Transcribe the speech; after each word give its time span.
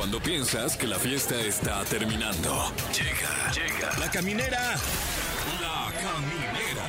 Cuando 0.00 0.18
piensas 0.18 0.78
que 0.78 0.86
la 0.86 0.98
fiesta 0.98 1.38
está 1.42 1.84
terminando. 1.84 2.72
Llega, 2.90 3.52
llega. 3.52 3.98
La 3.98 4.10
caminera. 4.10 4.74
La 5.60 5.92
caminera. 5.92 6.86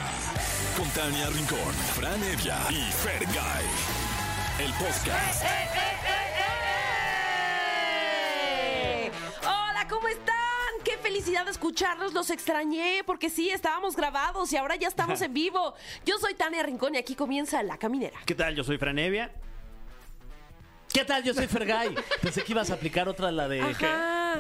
Con 0.78 0.88
Tania 0.92 1.28
Rincón, 1.28 1.74
Fran 1.94 2.24
Evia 2.24 2.58
y 2.70 2.90
Fergay. 2.90 3.66
El 4.60 4.72
podcast. 4.76 5.44
¡Eh! 7.84 9.12
Hola, 9.42 9.86
¿cómo 9.90 10.08
están? 10.08 10.38
Qué 10.86 10.98
felicidad 11.00 11.44
de 11.44 11.52
escucharlos, 11.52 12.14
los 12.14 12.30
extrañé 12.30 13.04
porque 13.06 13.30
sí, 13.30 13.50
estábamos 13.50 13.98
grabados 13.98 14.54
y 14.54 14.56
ahora 14.56 14.78
ya 14.78 14.88
estamos 14.88 15.22
en 15.28 15.34
vivo. 15.34 15.74
Yo 16.06 16.18
soy 16.18 16.34
Tania 16.36 16.64
Rincón 16.64 16.96
y 16.96 17.00
aquí 17.00 17.16
comienza 17.16 17.62
La 17.62 17.78
Caminera. 17.78 18.22
¿Qué 18.26 18.36
tal? 18.36 18.56
Yo 18.56 18.64
soy 18.64 18.78
Franevia. 18.78 19.34
¿Qué 20.94 21.06
tal? 21.06 21.24
Yo 21.24 21.34
soy 21.34 21.48
Fergay. 21.48 21.96
Pensé 22.22 22.44
que 22.44 22.52
ibas 22.52 22.70
a 22.70 22.74
aplicar 22.74 23.08
otra, 23.08 23.32
la 23.32 23.48
de. 23.48 23.62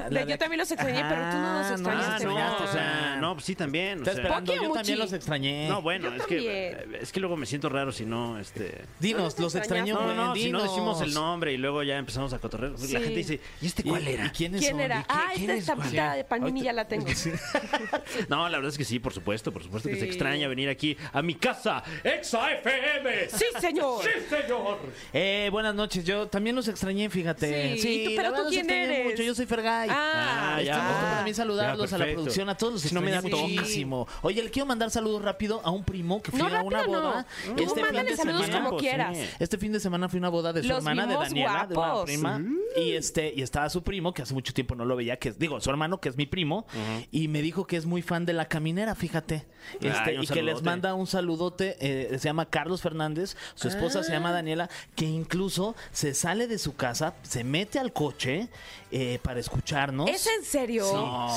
La 0.09 0.21
yo 0.21 0.25
de- 0.27 0.37
también 0.37 0.59
los 0.59 0.71
extrañé, 0.71 1.01
pero 1.07 1.21
tú 1.31 1.37
no 1.37 1.53
los 1.57 1.65
Ajá, 1.65 1.73
extrañaste, 1.73 2.23
Ah, 2.25 2.27
no, 2.27 2.35
¿verdad? 2.35 2.61
o 2.63 2.67
sea, 2.71 3.17
no, 3.19 3.33
pues 3.35 3.45
sí 3.45 3.55
también. 3.55 4.01
o 4.01 4.05
sea. 4.05 4.13
esperando. 4.13 4.53
Yo 4.55 4.71
también 4.71 4.99
los 4.99 5.13
extrañé. 5.13 5.67
No, 5.69 5.81
bueno, 5.81 6.13
es 6.15 6.25
que, 6.25 6.87
es 7.01 7.11
que 7.11 7.19
luego 7.19 7.37
me 7.37 7.45
siento 7.45 7.69
raro 7.69 7.91
si 7.91 8.05
no, 8.05 8.39
este... 8.39 8.83
Dinos, 8.99 9.37
¿No 9.37 9.43
los 9.45 9.55
un 9.55 9.61
No, 9.61 10.13
no, 10.13 10.35
si 10.35 10.51
no 10.51 10.59
dinos. 10.59 10.63
decimos 10.63 11.01
el 11.01 11.13
nombre 11.13 11.53
y 11.53 11.57
luego 11.57 11.83
ya 11.83 11.97
empezamos 11.97 12.33
a 12.33 12.39
cotorrear. 12.39 12.73
Sí. 12.77 12.93
La 12.93 12.99
gente 12.99 13.15
dice, 13.15 13.39
¿y 13.61 13.65
este 13.65 13.81
¿Y- 13.85 13.89
cuál 13.89 14.03
¿Y, 14.07 14.11
era? 14.11 14.31
quiénes 14.31 14.61
¿Quién 14.61 14.79
era? 14.79 14.99
¿Y 15.01 15.03
Ah, 15.09 15.27
quién 15.35 15.49
esta 15.51 15.53
es? 15.53 15.59
estampita 15.79 16.13
de 16.15 16.23
Panini 16.23 16.61
ya 16.63 16.73
la 16.73 16.87
tengo. 16.87 17.05
No, 18.29 18.47
la 18.49 18.57
verdad 18.57 18.71
es 18.71 18.77
que 18.77 18.85
sí, 18.85 18.99
por 18.99 19.13
supuesto, 19.13 19.51
por 19.51 19.63
supuesto 19.63 19.89
que 19.89 19.95
se 19.97 20.05
extraña 20.05 20.47
venir 20.47 20.69
aquí 20.69 20.97
a 21.13 21.21
mi 21.21 21.35
casa, 21.35 21.83
Exa 22.03 22.51
FM. 22.53 23.29
Sí, 23.29 23.45
señor. 23.59 24.03
¡Sí, 24.03 24.09
señor! 24.29 24.79
Eh, 25.13 25.49
buenas 25.51 25.75
noches. 25.75 26.03
Yo 26.05 26.27
también 26.27 26.55
los 26.55 26.67
extrañé, 26.67 27.09
fíjate. 27.09 27.77
Sí, 27.77 28.05
¿tú- 28.09 28.11
pero 28.15 28.33
tú 28.33 28.49
quién 28.49 28.69
eres? 28.69 29.05
Mucho. 29.11 29.23
Yo 29.23 29.35
soy 29.35 29.45
Fergay. 29.45 29.80
Ah, 29.89 30.55
Ah, 30.57 30.61
ya. 30.61 30.73
Este, 30.73 30.81
Ah. 30.81 31.13
también 31.15 31.35
saludarlos 31.35 31.89
Ya, 31.89 31.95
a 31.95 31.99
la 31.99 32.05
producción, 32.13 32.49
a 32.49 32.55
todos 32.57 32.73
los 32.73 32.81
Si 32.81 32.93
no 32.93 33.01
me 33.01 33.11
da 33.11 33.21
muchísimo. 33.21 34.07
Oye, 34.21 34.43
le 34.43 34.49
quiero 34.51 34.65
mandar 34.65 34.91
saludos 34.91 35.21
rápido 35.21 35.61
a 35.63 35.71
un 35.71 35.83
primo 35.83 36.21
que 36.21 36.31
fui 36.31 36.39
No, 36.39 36.47
a 36.47 36.61
una 36.61 36.79
rápido 36.79 37.01
no. 37.01 37.07
boda. 37.09 37.25
Tú 37.55 37.63
este 37.63 37.73
fin 37.75 37.83
mándale 37.83 38.09
de 38.11 38.15
saludos 38.17 38.45
semana. 38.45 38.63
como 38.65 38.69
Pues, 38.71 38.81
quieras. 38.81 39.17
sí. 39.17 39.25
Este 39.39 39.57
fin 39.57 39.71
de 39.71 39.79
semana 39.79 40.09
fui 40.09 40.17
a 40.17 40.21
una 40.21 40.29
boda 40.29 40.53
de 40.53 40.61
su 40.61 40.67
Los 40.67 40.77
hermana, 40.79 41.05
de 41.07 41.13
Daniela, 41.15 41.65
de 41.67 41.75
una 41.75 42.03
prima. 42.05 42.41
Y 42.75 42.91
este, 42.91 43.33
y 43.35 43.41
estaba 43.41 43.69
su 43.69 43.83
primo, 43.83 44.13
que 44.13 44.21
hace 44.21 44.33
mucho 44.33 44.53
tiempo 44.53 44.75
no 44.75 44.85
lo 44.85 44.95
veía, 44.95 45.17
que 45.17 45.29
es, 45.29 45.39
digo, 45.39 45.59
su 45.61 45.69
hermano, 45.69 45.99
que 45.99 46.09
es 46.09 46.17
mi 46.17 46.25
primo, 46.25 46.65
y 47.11 47.27
me 47.27 47.41
dijo 47.41 47.65
que 47.65 47.77
es 47.77 47.85
muy 47.85 48.01
fan 48.01 48.25
de 48.25 48.33
la 48.33 48.45
caminera, 48.45 48.95
fíjate. 48.95 49.45
Este, 49.79 49.89
Ay, 50.11 50.17
y 50.21 50.27
que 50.27 50.41
les 50.41 50.61
manda 50.63 50.93
un 50.93 51.07
saludote, 51.07 51.77
eh, 51.79 52.17
se 52.19 52.27
llama 52.27 52.45
Carlos 52.47 52.81
Fernández, 52.81 53.35
su 53.55 53.67
esposa 53.67 54.03
se 54.03 54.11
Ah. 54.11 54.15
llama 54.15 54.31
Daniela, 54.31 54.69
que 54.95 55.05
incluso 55.05 55.75
se 55.91 56.13
sale 56.13 56.47
de 56.47 56.57
su 56.57 56.75
casa, 56.75 57.13
se 57.23 57.43
mete 57.43 57.79
al 57.79 57.93
coche 57.93 58.47
eh, 58.93 59.19
para 59.23 59.39
escucharnos. 59.71 60.09
¿Es 60.09 60.27
en 60.27 60.43
serio? 60.43 60.85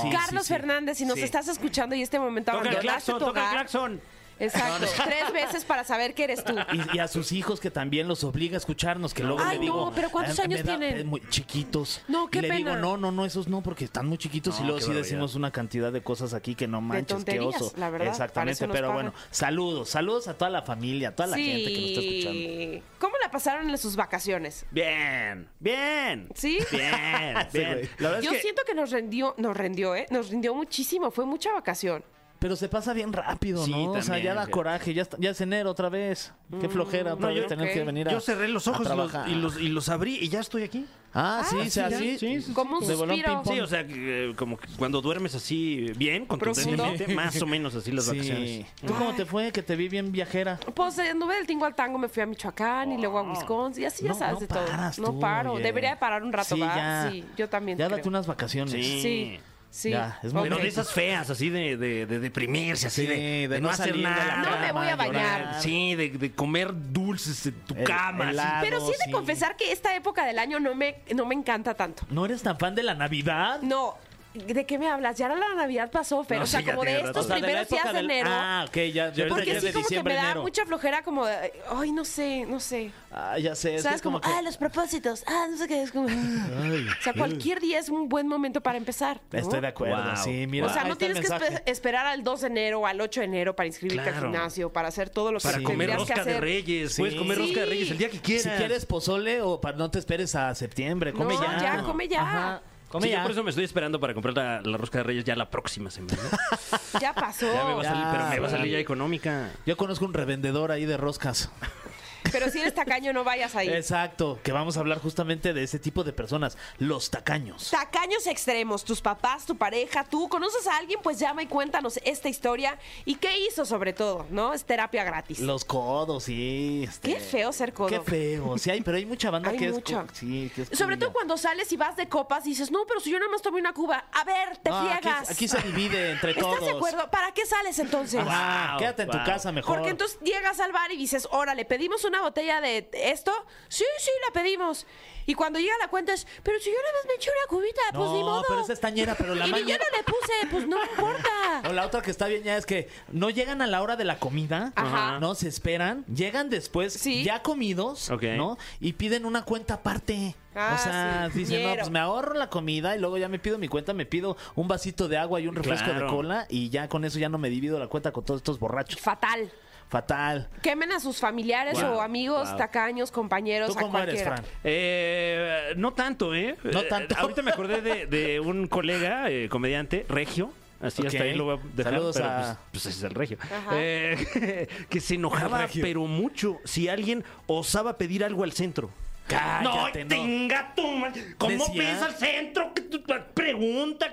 Sí, 0.03 0.11
Carlos 0.11 0.43
sí, 0.47 0.49
sí. 0.49 0.55
Fernández, 0.55 0.99
si 0.99 1.05
nos 1.07 1.19
estás 1.19 1.49
escuchando 1.49 1.95
y 1.95 2.03
este 2.03 2.19
momento 2.19 2.53
Toca 2.53 2.63
el 2.63 2.69
abandonaste 2.71 3.13
claxon, 3.13 3.19
tu 3.19 3.25
toca 3.27 3.41
el 3.41 3.47
hogar. 3.47 3.55
claxon. 3.57 4.01
Exacto, 4.39 4.87
tres 5.05 5.33
veces 5.33 5.65
para 5.65 5.85
saber 5.85 6.15
que 6.15 6.25
eres 6.25 6.43
tú. 6.45 6.55
Y, 6.73 6.97
y 6.97 6.99
a 7.01 7.09
sus 7.09 7.33
hijos 7.33 7.61
que 7.61 7.71
también 7.71 8.09
los 8.09 8.25
obliga 8.25 8.57
a 8.57 8.59
escucharnos, 8.59 9.15
que 9.15 9.23
luego 9.23 9.41
Ay, 9.43 9.57
le 9.59 9.63
digo... 9.63 9.87
no, 9.87 9.93
pero 9.95 10.11
¿cuántos 10.11 10.39
"Ah, 10.41 10.43
años 10.43 10.61
me 10.65 10.65
da- 10.73 10.79
tienen? 10.79 10.99
eh, 11.01 11.05
muy 11.05 11.21
chiquitos. 11.29 12.01
No, 12.09 12.29
qué 12.29 12.39
y 12.39 12.43
le 12.43 12.49
pena. 12.49 12.59
digo, 12.59 12.77
no, 12.77 12.97
no, 12.97 13.13
no, 13.13 13.25
esos 13.25 13.49
no, 13.49 13.63
porque 13.63 13.85
están 13.85 14.07
muy 14.07 14.19
chiquitos 14.19 14.57
No, 14.57 14.61
y 14.61 14.65
luego 14.65 14.79
qué 14.79 14.83
sí 14.85 14.89
barbaridad. 14.89 15.05
decimos 15.11 15.35
una 15.35 15.51
cantidad 15.51 15.93
de 15.93 16.03
cosas 16.03 16.35
aquí 16.35 16.55
que 16.55 16.67
no 16.67 16.81
manches, 16.81 17.07
qué 17.07 17.15
tonterías, 17.15 17.63
oso. 17.63 17.73
la 17.77 17.91
verdad, 17.91 18.07
para 18.07 18.11
Exactamente, 18.13 18.69
pero 18.69 18.89
pagan. 18.89 18.95
bueno, 18.95 19.15
saludos, 19.31 19.89
saludos 19.91 20.29
a 20.29 20.35
toda 20.35 20.51
la 20.51 20.63
familia, 20.63 21.11
a 21.11 21.13
toda 21.15 21.29
la 21.29 21.37
gente 21.37 21.73
que 21.73 21.81
nos 21.81 21.89
está 21.91 22.01
escuchando. 22.01 22.39
Sí. 22.41 22.83
¿Cómo 22.99 23.15
la 23.23 23.31
pasaron 23.31 23.71
en 23.71 23.79
sus 23.79 23.97
vacaciones? 23.97 24.67
Bien, 24.71 25.49
bien. 25.61 26.29
¿Sí? 26.35 26.59
Bien, 26.71 27.37
bien. 27.53 27.73
güey. 27.75 27.89
La 27.99 28.09
verdad 28.11 28.19
es 28.19 28.25
Yo 28.25 28.31
que... 28.33 28.41
siento 28.41 28.63
que 28.67 28.75
nos 28.75 28.91
rendió, 28.91 29.35
nos 29.39 29.57
rendió, 29.57 29.95
¿eh? 29.95 30.07
Nos 30.11 30.31
rindió 30.31 30.55
muchísimo, 30.55 31.11
fue 31.11 31.25
mucha 31.25 31.53
vacación. 31.53 32.05
Pero 32.45 32.57
se 32.57 32.69
pasa 32.69 32.93
bien 32.93 33.11
rápido, 33.11 33.65
Sí, 33.65 33.71
¿no? 33.71 33.93
o 33.93 33.95
sea, 33.95 34.03
también, 34.03 34.25
ya 34.27 34.35
da 34.35 34.45
sí. 34.45 34.51
coraje, 34.51 34.93
ya, 34.93 35.01
está- 35.01 35.17
ya 35.19 35.31
es 35.31 35.41
enero 35.41 35.71
otra 35.71 35.89
vez. 35.89 36.31
Qué 36.61 36.69
flojera 36.69 37.15
otra 37.15 37.29
No, 37.29 37.35
vez 37.35 37.43
yo- 37.45 37.49
tener 37.49 37.73
que 37.73 37.83
venir 37.85 38.07
a 38.07 38.13
Yo 38.13 38.21
cerré 38.21 38.49
los 38.49 38.69
ojos 38.69 38.87
y 38.87 38.95
los, 38.95 39.13
y, 39.29 39.35
los, 39.37 39.61
y 39.63 39.69
los 39.69 39.89
abrí 39.89 40.19
y 40.21 40.29
ya 40.29 40.41
estoy 40.41 40.63
aquí. 40.63 40.85
Ah, 41.15 41.43
sí, 41.49 41.57
Ah, 41.59 41.65
o 41.67 41.71
sea, 41.71 41.89
sí, 41.99 42.19
sí. 42.19 42.35
ya. 42.35 42.43
Sí. 42.43 42.53
Como 42.53 42.77
un 42.81 42.85
suspiro. 42.85 43.43
Sí, 43.47 43.61
o 43.61 43.67
sea, 43.67 43.87
que, 43.87 43.95
eh, 44.31 44.35
como 44.37 44.59
que 44.59 44.69
cuando 44.77 45.01
duermes 45.01 45.35
así 45.35 45.91
bien, 45.97 46.27
contundentemente, 46.27 47.09
más 47.15 47.41
o 47.41 47.47
menos 47.47 47.75
así 47.77 47.91
las 47.93 48.05
Sí. 48.05 48.11
vacaciones. 48.11 48.67
¿Tú 48.87 48.93
cómo 48.93 49.15
te 49.15 49.25
fue? 49.25 49.51
Que 49.51 49.63
te 49.63 49.75
vi 49.75 49.89
bien 49.89 50.13
viajera. 50.13 50.61
Pues 50.75 50.99
eh, 50.99 51.09
anduve 51.13 51.37
del 51.37 51.47
tingo 51.47 51.65
al 51.65 51.75
tango, 51.75 51.97
me 51.97 52.11
fui 52.11 52.23
a 52.25 52.27
Michoacán 52.27 52.93
y 52.93 52.99
luego 52.99 53.21
a 53.21 53.23
Wisconsin, 53.23 53.85
y 53.85 53.87
así 53.87 54.05
ya 54.05 54.13
sabes 54.13 54.35
no 54.35 54.41
de 54.41 54.47
todo. 54.49 54.67
paras 54.67 54.99
no 54.99 55.19
paro, 55.19 55.53
oye. 55.55 55.63
debería 55.63 55.93
de 55.93 55.97
parar 55.97 56.23
un 56.23 56.31
rato, 56.35 56.57
Sí, 56.57 56.61
¿va? 56.61 56.77
ya. 56.77 57.09
Sí, 57.11 57.25
yo 57.39 57.49
también. 57.49 57.79
Ya 57.79 57.87
creo. 57.87 57.97
date 57.97 58.09
unas 58.11 58.27
vacaciones. 58.27 58.75
Sí. 58.75 59.39
Sí, 59.75 59.89
sí. 59.89 59.91
Ya, 59.91 60.21
es 60.23 60.33
Ok. 60.33 60.43
Pero 60.45 60.59
de 60.59 60.69
esas 60.69 60.93
feas, 60.93 61.29
así 61.31 61.51
de, 61.51 61.77
de, 61.77 62.07
de 62.07 62.19
deprimirse, 62.21 62.87
así 62.87 63.01
Sí, 63.03 63.07
de, 63.09 63.17
de 63.17 63.49
de 63.49 63.61
no 63.61 63.67
no 63.67 63.75
hacer 63.75 63.89
salir 63.89 64.05
nada. 64.05 64.37
No 64.37 64.61
me 64.61 64.71
voy 64.73 64.87
a 64.87 64.95
bañar. 64.95 65.41
llorar. 65.41 65.61
Sí, 65.63 65.97
de, 65.97 66.11
de 66.11 66.33
comer 66.33 66.71
dulces 66.73 67.45
en 67.47 67.55
tu 67.63 67.75
El- 67.75 67.83
cama. 67.83 68.31
helado. 68.31 68.59
Pero 68.63 68.79
sí 68.79 68.93
he 68.95 68.99
de 68.99 69.05
sí. 69.07 69.11
confesar 69.11 69.57
que 69.57 69.73
esta 69.73 69.97
época 69.97 70.25
del 70.27 70.39
año 70.39 70.61
no 70.61 70.77
me, 70.77 71.03
no 71.13 71.27
me 71.27 71.35
encanta 71.35 71.75
tanto. 71.75 72.05
¿No 72.09 72.25
eres 72.25 72.41
tan 72.45 72.57
fan 72.57 72.77
de 72.77 72.85
la 72.85 72.95
Navidad? 72.95 73.61
No, 73.63 73.97
¿de 74.35 74.67
qué 74.67 74.79
me 74.79 74.89
hablas? 74.89 75.17
Ya 75.17 75.29
la 75.29 75.55
Navidad 75.55 75.91
pasó, 75.91 76.25
pero 76.27 76.41
No, 76.41 76.45
o 76.45 76.47
sea, 76.47 76.61
sí, 76.61 76.67
ya 76.67 76.73
como 76.73 76.85
de 76.85 76.91
tiene 76.91 77.07
rato. 77.07 77.21
estos 77.21 77.25
O 77.25 77.29
sea, 77.29 77.37
de 77.37 77.41
la 77.41 77.47
primeros 77.47 77.69
días 77.71 77.85
de 77.87 77.93
del- 77.93 78.05
enero. 78.11 78.31
Ah, 78.33 78.65
ok, 78.69 78.75
ya, 78.77 78.91
ya 78.93 79.03
ahorita 79.05 79.29
porque 79.29 79.47
ya 79.47 79.53
es 79.53 79.61
sí, 79.61 79.67
de 79.67 79.73
como 79.73 79.83
que 79.85 79.89
diciembre, 79.89 80.15
me 80.15 80.17
da 80.21 80.25
enero. 80.27 80.43
mucha 80.43 80.67
flojera, 80.67 81.03
como, 81.03 81.25
de, 81.27 81.53
ay, 81.77 81.93
no 81.93 82.05
sé, 82.05 82.45
no 82.49 82.61
sé. 82.61 82.91
Ah, 83.13 83.39
ya 83.39 83.55
sé. 83.55 83.71
es 83.77 83.77
que 83.77 83.83
¿Sabes? 83.83 83.97
es 83.97 84.03
como, 84.03 84.21
Como, 84.21 84.33
que... 84.33 84.39
ah, 84.39 84.43
los 84.43 84.57
propósitos, 84.57 85.23
ah, 85.29 85.47
no 85.49 85.57
sé 85.57 85.69
qué, 85.69 85.83
es 85.83 85.93
como... 85.93 86.07
o 86.07 87.03
sea, 87.03 87.13
cualquier 87.13 87.61
día 87.61 87.79
es 87.79 87.89
un 87.89 88.09
buen 88.09 88.27
momento 88.27 88.61
para 88.61 88.77
empezar. 88.77 89.21
¿no? 89.31 89.39
Estoy 89.39 89.61
de 89.61 89.69
acuerdo, 89.69 90.03
Wow. 90.03 90.17
sí. 90.17 90.47
Mira, 90.49 90.67
O 90.67 90.69
sea, 90.69 90.83
ahí 90.83 90.89
no 90.89 90.95
está 90.95 91.07
el 91.07 91.13
tienes 91.15 91.31
que 91.31 91.39
mensaje. 91.39 91.63
espe- 91.65 91.71
esperar 91.71 92.07
al 92.07 92.25
2 92.25 92.41
de 92.41 92.47
enero 92.49 92.81
o 92.81 92.87
al 92.87 93.01
8 93.01 93.21
de 93.21 93.27
enero 93.27 93.55
para 93.55 93.67
inscribirte 93.69 94.09
al 94.09 94.15
Claro. 94.17 94.33
gimnasio, 94.33 94.73
para 94.73 94.89
hacer 94.89 95.11
todo 95.11 95.31
lo 95.33 95.39
que 95.39 95.45
Para 95.45 95.59
Sí. 95.59 95.65
comer 95.65 95.89
tendrías 95.91 96.07
que 96.09 96.15
rosca 96.15 96.25
de 96.25 96.31
hacer. 96.33 96.43
reyes. 96.43 96.93
Sí. 96.93 97.03
Puedes 97.03 97.15
comer 97.15 97.39
rosca 97.39 97.61
de 97.61 97.67
Sí. 97.67 97.71
reyes 97.71 97.91
el 97.93 97.99
día 97.99 98.11
que 98.11 98.19
quieras. 98.21 98.43
Si 98.45 98.51
quieres 98.51 98.87
pozole 98.87 99.43
o 99.43 99.61
para 99.61 99.77
no 99.77 99.91
te 99.91 99.99
esperes 100.01 100.35
a 100.35 100.55
septiembre, 100.55 101.13
come 101.13 101.35
No, 101.35 101.43
ya. 101.43 101.59
ya, 101.61 101.83
come 101.83 102.09
ya. 102.09 102.21
Ajá, 102.23 102.63
Sí, 103.03 103.11
yo 103.11 103.23
por 103.23 103.31
eso 103.31 103.43
me 103.43 103.51
estoy 103.51 103.65
esperando 103.65 103.99
para 104.01 104.15
comprar 104.15 104.35
la, 104.37 104.61
la 104.63 104.77
rosca 104.77 104.99
de 104.99 105.05
reyes 105.05 105.25
ya 105.25 105.37
la 105.37 105.51
próxima 105.51 105.91
semana. 105.91 106.19
Ya 107.01 107.13
pasó. 107.13 107.47
Ya 107.53 107.65
me 107.65 107.75
va 107.75 107.81
a 107.81 107.85
salir, 107.85 108.05
Ya, 108.05 108.13
pero 108.13 108.29
me 108.29 108.39
va 108.39 108.47
a 108.47 108.51
salir 108.51 108.73
ya 108.73 108.79
económica. 108.79 109.51
Yo 109.67 109.77
conozco 109.77 110.05
un 110.05 110.15
revendedor 110.15 110.71
ahí 110.71 110.85
de 110.85 110.97
roscas. 110.97 111.51
Pero 112.33 112.51
si 112.51 112.61
eres 112.61 112.75
tacaño, 112.75 113.13
no 113.13 113.23
vayas 113.25 113.55
ahí. 113.55 113.69
Exacto, 113.69 114.39
que 114.43 114.51
vamos 114.53 114.77
a 114.77 114.81
hablar 114.81 114.99
justamente 114.99 115.53
de 115.53 115.63
ese 115.63 115.79
tipo 115.79 116.05
de 116.05 116.13
personas, 116.13 116.57
los 116.79 117.11
tacaños. 117.11 117.71
Tacaños 117.71 118.27
extremos, 118.27 118.85
tus 118.85 119.01
papás, 119.01 119.47
tu 119.47 119.57
pareja, 119.57 120.05
tú, 120.05 120.29
¿conoces 120.29 120.67
a 120.67 120.77
alguien? 120.79 120.99
Pues 121.03 121.19
llama 121.19 121.43
y 121.43 121.47
cuéntanos 121.47 121.99
esta 122.05 122.29
historia 122.29 122.79
y 123.05 123.17
qué 123.17 123.39
hizo 123.47 123.65
sobre 123.65 123.93
todo, 123.93 124.27
¿no? 124.31 124.53
Es 124.53 124.65
terapia 124.65 125.05
gratis. 125.05 125.39
Los 125.41 125.65
codos, 125.65 126.25
sí. 126.25 126.85
este, 126.89 127.15
Qué 127.15 127.21
feo 127.21 127.53
ser 127.53 127.73
codo. 127.73 127.89
Qué 127.89 128.01
feo. 128.01 128.59
Sí, 128.59 128.71
hay, 128.71 128.81
pero 128.81 128.97
hay 128.97 129.07
mucha 129.07 129.31
banda 129.31 129.51
Hay 129.55 129.57
que 129.59 129.71
mucha. 129.71 130.01
es. 130.03 130.07
co- 130.09 130.15
Sí, 130.15 130.51
que 130.55 130.63
es 130.63 130.69
Sobre 130.79 130.97
todo 130.97 131.13
cuando 131.13 131.37
sales 131.37 131.71
y 131.73 131.77
vas 131.77 131.97
de 131.97 132.09
copas 132.09 132.47
y 132.47 132.51
dices, 132.51 132.71
no, 132.71 132.85
pero 132.87 133.01
si 133.01 133.11
yo 133.11 133.19
nada 133.19 133.31
más 133.31 133.43
tomé 133.43 133.61
una 133.61 133.73
cuba. 133.73 134.05
A 134.13 134.25
ver, 134.25 134.57
te 134.59 134.71
No, 134.71 134.77
aquí, 134.79 134.89
friegas. 134.99 135.31
aquí 135.31 135.49
se 135.49 135.61
divide 135.63 136.13
entre 136.13 136.35
todos. 136.35 136.55
¿Estás 136.55 136.67
de 136.69 136.77
acuerdo? 136.77 137.11
¿Para 137.11 137.33
qué 137.33 137.47
sales 137.47 137.79
entonces? 137.79 138.25
Wow, 138.25 138.79
quédate 138.79 139.03
en 139.03 139.11
tu 139.11 139.19
casa 139.25 139.53
mejor. 139.53 139.75
Porque 139.77 139.91
entonces 139.91 140.19
llegas 140.21 140.59
al 140.61 140.73
bar 140.73 140.91
y 140.91 140.97
dices, 140.97 141.29
órale, 141.31 141.65
pedimos 141.65 142.05
una 142.05 142.14
botella 142.23 142.61
de 142.61 142.89
esto. 142.93 143.33
Sí, 143.69 143.85
sí, 143.99 144.11
la 144.27 144.33
pedimos. 144.33 144.87
Y 145.27 145.35
cuando 145.35 145.59
llega 145.59 145.73
la 145.81 145.89
cuenta 145.89 146.13
es, 146.13 146.27
pero 146.43 146.59
si 146.61 146.67
yo 146.67 146.77
nada 146.77 146.93
más 146.99 147.07
me 147.09 147.15
eché 147.15 147.31
una 147.31 147.49
cubita, 147.49 147.81
pues 147.93 148.11
No, 148.11 148.15
ni 148.15 148.21
modo. 148.23 148.45
pero 148.47 148.61
esa 148.61 148.75
es 148.75 148.81
tañera, 148.81 149.15
pero 149.15 149.35
la 149.35 149.45
y 149.47 149.47
ni 149.47 149.53
maña- 149.53 149.67
yo 149.69 149.79
no 149.79 149.97
le 149.97 150.05
puse, 150.05 150.33
pues 150.51 150.67
no 150.69 150.77
importa. 150.85 151.63
O 151.71 151.73
la 151.73 151.87
otra 151.87 152.03
que 152.03 152.11
está 152.11 152.27
bien 152.27 152.43
ya 152.43 152.59
es 152.59 152.67
que 152.67 152.91
no 153.11 153.31
llegan 153.31 153.63
a 153.63 153.67
la 153.67 153.81
hora 153.81 153.97
de 153.97 154.05
la 154.05 154.19
comida, 154.19 154.73
Ajá. 154.77 155.19
no 155.21 155.35
se 155.35 155.49
esperan, 155.49 156.05
llegan 156.15 156.51
después 156.51 156.93
Sí. 156.93 157.25
ya 157.25 157.41
comidos, 157.43 158.11
Ok. 158.11 158.23
¿no? 158.37 158.59
Y 158.81 158.93
piden 158.95 159.25
una 159.25 159.45
cuenta 159.47 159.75
aparte. 159.75 160.35
Ah, 160.55 160.77
o 160.79 160.83
sea, 160.85 161.31
sí, 161.33 161.39
dicen, 161.41 161.63
no, 161.63 161.69
ñero. 161.71 161.81
pues 161.81 161.91
me 161.91 161.99
ahorro 161.99 162.35
la 162.35 162.49
comida 162.51 162.95
y 162.95 163.01
luego 163.01 163.17
ya 163.19 163.29
me 163.29 163.39
pido 163.41 163.59
mi 163.59 163.67
cuenta, 163.67 163.93
me 163.95 164.05
pido 164.07 164.37
un 164.55 164.69
vasito 164.69 165.09
de 165.09 165.17
agua 165.17 165.41
y 165.41 165.49
un 165.49 165.55
refresco 165.57 165.87
Claro. 165.89 166.05
de 166.07 166.13
cola 166.13 166.47
y 166.51 166.69
ya 166.69 166.89
con 166.89 167.05
eso 167.05 167.19
ya 167.19 167.29
no 167.31 167.39
me 167.39 167.49
divido 167.51 167.79
la 167.79 167.89
cuenta 167.89 168.13
con 168.13 168.25
todos 168.25 168.39
estos 168.41 168.59
borrachos. 168.61 169.01
Fatal. 169.01 169.51
Fatal. 169.95 170.49
Quemen 170.61 170.91
a 170.91 170.99
sus 170.99 171.19
familiares 171.21 171.81
Wow, 171.81 171.93
o 171.99 172.01
amigos, 172.01 172.49
wow. 172.49 172.59
tacaños, 172.59 173.13
compañeros, 173.13 173.69
¿Tú 173.73 173.79
a 173.79 173.83
cómo 173.83 173.97
eres. 174.01 174.25
Fran? 174.25 174.43
Eh, 174.65 175.73
no 175.77 175.93
tanto, 175.93 176.35
¿eh? 176.35 176.57
No 176.65 176.81
Eh, 176.81 176.87
tanto. 176.89 177.15
ahorita 177.17 177.43
me 177.43 177.53
acordé 177.53 177.81
de, 177.81 178.07
de 178.07 178.41
un 178.41 178.67
colega, 178.67 179.31
eh, 179.31 179.49
comediante, 179.49 180.05
Regio. 180.09 180.53
Así 180.83 181.01
Ok. 181.03 181.07
hasta 181.07 181.23
ahí 181.23 181.35
lo 181.35 181.45
voy 181.45 181.59
a 181.59 181.61
dejar. 181.77 181.93
Saludos 181.93 182.17
pero, 182.17 182.29
a- 182.29 182.37
pues, 182.41 182.59
pues 182.73 182.87
ese 182.87 182.99
es 182.99 183.03
el 183.05 183.15
regio. 183.15 183.39
Eh, 183.73 184.67
que 184.91 185.01
se 185.01 185.15
enojaba, 185.15 185.69
pero 185.81 186.01
mucho, 186.09 186.59
si 186.65 186.89
alguien 186.89 187.23
osaba 187.47 187.97
pedir 187.97 188.25
algo 188.25 188.43
al 188.43 188.51
centro. 188.51 188.91
Cállate, 189.29 190.03
no. 190.05 190.09
tenga 190.09 190.75
tu 190.75 190.87
madre. 190.91 191.35
¿Cómo 191.39 191.53
Decía- 191.53 191.73
piensa 191.73 192.07
el 192.09 192.15
centro? 192.15 192.75
Que 192.75 192.83
tú- 192.83 193.03
pregunta. 193.33 194.11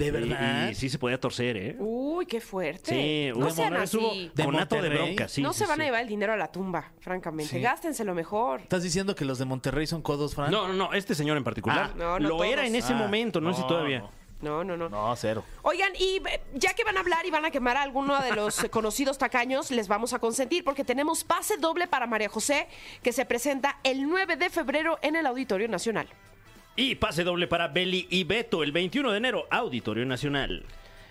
¿De 0.00 0.10
verdad? 0.10 0.70
Y, 0.70 0.74
sí 0.74 0.88
se 0.88 0.98
podía 0.98 1.18
torcer, 1.20 1.56
¿eh? 1.56 1.76
Uy, 1.78 2.26
qué 2.26 2.40
fuerte. 2.40 2.90
Sí, 2.90 3.38
no 3.38 3.46
hubo- 3.46 3.50
sean 3.54 3.76
así. 3.76 4.30
¿De 4.34 4.44
conato 4.44 4.80
de 4.80 4.88
bronca, 4.88 5.28
sí. 5.28 5.42
no 5.42 5.52
sí, 5.52 5.60
se 5.60 5.66
van 5.66 5.76
sí. 5.76 5.82
a 5.82 5.84
llevar 5.84 6.00
el 6.02 6.08
dinero 6.08 6.32
a 6.32 6.36
la 6.36 6.50
tumba, 6.50 6.92
francamente. 7.00 7.56
Sí. 7.56 7.60
Gástenselo 7.60 8.14
mejor. 8.14 8.60
¿Estás 8.62 8.82
diciendo 8.82 9.14
que 9.14 9.24
los 9.24 9.38
de 9.38 9.44
Monterrey 9.44 9.86
son 9.86 10.02
codos, 10.02 10.34
Fran? 10.34 10.50
No, 10.50 10.68
no, 10.68 10.74
no, 10.74 10.92
este 10.94 11.14
señor 11.14 11.36
en 11.36 11.44
particular. 11.44 11.90
Ah, 11.92 11.94
no, 11.96 12.18
no 12.18 12.28
lo 12.28 12.44
era 12.44 12.66
en 12.66 12.74
ese 12.74 12.92
Ah, 12.92 12.96
momento, 12.96 13.40
no, 13.40 13.52
sé 13.54 13.62
si 13.62 13.68
todavía. 13.68 14.00
no. 14.00 14.64
No, 14.64 14.64
no, 14.64 14.88
no. 14.88 15.16
Cero. 15.16 15.44
Oigan, 15.60 15.92
y 15.98 16.16
eh, 16.26 16.40
ya 16.54 16.72
que 16.72 16.82
van 16.82 16.96
a 16.96 17.00
hablar 17.00 17.26
y 17.26 17.30
van 17.30 17.44
a 17.44 17.50
quemar 17.50 17.76
a 17.76 17.82
alguno 17.82 18.18
de 18.22 18.32
los 18.32 18.56
conocidos 18.70 19.18
tacaños, 19.18 19.70
les 19.70 19.86
vamos 19.86 20.14
a 20.14 20.18
consentir 20.18 20.64
porque 20.64 20.82
tenemos 20.82 21.24
pase 21.24 21.58
doble 21.58 21.86
para 21.86 22.06
María 22.06 22.30
José, 22.30 22.66
que 23.02 23.12
se 23.12 23.26
presenta 23.26 23.78
el 23.84 24.08
9 24.08 24.36
de 24.36 24.48
febrero 24.48 24.98
en 25.02 25.16
el 25.16 25.26
Auditorio 25.26 25.68
Nacional. 25.68 26.08
Y 26.76 26.94
pase 26.94 27.24
doble 27.24 27.46
para 27.46 27.68
Beli 27.68 28.06
y 28.10 28.24
Beto 28.24 28.62
el 28.62 28.72
21 28.72 29.10
de 29.10 29.18
enero, 29.18 29.46
Auditorio 29.50 30.06
Nacional. 30.06 30.64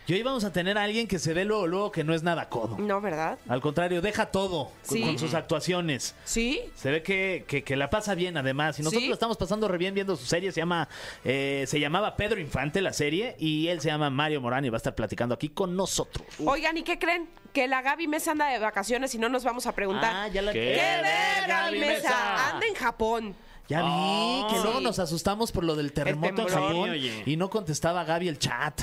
Yo 0.08 0.16
íbamos 0.16 0.44
a 0.44 0.52
tener 0.52 0.76
a 0.80 0.84
alguien 0.86 1.08
que 1.08 1.20
se 1.20 1.36
ve 1.36 1.46
luego, 1.46 1.68
luego 1.68 1.92
que 1.92 2.04
no 2.04 2.16
es 2.16 2.24
nada 2.24 2.50
codo. 2.50 2.80
No, 2.80 3.00
¿verdad? 3.00 3.38
Al 3.48 3.62
contrario, 3.62 4.02
deja 4.02 4.26
todo 4.32 4.72
con- 4.88 4.98
Sí. 4.98 5.04
con 5.04 5.20
sus 5.20 5.36
actuaciones. 5.36 6.16
Sí. 6.24 6.62
Se 6.74 6.90
ve 6.90 7.04
que, 7.04 7.46
que- 7.48 7.64
que 7.64 7.76
la 7.76 7.92
pasa 7.92 8.16
bien 8.16 8.36
además. 8.36 8.80
Y 8.80 8.82
nosotros 8.82 9.04
Sí. 9.04 9.08
lo 9.08 9.14
estamos 9.14 9.38
pasando 9.38 9.68
re 9.68 9.78
bien 9.78 9.94
viendo 9.94 10.16
su 10.16 10.26
serie. 10.26 10.52
Se 10.52 10.62
llama 10.62 10.90
eh, 11.24 11.66
se 11.68 11.80
llamaba 11.80 12.16
Pedro 12.18 12.40
Infante 12.40 12.82
la 12.82 12.92
serie. 12.94 13.36
Y 13.38 13.68
él 13.68 13.82
se 13.82 13.90
llama 13.90 14.10
Mario 14.10 14.42
Morán 14.42 14.66
y 14.66 14.70
va 14.70 14.78
a 14.78 14.80
estar 14.80 14.96
platicando 14.96 15.36
aquí 15.36 15.50
con 15.50 15.76
nosotros. 15.76 16.26
Oigan, 16.44 16.76
¿y 16.76 16.82
qué 16.82 16.98
creen? 16.98 17.30
Que 17.54 17.68
la 17.68 17.84
Gaby 17.84 18.08
Mesa 18.08 18.32
anda 18.32 18.48
de 18.48 18.58
vacaciones 18.58 19.14
y 19.14 19.20
no 19.20 19.30
nos 19.30 19.44
vamos 19.44 19.68
a 19.68 19.74
preguntar. 19.76 20.12
Ah, 20.16 20.28
ya 20.28 20.42
la 20.42 20.54
¿Qué? 20.54 20.60
¡Qué 20.60 21.02
ver, 21.04 21.48
Gaby 21.48 21.80
Mesa! 21.82 22.50
Anda 22.54 22.66
en 22.66 22.74
Japón. 22.74 23.36
Ya 23.70 23.82
vi 23.82 23.88
Oh. 23.90 24.48
que 24.50 24.56
luego 24.62 24.80
Sí. 24.80 24.84
nos 24.84 25.00
asustamos 25.00 25.52
por 25.54 25.64
lo 25.64 25.76
del 25.76 25.94
terremoto 25.94 26.42
en. 26.42 26.48
Japón. 26.50 26.90
Oye. 26.90 27.24
y 27.26 27.38
no 27.38 27.50
contestaba 27.50 28.04
Gaby 28.04 28.28
el 28.28 28.40
chat. 28.40 28.82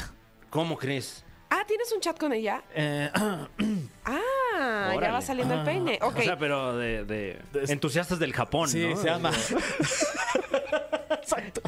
¿Cómo 0.48 0.78
crees? 0.78 1.24
Ah, 1.50 1.62
¿tienes 1.66 1.92
un 1.92 2.00
chat 2.00 2.18
con 2.18 2.32
ella? 2.32 2.62
Eh, 2.74 3.10
Ah, 4.58 4.94
ya 5.00 5.12
va 5.12 5.20
saliendo 5.20 5.54
el 5.54 5.64
peine. 5.64 5.98
Ok. 6.00 6.16
O 6.18 6.22
sea, 6.22 6.38
pero 6.38 6.76
de, 6.78 7.04
de 7.04 7.38
entusiastas 7.68 8.18
del 8.18 8.32
Japón, 8.32 8.68
sí, 8.70 8.86
¿no? 8.86 8.96
se 8.96 9.04
llama. 9.06 9.30
Exacto. 11.10 11.60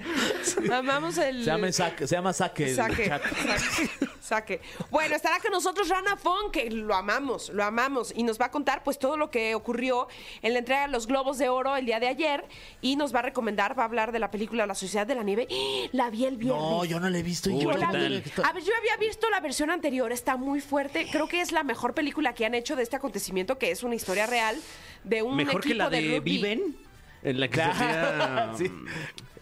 Amamos 0.73 1.19
el... 1.19 1.41
Se 1.41 1.50
llama 1.50 1.73
Saque. 1.73 2.06
Se 2.06 2.15
llama 2.17 2.32
Saque. 2.32 2.70
el 2.70 2.76
Saque. 2.76 3.09
chat. 3.09 3.23
Saque. 4.28 4.60
Bueno, 4.90 5.16
estará 5.16 5.40
con 5.40 5.50
nosotros 5.52 5.88
Rana 5.88 6.16
Fon, 6.16 6.52
que 6.52 6.70
lo 6.70 6.94
amamos, 6.94 7.48
lo 7.48 7.64
amamos. 7.64 8.12
Y 8.14 8.22
nos 8.25 8.38
va 8.38 8.46
a 8.46 8.50
contar 8.50 8.82
pues 8.84 8.98
todo 8.98 9.16
lo 9.16 9.30
que 9.30 9.54
ocurrió 9.54 10.06
en 10.42 10.52
la 10.52 10.58
entrega 10.58 10.82
de 10.82 10.88
los 10.88 11.06
Globos 11.06 11.38
de 11.38 11.48
Oro 11.48 11.76
el 11.76 11.86
día 11.86 11.98
de 11.98 12.08
ayer. 12.08 12.44
Y 12.82 12.96
nos 12.96 13.14
va 13.14 13.20
a 13.20 13.22
recomendar, 13.22 13.76
va 13.78 13.82
a 13.82 13.86
hablar 13.86 14.12
de 14.12 14.19
la 14.19 14.30
película 14.30 14.66
La 14.66 14.75
Sociedad 14.75 15.06
de 15.06 15.14
la 15.14 15.22
Nieve. 15.22 15.48
¡Ah! 15.50 15.88
La 15.92 16.10
vi 16.10 16.26
el 16.26 16.36
viernes. 16.36 16.60
No, 16.62 16.84
yo 16.84 17.00
no 17.00 17.08
la 17.08 17.19
he 17.19 17.22
visto. 17.22 17.48
y 17.48 17.54
Uy, 17.54 17.62
yo 17.62 17.72
la 17.72 17.90
¿qué 17.90 17.96
vi. 18.08 18.22
A 18.44 18.52
ver, 18.52 18.62
yo 18.62 18.72
había 18.78 18.96
visto 19.00 19.30
la 19.30 19.40
versión 19.40 19.70
anterior, 19.70 20.12
está 20.12 20.36
muy 20.36 20.60
fuerte. 20.60 21.06
Creo 21.10 21.26
que 21.26 21.40
es 21.40 21.50
la 21.50 21.62
mejor 21.62 21.94
película 21.94 22.34
que 22.34 22.44
han 22.44 22.54
hecho 22.54 22.76
de 22.76 22.82
este 22.82 22.96
acontecimiento, 22.96 23.58
que 23.58 23.70
es 23.70 23.82
una 23.82 23.94
historia 23.94 24.26
real 24.26 24.56
de 25.04 25.22
un 25.22 25.36
Mejor 25.36 25.56
equipo 25.56 25.69
que 25.69 25.74
la 25.74 25.88
de, 25.90 26.00
rugby. 26.00 26.20
Viven, 26.20 26.76
en 27.22 27.40
la 27.40 27.48
que 27.48 27.54
Claro. 27.54 27.74
salía, 27.78 28.52
Sí. 28.58 28.70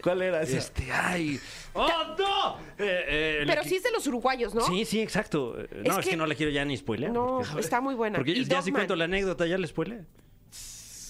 ¿Cuál 0.01 0.21
era 0.21 0.41
esa? 0.41 0.57
Este, 0.57 0.91
ay. 0.91 1.39
¡Oh, 1.73 1.87
no! 2.17 2.57
Eh, 2.77 3.05
eh, 3.07 3.37
la 3.45 3.51
Pero 3.53 3.63
que- 3.63 3.69
sí 3.69 3.75
es 3.75 3.83
de 3.83 3.91
los 3.91 4.05
uruguayos, 4.07 4.53
¿no? 4.55 4.61
Sí, 4.61 4.85
sí, 4.85 5.01
exacto. 5.01 5.59
Eh, 5.59 5.83
No, 5.85 5.99
es, 5.99 6.05
que... 6.05 6.11
que- 6.11 6.17
no 6.17 6.25
la 6.25 6.35
quiero 6.35 6.51
ya 6.51 6.65
ni 6.65 6.75
spoiler. 6.77 7.11
No, 7.11 7.41
está 7.59 7.81
muy 7.81 7.95
buena. 7.95 8.17
Porque 8.17 8.31
Y 8.31 8.45
ya 8.45 8.61
si 8.61 8.69
Dogman. 8.71 8.73
cuento 8.81 8.95
la 8.95 9.05
anécdota, 9.05 9.45
¿ya 9.45 9.57
le 9.57 9.67
spoiler? 9.67 10.05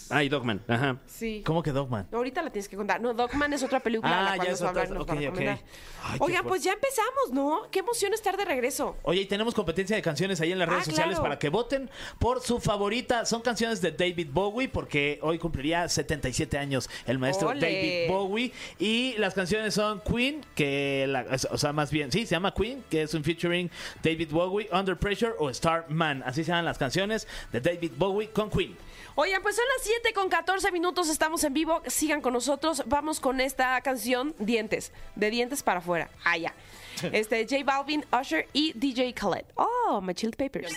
Ah, 0.10 0.24
y 0.24 0.30
Dogman, 0.30 0.62
ajá. 0.68 0.98
Sí. 1.06 1.42
¿Cómo 1.46 1.62
que 1.64 1.72
Dogman? 1.72 2.08
Ahorita 2.12 2.42
la 2.42 2.50
tienes 2.52 2.70
que 2.70 2.76
contar. 2.78 3.02
No, 3.02 3.14
Dogman 3.14 3.52
es 3.54 3.64
otra 3.64 3.80
película 3.80 4.20
Ah, 4.20 4.24
la 4.38 4.44
ya 4.44 4.52
nos 4.52 4.54
es 4.60 4.62
va 4.64 4.68
a 4.68 4.70
hablar 4.70 4.88
y 4.88 4.92
otra- 4.92 4.98
nos 5.00 5.08
va 5.08 5.12
a 5.12 5.16
ok, 5.16 5.20
ok. 5.20 5.22
recomendar. 5.40 5.60
Ay, 6.04 6.18
qué 6.20 6.24
Oigan, 6.24 6.46
pues 6.46 6.64
ya 6.64 6.74
empezamos, 6.74 7.32
¿no? 7.34 7.68
Qué 7.72 7.80
emoción 7.80 8.14
estar 8.14 8.38
de 8.38 8.46
regreso. 8.46 8.96
Oye, 9.04 9.22
y 9.22 9.26
tenemos 9.26 9.54
competencia 9.54 9.96
de 9.96 10.02
canciones 10.02 10.40
ahí 10.42 10.52
en 10.52 10.60
las 10.60 10.68
Ah, 10.68 10.72
redes 10.72 10.86
sociales 10.86 11.16
claro. 11.16 11.24
para 11.24 11.40
que 11.40 11.50
voten 11.50 11.90
por 12.20 12.42
su 12.42 12.60
favorita. 12.60 13.26
Son 13.26 13.42
canciones 13.42 13.82
de 13.82 13.92
David 13.92 14.30
Bowie, 14.32 14.70
porque 14.70 15.20
hoy 15.22 15.38
cumpliría 15.40 15.88
77 15.90 16.58
años 16.58 16.90
el 17.06 17.20
maestro 17.20 17.50
¡Ole! 17.50 17.60
David 17.62 18.10
Bowie. 18.14 18.52
Y 18.80 19.16
las 19.18 19.34
canciones 19.34 19.74
son 19.74 20.02
Queen, 20.02 20.46
que, 20.56 21.06
la- 21.08 21.26
o 21.52 21.58
sea, 21.58 21.74
más 21.74 21.92
bien, 21.92 22.12
sí, 22.12 22.26
se 22.26 22.36
llama 22.36 22.54
Queen, 22.54 22.84
que 22.90 23.02
es 23.04 23.14
un 23.14 23.24
featuring 23.24 23.70
David 24.04 24.30
Bowie, 24.32 24.70
Under 24.72 24.98
Pressure 24.98 25.34
o 25.40 25.54
Starman. 25.54 26.24
Así 26.26 26.44
se 26.44 26.50
llaman 26.50 26.66
las 26.66 26.78
canciones 26.78 27.28
de 27.52 27.60
David 27.62 27.92
Bowie 27.98 28.30
con 28.30 28.50
Queen. 28.50 28.76
Oigan, 29.20 29.42
pues 29.42 29.56
son 29.56 29.66
las 29.76 29.84
7 29.84 30.14
con 30.14 30.30
14 30.30 30.72
minutos, 30.72 31.10
estamos 31.10 31.44
en 31.44 31.52
vivo. 31.52 31.82
Sigan 31.88 32.22
con 32.22 32.34
nosotros. 32.34 32.84
Vamos 32.86 33.20
con 33.20 33.42
esta 33.42 33.82
canción, 33.82 34.36
Dientes. 34.38 34.92
De 35.16 35.32
dientes 35.32 35.64
para 35.64 35.80
afuera. 35.80 36.08
Ya. 36.40 36.54
Este, 37.12 37.48
J 37.50 37.64
Balvin, 37.64 38.06
Usher 38.12 38.48
y 38.54 38.74
DJ 38.74 39.14
Khaled. 39.14 39.46
Oh, 39.56 40.02
My 40.02 40.14
Chilled 40.14 40.36
Papers. 40.36 40.76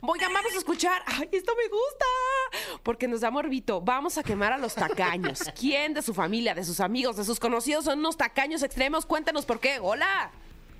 Oigan, 0.00 0.32
vamos 0.32 0.54
a 0.54 0.58
escuchar. 0.58 1.02
Ay, 1.04 1.28
esto 1.32 1.52
me 1.54 1.68
gusta. 1.68 2.80
Porque 2.82 3.06
nos 3.08 3.20
da 3.20 3.30
morbito. 3.30 3.82
Vamos 3.82 4.16
a 4.16 4.22
quemar 4.22 4.54
a 4.54 4.58
los 4.58 4.74
tacaños. 4.74 5.40
¿Quién 5.60 5.92
de 5.92 6.00
su 6.00 6.14
familia, 6.14 6.54
de 6.54 6.64
sus 6.64 6.80
amigos, 6.80 7.18
de 7.18 7.24
sus 7.24 7.38
conocidos 7.38 7.84
son 7.84 7.98
unos 7.98 8.16
tacaños 8.16 8.62
extremos? 8.62 9.04
Cuéntanos 9.04 9.44
por 9.44 9.60
qué. 9.60 9.78
Hola. 9.82 10.30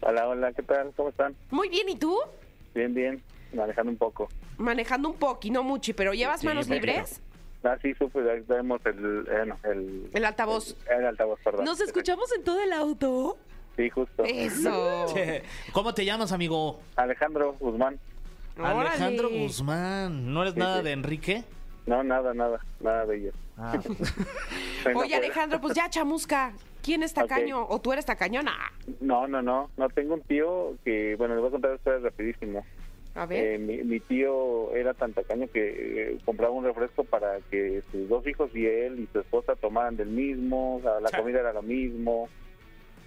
Hola, 0.01 0.29
hola, 0.29 0.53
¿qué 0.55 0.63
tal? 0.63 0.93
¿Cómo 0.97 1.11
están? 1.11 1.37
Muy 1.51 1.69
bien, 1.69 1.91
¿y 1.91 1.97
tú? 1.97 2.19
Bien, 2.75 2.95
bien, 2.95 3.23
manejando 3.55 3.91
un 3.93 3.99
poco. 3.99 4.29
Manejando 4.59 5.09
un 5.11 5.17
poco 5.17 5.41
y 5.43 5.51
no 5.51 5.63
mucho, 5.63 5.93
pero 5.97 6.13
¿llevas 6.15 6.41
Sí, 6.41 6.47
manos 6.47 6.69
libres? 6.69 7.21
Ah, 7.65 7.77
sí, 7.81 7.95
supe, 7.95 8.19
ahí 8.31 8.43
tenemos 8.43 8.81
el, 8.87 9.27
eh, 9.31 9.47
no, 9.47 9.57
el, 9.71 10.11
El 10.13 10.25
altavoz. 10.25 10.77
el 10.91 11.07
altavoz, 11.07 11.39
perdón. 11.45 11.65
¿Nos 11.65 11.81
escuchamos 11.81 12.31
en 12.37 12.43
todo 12.43 12.61
el 12.61 12.73
auto? 12.73 13.39
Sí, 13.77 13.89
justo. 13.89 14.25
Eso. 14.25 15.07
¿Cómo 15.73 15.95
te 15.95 16.05
llamas, 16.05 16.33
amigo? 16.33 16.81
Alejandro 16.97 17.55
Guzmán. 17.61 17.99
Órale. 18.59 18.89
Alejandro 18.91 19.31
Guzmán. 19.31 20.33
¿No 20.35 20.43
eres 20.43 20.55
Sí, 20.55 20.61
nada 20.61 20.79
sí. 20.79 20.85
de 20.85 20.93
Enrique? 20.93 21.45
No, 21.87 22.03
nada, 22.03 22.35
nada, 22.35 22.61
nada 22.81 23.07
de 23.07 23.17
ellos. 23.17 23.35
Ah, 23.57 23.75
Oye, 24.87 24.93
fuera. 24.93 25.17
Alejandro, 25.19 25.61
pues 25.61 25.75
ya 25.75 25.89
chamusca. 25.89 26.53
¿Quién 26.83 27.05
es 27.05 27.15
tacaño? 27.15 27.65
¿O 27.69 27.81
tú 27.81 27.93
eres 27.93 28.05
tacañona? 28.07 28.53
No, 29.01 29.29
no, 29.29 29.41
no, 29.41 29.71
no, 29.77 29.89
tengo 29.91 30.15
un 30.15 30.21
tío 30.23 30.75
que, 30.85 31.15
bueno, 31.17 31.35
les 31.35 31.41
voy 31.43 31.49
a 31.49 31.53
contar 31.53 31.75
ustedes 31.75 32.03
rapidísimo. 32.03 32.67
A 33.15 33.27
ver. 33.27 33.45
Eh, 33.45 33.59
mi, 33.59 33.83
mi 33.83 34.01
tío 34.01 34.75
era 34.75 34.95
tan 34.95 35.13
tacaño 35.13 35.49
que 35.51 36.13
eh, 36.13 36.19
compraba 36.25 36.53
un 36.53 36.65
refresco 36.65 37.05
para 37.05 37.41
que 37.51 37.83
sus 37.91 38.09
dos 38.09 38.27
hijos 38.27 38.51
y 38.55 38.67
él 38.67 39.01
y 39.01 39.09
su 39.13 39.21
esposa 39.21 39.55
tomaran 39.55 39.97
del 39.97 40.09
mismo, 40.09 40.77
o 40.77 40.81
sea, 40.81 41.01
la 41.01 41.11
comida 41.11 41.41
era 41.41 41.53
lo 41.53 41.63
mismo. 41.63 42.29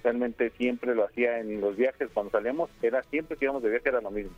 Realmente 0.03 0.51
siempre 0.51 0.93
lo 0.93 1.05
hacía 1.05 1.39
en 1.39 1.59
los 1.59 1.75
viajes 1.75 2.09
cuando 2.13 2.31
salíamos, 2.31 2.69
era 2.83 3.01
siempre 3.03 3.37
que 3.37 3.45
íbamos 3.45 3.63
de 3.63 3.69
viaje 3.69 3.89
era 3.89 4.01
lo 4.01 4.11
mismo. 4.11 4.35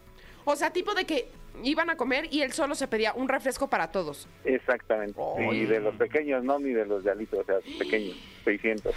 O 0.49 0.55
sea, 0.55 0.71
tipo 0.71 0.93
de 0.93 1.03
que 1.05 1.27
iban 1.61 1.89
a 1.89 1.97
comer 1.97 2.27
y 2.31 2.41
él 2.41 2.53
solo 2.53 2.73
se 2.73 2.87
pedía 2.87 3.11
un 3.13 3.27
refresco 3.27 3.67
para 3.69 3.91
todos. 3.91 4.29
Exactamente. 4.45 5.19
Y 5.51 5.65
de 5.65 5.81
los 5.81 5.93
pequeños, 5.95 6.41
no, 6.41 6.57
ni 6.57 6.71
de 6.71 6.85
los 6.85 7.03
de 7.03 7.11
alito, 7.11 7.39
o 7.39 7.43
sea, 7.43 7.57
pequeños, 7.77 8.15
600. 8.45 8.95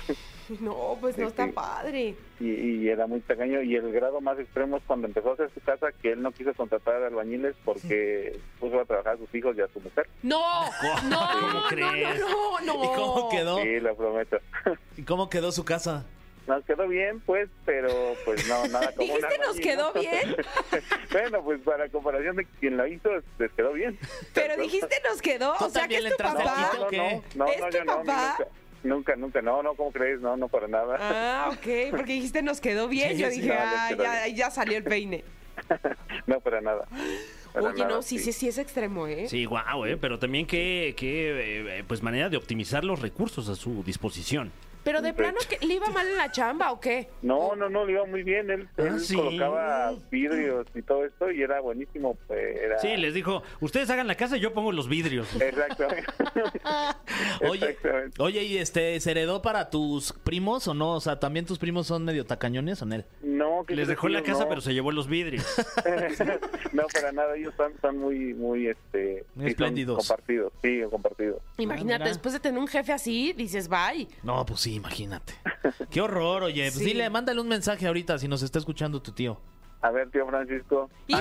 No, 0.61 0.97
pues 1.01 1.19
no 1.19 1.25
Sí, 1.27 1.31
está 1.31 1.47
sí. 1.47 1.53
padre. 1.53 2.15
y, 2.39 2.49
y 2.51 2.89
era 2.89 3.09
muy 3.09 3.19
tacaño. 3.21 3.63
Y 3.63 3.75
el 3.75 3.91
grado 3.91 4.21
más 4.21 4.39
extremo 4.39 4.77
es 4.77 4.83
cuando 4.87 5.09
empezó 5.09 5.31
a 5.31 5.35
hacer 5.35 5.51
su 5.53 5.61
casa, 5.61 5.89
que 6.01 6.13
él 6.13 6.23
no 6.23 6.31
quiso 6.31 6.55
contratar 6.55 7.03
albañiles 7.03 7.57
porque 7.65 8.39
puso 8.61 8.79
a 8.79 8.85
trabajar 8.85 9.15
a 9.15 9.19
sus 9.19 9.35
hijos 9.35 9.57
y 9.57 9.61
a 9.63 9.69
su 9.69 9.81
mujer. 9.81 10.09
No, 10.23 10.41
no, 11.09 11.21
¿Cómo 11.33 11.53
no, 11.53 11.63
crees? 11.69 12.21
no, 12.21 12.61
no, 12.61 12.85
¿Y 12.85 12.89
cómo 12.97 13.29
quedó? 13.29 13.59
Sí, 13.63 13.81
lo 13.81 13.97
prometo. 13.97 14.39
¿Y 14.97 15.03
cómo 15.03 15.29
quedó 15.29 15.51
su 15.51 15.65
casa? 15.65 16.07
Nos 16.47 16.65
quedó 16.65 16.89
bien, 16.89 17.21
pues, 17.21 17.49
pero 17.65 17.89
pues 18.25 18.49
no, 18.49 18.67
nada 18.69 18.93
como 18.97 19.15
¿Dijiste 19.15 19.39
nos 19.39 19.57
quedó 19.61 19.93
¿no? 19.95 20.01
bien? 20.01 20.37
bueno, 21.13 21.45
pues 21.45 21.61
para 21.63 21.89
comparación 21.91 22.37
de 22.37 22.45
quien 22.59 22.77
lo 22.77 22.87
hizo, 22.87 23.09
les 23.39 23.53
quedó 23.53 23.73
bien. 23.73 23.99
Pero 24.35 24.57
dijiste 24.61 24.97
nos 25.09 25.21
quedó. 25.23 25.55
¿Tú 25.59 25.67
O 25.67 25.71
sea, 25.71 25.87
que 25.87 25.97
es 25.97 26.03
le 26.03 26.11
tu 26.11 26.17
papá. 26.17 26.73
no, 26.75 26.91
no, 26.91 27.23
no, 27.37 27.47
¿Es 27.47 27.61
no, 27.61 27.69
tu 27.69 27.77
yo 27.77 27.85
no, 27.85 27.97
papá? 27.99 28.37
nunca, 28.39 28.51
nunca, 28.83 29.17
nunca, 29.17 29.43
no, 29.43 29.63
no, 29.63 29.75
¿cómo 29.75 29.93
crees? 29.93 30.21
No, 30.21 30.37
no, 30.37 30.49
para 30.49 30.67
nada. 30.67 30.97
Ah, 30.99 31.51
ok, 31.53 31.91
porque 31.91 32.15
dijiste 32.15 32.43
nos 32.43 32.61
quedó 32.61 32.89
bien. 32.89 33.17
Sí, 33.17 33.23
Yo 33.23 33.31
sí, 33.31 33.41
dije, 33.43 33.49
no, 33.55 33.61
ah, 33.61 33.91
ya, 33.91 34.25
bien. 34.25 34.37
ya 34.37 34.51
salió 34.51 34.79
el 34.79 34.85
peine. 34.85 35.25
no, 36.27 36.41
para 36.41 36.61
nada. 36.61 36.87
Para 37.53 37.69
Oye, 37.69 37.83
nada, 37.83 37.97
no, 37.97 38.03
sí, 38.03 38.19
sí, 38.19 38.33
sí 38.33 38.49
es 38.49 38.59
extremo, 38.59 39.07
¿eh? 39.07 39.29
Sí, 39.29 39.45
guau, 39.45 39.85
eh, 39.85 39.97
pero 39.97 40.19
también 40.19 40.47
qué, 40.47 40.95
qué 40.97 41.79
eh, 41.79 41.85
pues 41.87 42.03
manera 42.03 42.29
de 42.29 42.37
optimizar 42.37 42.83
los 42.85 43.01
recursos 43.01 43.49
a 43.49 43.55
su 43.55 43.83
disposición. 43.85 44.51
Pero 44.85 45.03
de 45.03 45.13
plano 45.13 45.39
que 45.49 45.65
le 45.67 45.75
iba 45.75 45.89
mal 45.89 46.07
en 46.07 46.17
la 46.17 46.31
chamba 46.31 46.73
o 46.73 46.81
qué? 46.81 47.09
No, 47.23 47.55
no, 47.57 47.69
no, 47.69 47.85
le 47.85 47.93
iba 47.93 48.05
muy 48.07 48.23
bien. 48.23 48.51
Él, 48.51 48.69
Ah, 48.79 48.83
él 48.83 49.01
¿sí? 49.01 49.15
colocaba 49.15 49.93
vidrios 50.11 50.67
y 50.75 50.83
todo 50.83 51.05
esto 51.05 51.31
y 51.31 51.43
era 51.43 51.61
buenísimo. 51.61 52.17
pues, 52.27 52.57
era... 52.61 52.79
Sí, 52.79 52.97
les 52.97 53.13
dijo, 53.15 53.43
ustedes 53.61 53.91
hagan 53.91 54.07
la 54.07 54.15
casa 54.15 54.37
y 54.37 54.41
yo 54.41 54.53
pongo 54.55 54.73
los 54.73 54.89
vidrios. 54.89 55.29
Exactamente. 55.41 56.05
Oye, 57.49 57.71
Exactamente. 57.71 58.23
oye, 58.23 58.43
¿y 58.45 58.59
este 58.59 58.99
se 59.01 59.11
heredó 59.11 59.43
para 59.43 59.71
tus 59.71 60.13
primos 60.13 60.67
o 60.69 60.75
no? 60.75 60.95
O 60.95 61.01
sea, 61.01 61.19
¿también 61.19 61.47
tus 61.47 61.59
primos 61.59 61.87
son 61.87 62.05
medio 62.05 62.25
tacañones 62.27 62.81
o 62.83 62.87
no? 62.87 63.03
No, 63.23 63.65
que 63.67 63.75
Les 63.75 63.89
dejó 63.89 64.09
la 64.09 64.23
casa, 64.23 64.49
pero 64.49 64.61
se 64.61 64.73
llevó 64.75 64.93
los 64.93 65.07
vidrios. 65.09 65.45
no, 66.73 66.83
para 66.93 67.13
nada. 67.13 67.37
Ellos 67.37 67.51
están, 67.53 67.73
están 67.73 67.99
muy, 67.99 68.35
muy, 68.35 68.69
este... 68.69 69.25
Espléndidos. 69.43 69.97
Compartidos, 69.99 70.53
sí, 70.63 70.83
compartidos. 70.91 71.41
Imagínate, 71.59 71.99
mira. 72.01 72.09
después 72.09 72.35
de 72.35 72.41
tener 72.41 72.59
un 72.59 72.67
jefe 72.69 72.93
así, 72.93 73.33
dices, 73.33 73.69
bye. 73.69 74.09
No, 74.23 74.45
pues 74.45 74.61
sí, 74.61 74.70
imagínate. 74.75 75.35
Qué 75.91 76.01
horror, 76.01 76.45
oye. 76.45 76.63
Pues 76.71 76.75
Sí. 76.79 76.85
dile, 76.85 77.09
mándale 77.11 77.41
un 77.41 77.49
mensaje 77.49 77.87
ahorita 77.87 78.19
si 78.19 78.29
nos 78.29 78.43
está 78.43 78.59
escuchando 78.59 79.01
tu 79.03 79.13
tío. 79.13 79.41
A 79.83 79.91
ver, 79.91 80.11
tío 80.11 80.27
Francisco. 80.27 80.91
Lo 81.09 81.19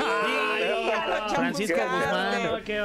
Francisco. 1.29 1.77
Guzmán. 1.79 2.63
qué. 2.65 2.79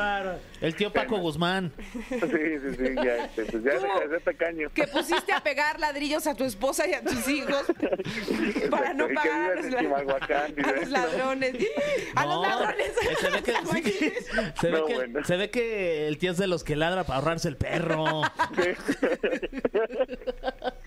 El 0.61 0.75
tío 0.77 0.93
Paco 0.93 1.19
Guzmán. 1.19 1.73
Sí, 2.11 2.19
sí, 2.21 2.75
sí, 2.79 2.95
ya, 2.95 3.25
este, 3.25 3.45
pues 3.47 3.63
ser 3.65 4.21
tacaño. 4.23 4.71
Que 4.73 4.87
pusiste 4.87 5.33
a 5.33 5.41
pegar 5.41 5.81
ladrillos 5.81 6.27
a 6.29 6.35
tu 6.37 6.45
esposa 6.45 6.87
y 6.87 6.93
a 6.95 7.03
tus 7.03 7.27
hijos 7.29 7.65
para 8.71 8.95
no 8.95 9.09
pagar 9.15 9.59
a 9.59 9.63
los, 9.63 10.91
ladrones. 10.91 11.55
A 12.15 12.27
los 12.27 12.47
ladrones. 12.47 12.93
eh, 13.03 13.17
Se 13.21 13.31
ve 13.31 13.43
que, 13.43 13.53
se 14.61 14.71
ve 14.71 14.79
No, 14.79 14.87
que- 14.87 14.95
bueno. 14.95 15.25
se 15.25 15.37
ve 15.37 15.51
que 15.51 16.07
el 16.07 16.19
tío 16.19 16.31
es 16.31 16.37
de 16.39 16.47
los 16.47 16.63
que 16.63 16.77
ladra 16.77 17.03
para 17.05 17.19
ahorrarse 17.19 17.49
el 17.49 17.57
perro. 17.57 18.23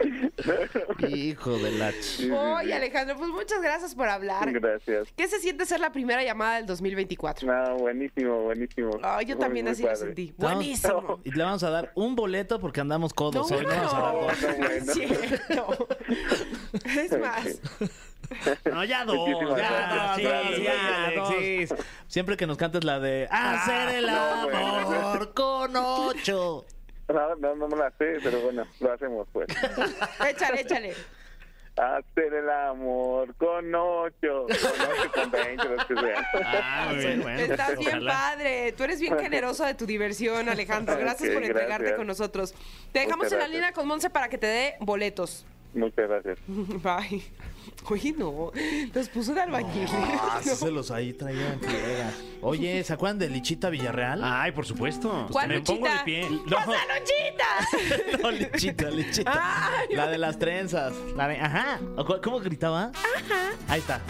Hijo 1.09 1.57
de 1.57 1.71
la 1.71 1.91
ch- 1.91 2.01
Sí, 2.01 2.23
sí, 2.25 2.31
Oye. 2.31 2.73
Alejandro, 2.73 3.15
pues 3.17 3.29
muchas 3.29 3.61
gracias 3.61 3.95
por 3.95 4.07
hablar. 4.09 4.51
Gracias. 4.51 5.07
¿Qué 5.15 5.27
se 5.27 5.39
siente 5.39 5.65
ser 5.65 5.79
la 5.79 5.91
primera 5.91 6.23
llamada 6.23 6.55
del 6.57 6.65
2024? 6.65 7.47
No, 7.47 7.75
buenísimo, 7.77 8.41
buenísimo. 8.43 8.91
Ay, 9.03 9.25
yo 9.25 9.35
Muy, 9.35 9.43
también 9.43 9.65
muy 9.65 9.71
así 9.73 9.83
lo 9.83 9.89
padre. 9.89 10.05
sentí. 10.05 10.33
Vamos- 10.37 10.55
Buenísimo. 10.57 11.19
Y 11.23 11.31
le 11.31 11.43
vamos 11.43 11.63
a 11.63 11.69
dar 11.69 11.91
un 11.95 12.15
boleto 12.15 12.59
porque 12.59 12.81
andamos 12.81 13.11
No, 13.11 13.15
codos. 13.15 13.51
Hoy 13.51 13.63
no 13.65 13.69
vamos 13.69 13.93
a 13.93 13.99
dar 13.99 14.13
no, 14.13 14.21
dos. 14.21 14.59
no 14.59 14.67
es 14.67 14.93
cierto. 14.93 15.87
Es 16.85 17.19
más, 17.19 17.61
No, 18.65 18.83
ya 18.83 19.05
dos. 19.05 19.15
Muchísimas 19.17 19.57
Ya, 19.57 19.69
gracias. 19.69 20.15
sí, 20.17 20.21
Gracias, 20.23 20.63
ya, 20.63 21.11
dos. 21.15 21.29
Alexis. 21.31 21.73
Siempre 22.07 22.37
que 22.37 22.47
nos 22.47 22.57
cantes 22.57 22.83
la 22.83 22.99
de 22.99 23.27
Hacer 23.31 23.89
el 23.97 24.07
no, 24.07 24.43
bueno. 24.43 24.57
amor 24.77 25.33
con 25.33 25.75
ocho. 25.75 26.65
No, 27.13 27.35
no, 27.35 27.55
no 27.55 27.67
me 27.69 27.77
la 27.77 27.89
sé, 27.91 28.17
pero 28.21 28.41
bueno, 28.41 28.65
lo 28.81 28.91
hacemos 28.91 29.27
pues. 29.31 29.47
échale, 30.29 30.61
échale. 30.61 30.93
Hacer 31.77 32.33
el 32.33 32.49
amor 32.49 33.33
con 33.35 33.73
ocho, 33.73 34.45
con 34.47 34.51
ocho, 34.51 35.11
con 35.13 35.31
veinte, 35.31 35.69
los 35.69 35.85
que 35.85 35.93
sean. 35.93 36.25
Ah, 36.43 36.87
muy 36.89 36.97
bien, 37.05 37.21
bueno. 37.21 37.39
Estás 37.39 37.77
bien 37.77 37.87
Ojalá. 37.89 38.11
padre. 38.11 38.71
Tú 38.75 38.83
eres 38.83 38.99
bien 38.99 39.17
generoso 39.19 39.63
de 39.63 39.75
tu 39.75 39.85
diversión, 39.85 40.49
Alejandro. 40.49 40.97
Gracias 40.97 41.31
por 41.33 41.43
entregarte 41.43 41.67
gracias. 41.83 41.97
con 41.97 42.07
nosotros. 42.07 42.53
Te 42.91 42.99
dejamos 42.99 43.19
Muchas 43.19 43.33
en 43.33 43.37
la 43.39 43.43
gracias. 43.45 43.55
línea 43.61 43.71
con 43.73 43.87
Monse 43.87 44.09
para 44.09 44.27
que 44.27 44.37
te 44.39 44.47
dé 44.47 44.75
boletos. 44.81 45.45
Muchas 45.73 46.09
gracias. 46.09 46.39
Bye. 46.47 47.23
Oye, 47.91 48.13
no. 48.17 48.51
Los 48.93 49.09
puso 49.09 49.33
de 49.33 49.41
albañil. 49.41 49.87
Ah, 50.19 50.39
se 50.43 50.71
los 50.71 50.91
ahí 50.91 51.13
traían. 51.13 51.59
Oye, 52.41 52.83
¿se 52.83 52.93
acuerdan 52.93 53.19
de 53.19 53.29
Lichita 53.29 53.69
Villarreal? 53.69 54.21
Ay, 54.23 54.51
por 54.51 54.65
supuesto. 54.65 55.27
¿Cuál 55.31 55.47
Me 55.47 55.61
pongo 55.61 55.87
de 55.87 55.99
pie. 56.05 56.27
¡Pasa, 56.49 56.71
luchita! 56.71 58.17
No, 58.21 58.31
Lichita, 58.31 58.89
Lichita. 58.89 59.31
Ay, 59.69 59.95
La 59.95 60.07
de 60.07 60.17
las 60.17 60.37
trenzas. 60.37 60.93
La 61.15 61.27
de, 61.27 61.39
ajá. 61.39 61.79
¿O 61.97 62.05
cu- 62.05 62.19
¿Cómo 62.23 62.39
gritaba? 62.39 62.91
Ajá. 62.93 63.51
Ahí 63.67 63.79
está. 63.79 64.01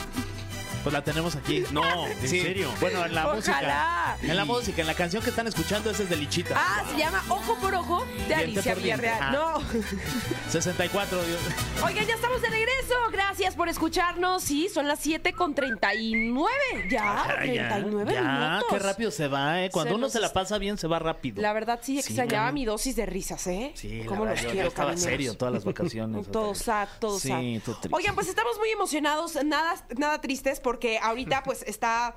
Pues 0.87 0.93
la 0.93 1.03
tenemos 1.03 1.35
aquí. 1.35 1.65
No, 1.73 2.07
¿en 2.07 2.21
Sí. 2.29 2.39
serio? 2.39 2.71
Bueno, 2.79 3.03
en 3.05 3.13
la 3.13 3.25
Ojalá. 3.27 3.35
música. 3.35 4.17
En 4.21 4.37
la 4.37 4.45
música, 4.45 4.79
en 4.79 4.87
la 4.87 4.93
canción 4.93 5.21
que 5.21 5.31
están 5.31 5.45
escuchando, 5.45 5.91
esa 5.91 6.03
es 6.03 6.09
de 6.09 6.15
Lichita. 6.15 6.55
Ah, 6.57 6.85
se 6.89 6.97
llama 6.97 7.21
Ojo 7.27 7.55
por 7.59 7.75
Ojo 7.75 8.05
de 8.05 8.13
Diente 8.35 8.35
Alicia. 8.35 8.75
Villarreal. 8.75 9.17
Ah. 9.21 9.31
No. 9.33 9.61
64. 10.49 11.21
Dios. 11.25 11.39
Oigan, 11.83 12.05
ya 12.07 12.13
estamos 12.15 12.41
de 12.41 12.47
regreso. 12.49 12.93
Gracias 13.11 13.55
por 13.55 13.67
escucharnos. 13.67 14.43
Sí, 14.43 14.69
son 14.73 14.87
las 14.87 14.99
7 14.99 15.33
con 15.33 15.53
39. 15.55 16.49
Ya, 16.89 17.25
ya. 17.27 17.35
39 17.37 18.13
Ya, 18.13 18.21
minutos. 18.21 18.67
qué 18.69 18.79
rápido 18.79 19.11
se 19.11 19.27
va, 19.27 19.63
¿eh? 19.63 19.69
Cuando 19.69 19.89
Se 19.91 19.95
uno 19.95 20.05
nos 20.07 20.13
se 20.13 20.21
la 20.21 20.31
pasa 20.31 20.57
bien, 20.57 20.77
se 20.77 20.87
va 20.87 20.99
rápido. 20.99 21.41
La 21.41 21.51
verdad, 21.51 21.79
sí, 21.81 21.93
Sí, 21.93 21.99
extrañaba 21.99 22.51
mi 22.53 22.63
dosis 22.63 22.95
de 22.95 23.05
risas, 23.05 23.45
¿eh? 23.47 23.73
Sí, 23.75 24.03
la 24.03 24.05
¿Cómo 24.05 24.21
verdad, 24.21 24.35
los 24.35 24.43
yo- 24.43 24.49
quiero, 24.51 24.63
yo 24.63 24.69
estaba 24.69 24.95
serio 24.95 25.33
todas 25.35 25.53
las 25.53 25.65
vacaciones. 25.65 26.31
Todo 26.31 26.55
sad, 26.55 26.87
todo 26.99 27.19
Sí, 27.19 27.27
sad. 27.27 27.41
todo 27.65 27.75
triste. 27.75 27.89
Oigan, 27.91 28.15
pues 28.15 28.27
estamos 28.29 28.57
muy 28.57 28.69
emocionados, 28.69 29.35
nada, 29.43 29.75
nada 29.97 30.21
tristes, 30.21 30.59
porque 30.61 30.76
ahorita 31.01 31.43
pues 31.43 31.63
está 31.63 32.15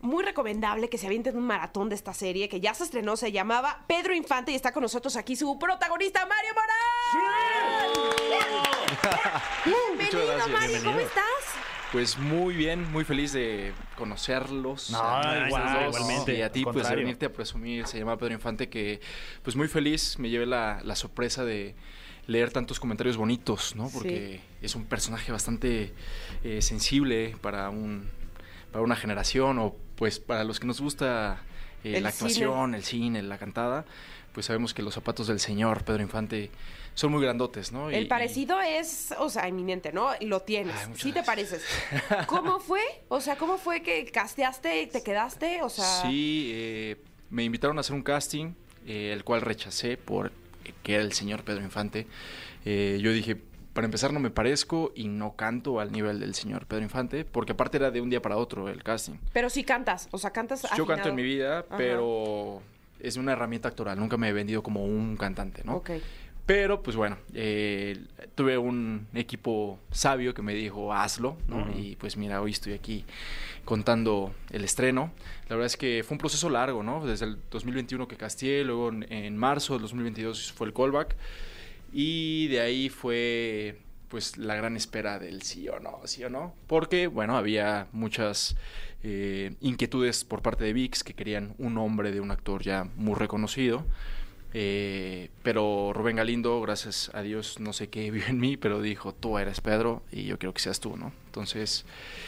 muy 0.00 0.24
recomendable 0.24 0.88
que 0.88 0.98
se 0.98 1.06
avienten 1.06 1.36
un 1.36 1.46
maratón 1.46 1.88
de 1.88 1.94
esta 1.96 2.14
serie 2.14 2.48
que 2.48 2.60
ya 2.60 2.72
se 2.74 2.84
estrenó, 2.84 3.16
se 3.16 3.32
llamaba 3.32 3.84
Pedro 3.86 4.14
Infante 4.14 4.52
y 4.52 4.54
está 4.54 4.72
con 4.72 4.82
nosotros 4.82 5.16
aquí 5.16 5.34
su 5.34 5.58
protagonista, 5.58 6.26
Mario 6.26 6.52
Morán. 6.54 7.88
Bienvenido, 9.64 10.26
gracias, 10.26 10.48
Mario, 10.48 10.78
¿cómo 10.78 10.96
bienvenido. 10.96 11.00
estás? 11.00 11.24
Pues 11.90 12.18
muy 12.18 12.54
bien, 12.54 12.92
muy 12.92 13.04
feliz 13.04 13.32
de 13.32 13.72
conocerlos. 13.96 14.90
No, 14.90 15.00
a 15.00 15.48
dos, 15.48 15.96
igualmente. 15.96 16.34
Y 16.34 16.42
a 16.42 16.52
ti, 16.52 16.62
pues, 16.62 16.86
de 16.86 16.96
venirte 16.96 17.24
a 17.24 17.32
presumir. 17.32 17.86
Se 17.86 17.98
llama 17.98 18.18
Pedro 18.18 18.34
Infante, 18.34 18.68
que, 18.68 19.00
pues, 19.42 19.56
muy 19.56 19.68
feliz. 19.68 20.18
Me 20.18 20.28
llevé 20.28 20.44
la, 20.44 20.82
la 20.84 20.94
sorpresa 20.94 21.46
de 21.46 21.74
leer 22.28 22.52
tantos 22.52 22.78
comentarios 22.78 23.16
bonitos, 23.16 23.74
¿no? 23.74 23.88
Porque 23.90 24.40
es 24.62 24.76
un 24.76 24.84
personaje 24.84 25.32
bastante 25.32 25.92
eh, 26.44 26.62
sensible 26.62 27.34
para 27.40 27.68
un 27.70 28.08
para 28.70 28.84
una 28.84 28.94
generación 28.96 29.58
o, 29.58 29.74
pues, 29.96 30.20
para 30.20 30.44
los 30.44 30.60
que 30.60 30.66
nos 30.66 30.78
gusta 30.80 31.40
eh, 31.84 32.00
la 32.02 32.10
actuación, 32.10 32.74
el 32.74 32.84
cine, 32.84 33.22
la 33.22 33.38
cantada. 33.38 33.86
Pues 34.34 34.44
sabemos 34.44 34.74
que 34.74 34.82
los 34.82 34.92
zapatos 34.92 35.26
del 35.26 35.40
señor 35.40 35.84
Pedro 35.84 36.02
Infante 36.02 36.50
son 36.94 37.12
muy 37.12 37.22
grandotes, 37.22 37.72
¿no? 37.72 37.90
Y- 37.90 37.94
El 37.94 38.04
y- 38.04 38.06
parecido 38.08 38.60
es, 38.60 39.14
o 39.18 39.30
sea, 39.30 39.48
eminente, 39.48 39.90
¿no? 39.90 40.10
Lo 40.20 40.40
tienes. 40.42 40.76
Ay, 40.86 40.92
sí 40.96 41.12
te 41.12 41.22
pareces. 41.22 41.62
¿Cómo 42.26 42.60
fue? 42.60 42.82
O 43.08 43.22
sea, 43.22 43.36
¿cómo 43.36 43.56
fue 43.56 43.80
que 43.82 44.04
casteaste 44.04 44.82
y 44.82 44.86
te 44.86 45.02
quedaste? 45.02 45.62
O 45.62 45.70
sea, 45.70 46.02
Sí, 46.02 46.50
eh, 46.54 46.96
me 47.30 47.42
invitaron 47.44 47.78
a 47.78 47.80
hacer 47.80 47.94
un 47.96 48.02
casting, 48.02 48.52
eh, 48.86 49.12
el 49.14 49.24
cual 49.24 49.40
rechacé 49.40 49.96
por 49.96 50.30
que 50.82 50.94
era 50.94 51.02
el 51.02 51.12
señor 51.12 51.44
Pedro 51.44 51.62
Infante. 51.62 52.06
Eh, 52.64 52.98
yo 53.02 53.12
dije, 53.12 53.36
para 53.72 53.84
empezar 53.84 54.12
no 54.12 54.20
me 54.20 54.30
parezco 54.30 54.92
y 54.94 55.08
no 55.08 55.36
canto 55.36 55.78
al 55.80 55.92
nivel 55.92 56.20
del 56.20 56.34
señor 56.34 56.66
Pedro 56.66 56.82
Infante, 56.82 57.24
porque 57.24 57.52
aparte 57.52 57.76
era 57.76 57.90
de 57.90 58.00
un 58.00 58.10
día 58.10 58.20
para 58.20 58.36
otro 58.36 58.68
el 58.68 58.82
casting. 58.82 59.14
pero 59.32 59.48
sí 59.50 59.62
cantas, 59.64 60.08
o 60.10 60.18
sea, 60.18 60.30
cantas 60.30 60.62
Yo 60.62 60.68
canto 60.86 60.92
afinado. 60.92 61.08
en 61.10 61.14
mi 61.16 61.22
vida, 61.22 61.58
Ajá. 61.60 61.76
pero 61.76 62.60
es 63.00 63.16
una 63.16 63.32
herramienta 63.32 63.68
actoral, 63.68 63.98
nunca 63.98 64.16
me 64.16 64.28
he 64.28 64.32
vendido 64.32 64.62
como 64.62 64.84
un 64.84 65.16
cantante, 65.16 65.62
¿no? 65.64 65.76
Ok. 65.76 65.90
Pero, 66.46 66.82
pues 66.82 66.96
bueno, 66.96 67.18
eh, 67.34 68.06
tuve 68.34 68.56
un 68.56 69.06
equipo 69.12 69.78
sabio 69.90 70.32
que 70.32 70.40
me 70.40 70.54
dijo, 70.54 70.94
hazlo, 70.94 71.36
¿no? 71.46 71.70
Y 71.78 71.94
pues 71.96 72.16
mira, 72.16 72.40
hoy 72.40 72.52
estoy 72.52 72.72
aquí 72.72 73.04
contando 73.68 74.32
el 74.48 74.64
estreno. 74.64 75.12
La 75.50 75.56
verdad 75.56 75.66
es 75.66 75.76
que 75.76 76.02
fue 76.02 76.14
un 76.14 76.18
proceso 76.18 76.48
largo, 76.48 76.82
¿no? 76.82 77.06
Desde 77.06 77.26
el 77.26 77.36
2021 77.50 78.08
que 78.08 78.16
casteé, 78.16 78.64
luego 78.64 78.88
en, 78.88 79.04
en 79.12 79.36
marzo 79.36 79.74
del 79.74 79.82
2022 79.82 80.52
fue 80.52 80.68
el 80.68 80.72
callback. 80.72 81.14
Y 81.92 82.48
de 82.48 82.60
ahí 82.60 82.88
fue, 82.88 83.76
pues, 84.08 84.38
la 84.38 84.54
gran 84.54 84.74
espera 84.74 85.18
del 85.18 85.42
sí 85.42 85.68
o 85.68 85.80
no, 85.80 86.00
sí 86.04 86.24
o 86.24 86.30
no. 86.30 86.54
Porque, 86.66 87.08
bueno, 87.08 87.36
había 87.36 87.88
muchas 87.92 88.56
eh, 89.02 89.54
inquietudes 89.60 90.24
por 90.24 90.40
parte 90.40 90.64
de 90.64 90.72
VIX 90.72 91.04
que 91.04 91.12
querían 91.12 91.54
un 91.58 91.74
nombre 91.74 92.10
de 92.10 92.22
un 92.22 92.30
actor 92.30 92.62
ya 92.62 92.88
muy 92.96 93.16
reconocido. 93.16 93.84
Eh, 94.54 95.28
pero 95.42 95.92
Rubén 95.92 96.16
Galindo, 96.16 96.60
gracias 96.62 97.10
a 97.12 97.20
Dios, 97.22 97.60
no 97.60 97.72
sé 97.74 97.88
qué 97.88 98.10
vive 98.10 98.26
en 98.28 98.38
mí, 98.40 98.56
pero 98.56 98.80
dijo, 98.80 99.12
tú 99.14 99.36
eres 99.38 99.60
Pedro 99.60 100.02
y 100.10 100.24
yo 100.24 100.38
quiero 100.38 100.54
que 100.54 100.60
seas 100.60 100.80
tú, 100.80 100.96
¿no? 100.96 101.12
Entonces, 101.26 101.84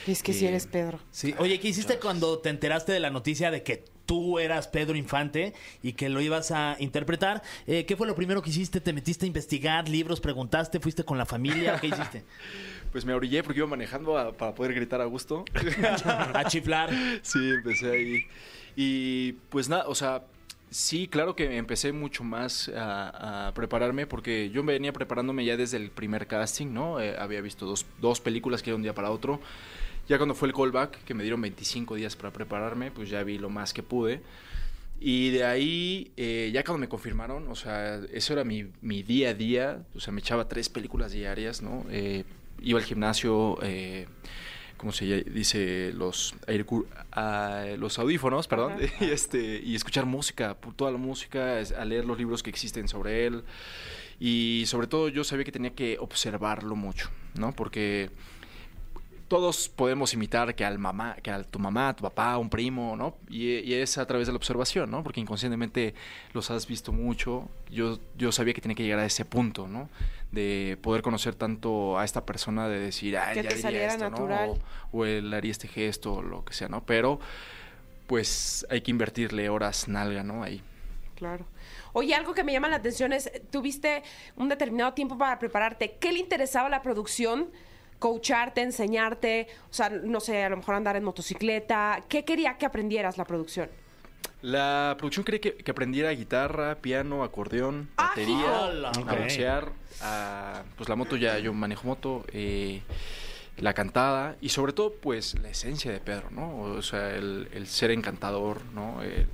Es 0.07 0.23
que 0.23 0.33
si 0.35 0.45
Eh, 0.45 0.49
eres 0.49 0.67
Pedro. 0.67 1.01
Sí. 1.11 1.35
Oye, 1.39 1.59
¿qué 1.61 1.69
hiciste 1.69 1.99
cuando 1.99 2.39
te 2.39 2.51
enteraste 2.51 2.93
de 2.93 3.01
la 3.01 3.11
noticia 3.11 3.51
de 3.51 3.63
que 3.63 3.85
tú 4.05 4.39
eras 4.39 4.69
Pedro 4.69 4.97
Infante 4.97 5.55
y 5.83 5.93
que 5.95 6.09
lo 6.11 6.21
ibas 6.21 6.51
a 6.51 6.77
interpretar? 6.79 7.43
Eh, 7.67 7.87
¿Qué 7.87 7.97
fue 7.97 8.07
lo 8.07 8.15
primero 8.15 8.43
que 8.43 8.51
hiciste? 8.51 8.81
¿Te 8.83 8.93
metiste 8.93 9.25
a 9.25 9.29
investigar 9.29 9.89
libros? 9.89 10.21
¿Preguntaste? 10.21 10.79
¿Fuiste 10.79 11.05
con 11.05 11.17
la 11.17 11.25
familia? 11.27 11.79
¿Qué 11.81 11.87
hiciste? 11.89 12.25
pues 12.93 13.05
me 13.07 13.15
orillé 13.15 13.43
porque 13.43 13.61
iba 13.61 13.67
manejando 13.69 14.19
a- 14.19 14.33
para 14.33 14.55
poder 14.55 14.75
gritar 14.75 15.01
a 15.01 15.07
gusto. 15.07 15.45
a 16.35 16.45
chiflar. 16.49 16.91
Sí, 17.23 17.39
empecé 17.51 17.91
ahí. 17.91 18.27
Y 18.77 19.33
pues 19.49 19.69
nada, 19.71 19.89
o 19.89 19.95
sea, 19.95 20.23
sí, 20.71 21.09
claro 21.09 21.37
que 21.37 21.57
empecé 21.57 21.93
mucho 21.93 22.25
más 22.25 22.69
a, 22.69 23.49
a 23.49 23.55
prepararme 23.55 24.07
porque 24.07 24.51
yo 24.51 24.63
venía 24.63 24.93
preparándome 24.93 25.45
ya 25.45 25.57
desde 25.57 25.77
el 25.77 25.91
primer 25.91 26.27
casting, 26.27 26.69
¿no? 26.73 27.01
Eh, 27.01 27.17
había 27.19 27.41
visto 27.41 27.67
dos, 27.67 27.87
dos 28.01 28.21
películas 28.21 28.63
que 28.63 28.71
era 28.71 28.77
un 28.77 28.83
día 28.83 28.95
para 28.95 29.11
otro. 29.11 29.41
Ya 30.09 30.17
cuando 30.17 30.35
fue 30.35 30.49
el 30.49 30.55
callback, 30.55 31.05
que 31.05 31.15
me 31.15 31.23
dieron 31.23 31.41
25 31.41 31.95
días 31.95 32.17
para 32.17 32.33
prepararme, 32.33 32.91
pues 32.91 33.11
ya 33.11 33.23
vi 33.23 33.39
lo 33.39 33.49
más 33.49 33.73
que 33.73 33.83
pude. 33.83 34.23
Y 35.01 35.31
de 35.31 35.45
ahí, 35.45 36.13
eh, 36.17 36.51
ya 36.53 36.63
cuando 36.63 36.81
me 36.81 36.89
confirmaron, 36.89 37.49
o 37.49 37.55
sea, 37.55 38.01
eso 38.13 38.35
era 38.35 38.45
mi, 38.45 38.67
mi 38.83 39.03
día 39.03 39.31
a 39.31 39.35
día, 39.35 39.83
o 39.95 40.01
sea, 40.01 40.13
me 40.13 40.21
echaba 40.21 40.47
tres 40.47 40.69
películas 40.69 41.13
diarias, 41.13 41.63
¿no? 41.63 41.87
Eh, 41.91 42.25
iba 42.61 42.79
al 42.79 42.85
gimnasio, 42.85 43.59
eh, 43.63 44.07
¿cómo 44.81 44.93
se 44.93 45.25
dice? 45.25 45.93
Los, 45.93 46.35
ah, 47.13 47.67
los 47.77 47.99
audífonos, 47.99 48.49
perdón, 48.49 48.77
y, 48.99 49.05
este, 49.05 49.61
y 49.63 49.75
escuchar 49.75 50.07
música, 50.07 50.57
toda 50.75 50.91
la 50.91 50.97
música, 50.97 51.59
a 51.59 51.85
leer 51.85 52.07
los 52.07 52.17
libros 52.17 52.43
que 52.43 52.49
existen 52.49 52.89
sobre 52.89 53.27
él. 53.27 53.45
Y 54.19 54.65
sobre 54.67 54.87
todo 54.87 55.09
yo 55.09 55.23
sabía 55.23 55.45
que 55.45 55.53
tenía 55.53 55.75
que 55.75 55.99
observarlo 56.01 56.77
mucho, 56.77 57.11
¿no? 57.35 57.53
Porque 57.53 58.11
todos 59.31 59.69
podemos 59.69 60.13
imitar 60.13 60.57
que 60.57 60.65
al 60.65 60.81
mamá, 60.81 61.15
que 61.23 61.31
a 61.31 61.45
tu 61.45 61.61
mamá, 61.61 61.95
tu 61.95 62.03
papá, 62.03 62.37
un 62.37 62.51
primo, 62.51 62.97
¿no? 62.97 63.15
Y, 63.29 63.59
y 63.61 63.75
es 63.75 63.97
a 63.97 64.05
través 64.05 64.27
de 64.27 64.33
la 64.33 64.37
observación, 64.37 64.91
¿no? 64.91 65.05
Porque 65.05 65.21
inconscientemente 65.21 65.95
los 66.33 66.51
has 66.51 66.67
visto 66.67 66.91
mucho. 66.91 67.49
Yo, 67.71 68.01
yo 68.19 68.33
sabía 68.33 68.55
que 68.55 68.61
tenía 68.61 68.75
que 68.75 68.83
llegar 68.83 68.99
a 68.99 69.07
ese 69.07 69.25
punto, 69.25 69.69
¿no? 69.69 69.89
De 70.33 70.77
poder 70.83 71.03
conocer 71.03 71.37
tanto 71.37 71.97
a 71.97 72.05
esta 72.05 72.27
persona, 72.27 72.69
de 72.69 72.81
decir, 72.81 73.17
ah, 73.19 73.31
Que 73.33 73.45
ya 73.45 73.51
haría 73.51 73.63
saliera 73.63 73.93
esto, 73.93 74.05
¿no? 74.07 74.11
natural. 74.11 74.51
O, 74.91 74.99
o 74.99 75.05
él 75.05 75.33
haría 75.33 75.53
este 75.53 75.69
gesto, 75.69 76.15
o 76.15 76.23
lo 76.23 76.45
que 76.45 76.53
sea, 76.53 76.67
¿no? 76.67 76.83
Pero, 76.85 77.21
pues, 78.09 78.67
hay 78.69 78.81
que 78.81 78.91
invertirle 78.91 79.49
horas 79.49 79.87
nalga, 79.87 80.25
¿no? 80.25 80.43
Ahí. 80.43 80.61
Claro. 81.15 81.47
Oye, 81.93 82.17
algo 82.17 82.35
que 82.35 82.43
me 82.43 82.53
llama 82.53 82.69
la 82.69 82.77
atención 82.77 83.13
es, 83.13 83.31
tuviste 83.53 84.03
un 84.35 84.49
determinado 84.49 84.93
tiempo 84.93 85.17
para 85.17 85.39
prepararte. 85.39 85.99
¿Qué 86.01 86.11
le 86.11 86.19
interesaba 86.19 86.67
a 86.67 86.71
la 86.71 86.83
producción? 86.83 87.49
Coacharte, 88.01 88.63
enseñarte, 88.63 89.47
o 89.71 89.73
sea, 89.73 89.89
no 89.91 90.19
sé, 90.19 90.43
a 90.43 90.49
lo 90.49 90.57
mejor 90.57 90.75
andar 90.75 90.97
en 90.97 91.05
motocicleta. 91.05 92.03
¿Qué 92.09 92.25
quería 92.25 92.59
que 92.59 92.67
aprendieras 92.67 93.17
la 93.17 93.25
producción? 93.25 93.69
La 94.43 94.97
producción 94.99 95.25
quería 95.25 95.41
que, 95.41 95.55
que 95.55 95.71
aprendiera 95.71 96.11
guitarra, 96.11 96.77
piano, 96.77 97.23
acordeón, 97.23 97.91
¡Ah! 97.97 98.09
batería, 98.09 98.67
¡Hala! 98.67 98.91
a 98.91 99.15
boxear, 99.15 99.73
a, 100.01 100.63
pues 100.77 100.89
la 100.89 100.97
moto 100.97 101.17
ya 101.17 101.39
yo 101.39 101.53
manejo 101.53 101.87
moto, 101.87 102.25
eh, 102.33 102.81
la 103.59 103.75
cantada 103.75 104.37
y 104.41 104.49
sobre 104.49 104.73
todo 104.73 104.95
pues 104.95 105.39
la 105.39 105.51
esencia 105.51 105.93
de 105.93 106.01
Pedro, 106.01 106.31
¿no? 106.31 106.59
O 106.59 106.83
sea, 106.83 107.15
el, 107.15 107.49
el 107.53 107.67
ser 107.67 107.91
encantador, 107.91 108.65
¿no? 108.75 109.03
El 109.03 109.29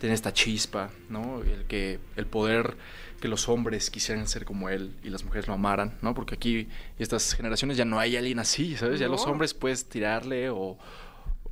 tener 0.00 0.14
esta 0.14 0.32
chispa, 0.32 0.90
¿no? 1.10 1.42
El 1.42 1.66
que 1.66 1.98
el 2.16 2.26
poder 2.26 2.76
que 3.18 3.28
los 3.28 3.48
hombres 3.48 3.90
quisieran 3.90 4.26
ser 4.28 4.44
como 4.44 4.68
él 4.68 4.94
y 5.02 5.10
las 5.10 5.24
mujeres 5.24 5.46
lo 5.48 5.54
amaran, 5.54 5.98
¿no? 6.02 6.14
Porque 6.14 6.34
aquí 6.36 6.68
estas 6.98 7.34
generaciones 7.34 7.76
ya 7.76 7.84
no 7.84 7.98
hay 7.98 8.16
alguien 8.16 8.38
así, 8.38 8.76
¿sabes? 8.76 8.98
Ya 9.00 9.08
los 9.08 9.26
hombres 9.26 9.54
puedes 9.54 9.88
tirarle 9.88 10.50
o 10.50 10.78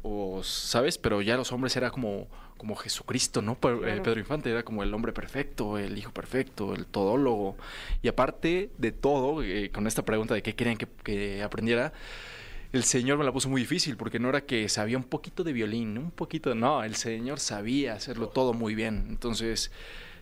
o 0.08 0.40
sabes, 0.44 0.98
pero 0.98 1.20
ya 1.20 1.36
los 1.36 1.50
hombres 1.52 1.76
era 1.76 1.90
como 1.90 2.28
como 2.56 2.74
Jesucristo, 2.74 3.42
¿no? 3.42 3.54
Pe- 3.56 3.68
eh. 3.96 4.00
Pedro 4.02 4.18
Infante 4.18 4.50
era 4.50 4.62
como 4.62 4.82
el 4.82 4.94
hombre 4.94 5.12
perfecto, 5.12 5.76
el 5.76 5.98
hijo 5.98 6.10
perfecto, 6.12 6.74
el 6.74 6.86
todólogo. 6.86 7.56
Y 8.02 8.08
aparte 8.08 8.70
de 8.78 8.92
todo, 8.92 9.42
eh, 9.42 9.70
con 9.70 9.86
esta 9.86 10.04
pregunta 10.06 10.32
de 10.32 10.42
qué 10.42 10.54
querían 10.54 10.78
que, 10.78 10.86
que 11.04 11.42
aprendiera, 11.42 11.92
el 12.72 12.84
señor 12.84 13.18
me 13.18 13.24
la 13.24 13.32
puso 13.32 13.50
muy 13.50 13.60
difícil 13.60 13.98
porque 13.98 14.18
no 14.18 14.30
era 14.30 14.40
que 14.46 14.68
sabía 14.70 14.96
un 14.96 15.04
poquito 15.04 15.44
de 15.44 15.52
violín, 15.52 15.98
un 15.98 16.10
poquito, 16.10 16.54
no, 16.54 16.82
el 16.82 16.94
señor 16.94 17.40
sabía 17.40 17.92
hacerlo 17.94 18.28
todo 18.28 18.54
muy 18.54 18.74
bien. 18.74 19.04
Entonces, 19.10 19.70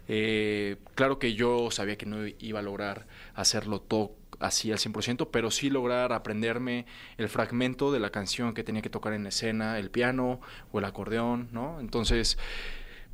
eh, 0.09 0.77
claro 0.95 1.19
que 1.19 1.35
yo 1.35 1.71
sabía 1.71 1.97
que 1.97 2.07
no 2.07 2.27
iba 2.39 2.59
a 2.59 2.63
lograr 2.63 3.07
hacerlo 3.35 3.81
todo 3.81 4.13
así 4.41 4.73
al 4.73 4.79
100%, 4.79 5.29
pero 5.31 5.51
sí 5.51 5.71
lograr 5.71 6.13
aprenderme 6.13 6.87
el 7.19 7.29
fragmento 7.29 7.93
de 7.93 8.01
la 8.01 8.11
canción 8.11 8.53
que 8.55 8.65
tenía 8.65 8.83
que 8.83 8.91
tocar 8.91 9.13
en 9.13 9.27
escena, 9.27 9.79
el 9.79 9.91
piano 9.91 10.41
o 10.73 10.79
el 10.79 10.85
acordeón, 10.85 11.49
¿no? 11.53 11.81
Entonces, 11.81 12.37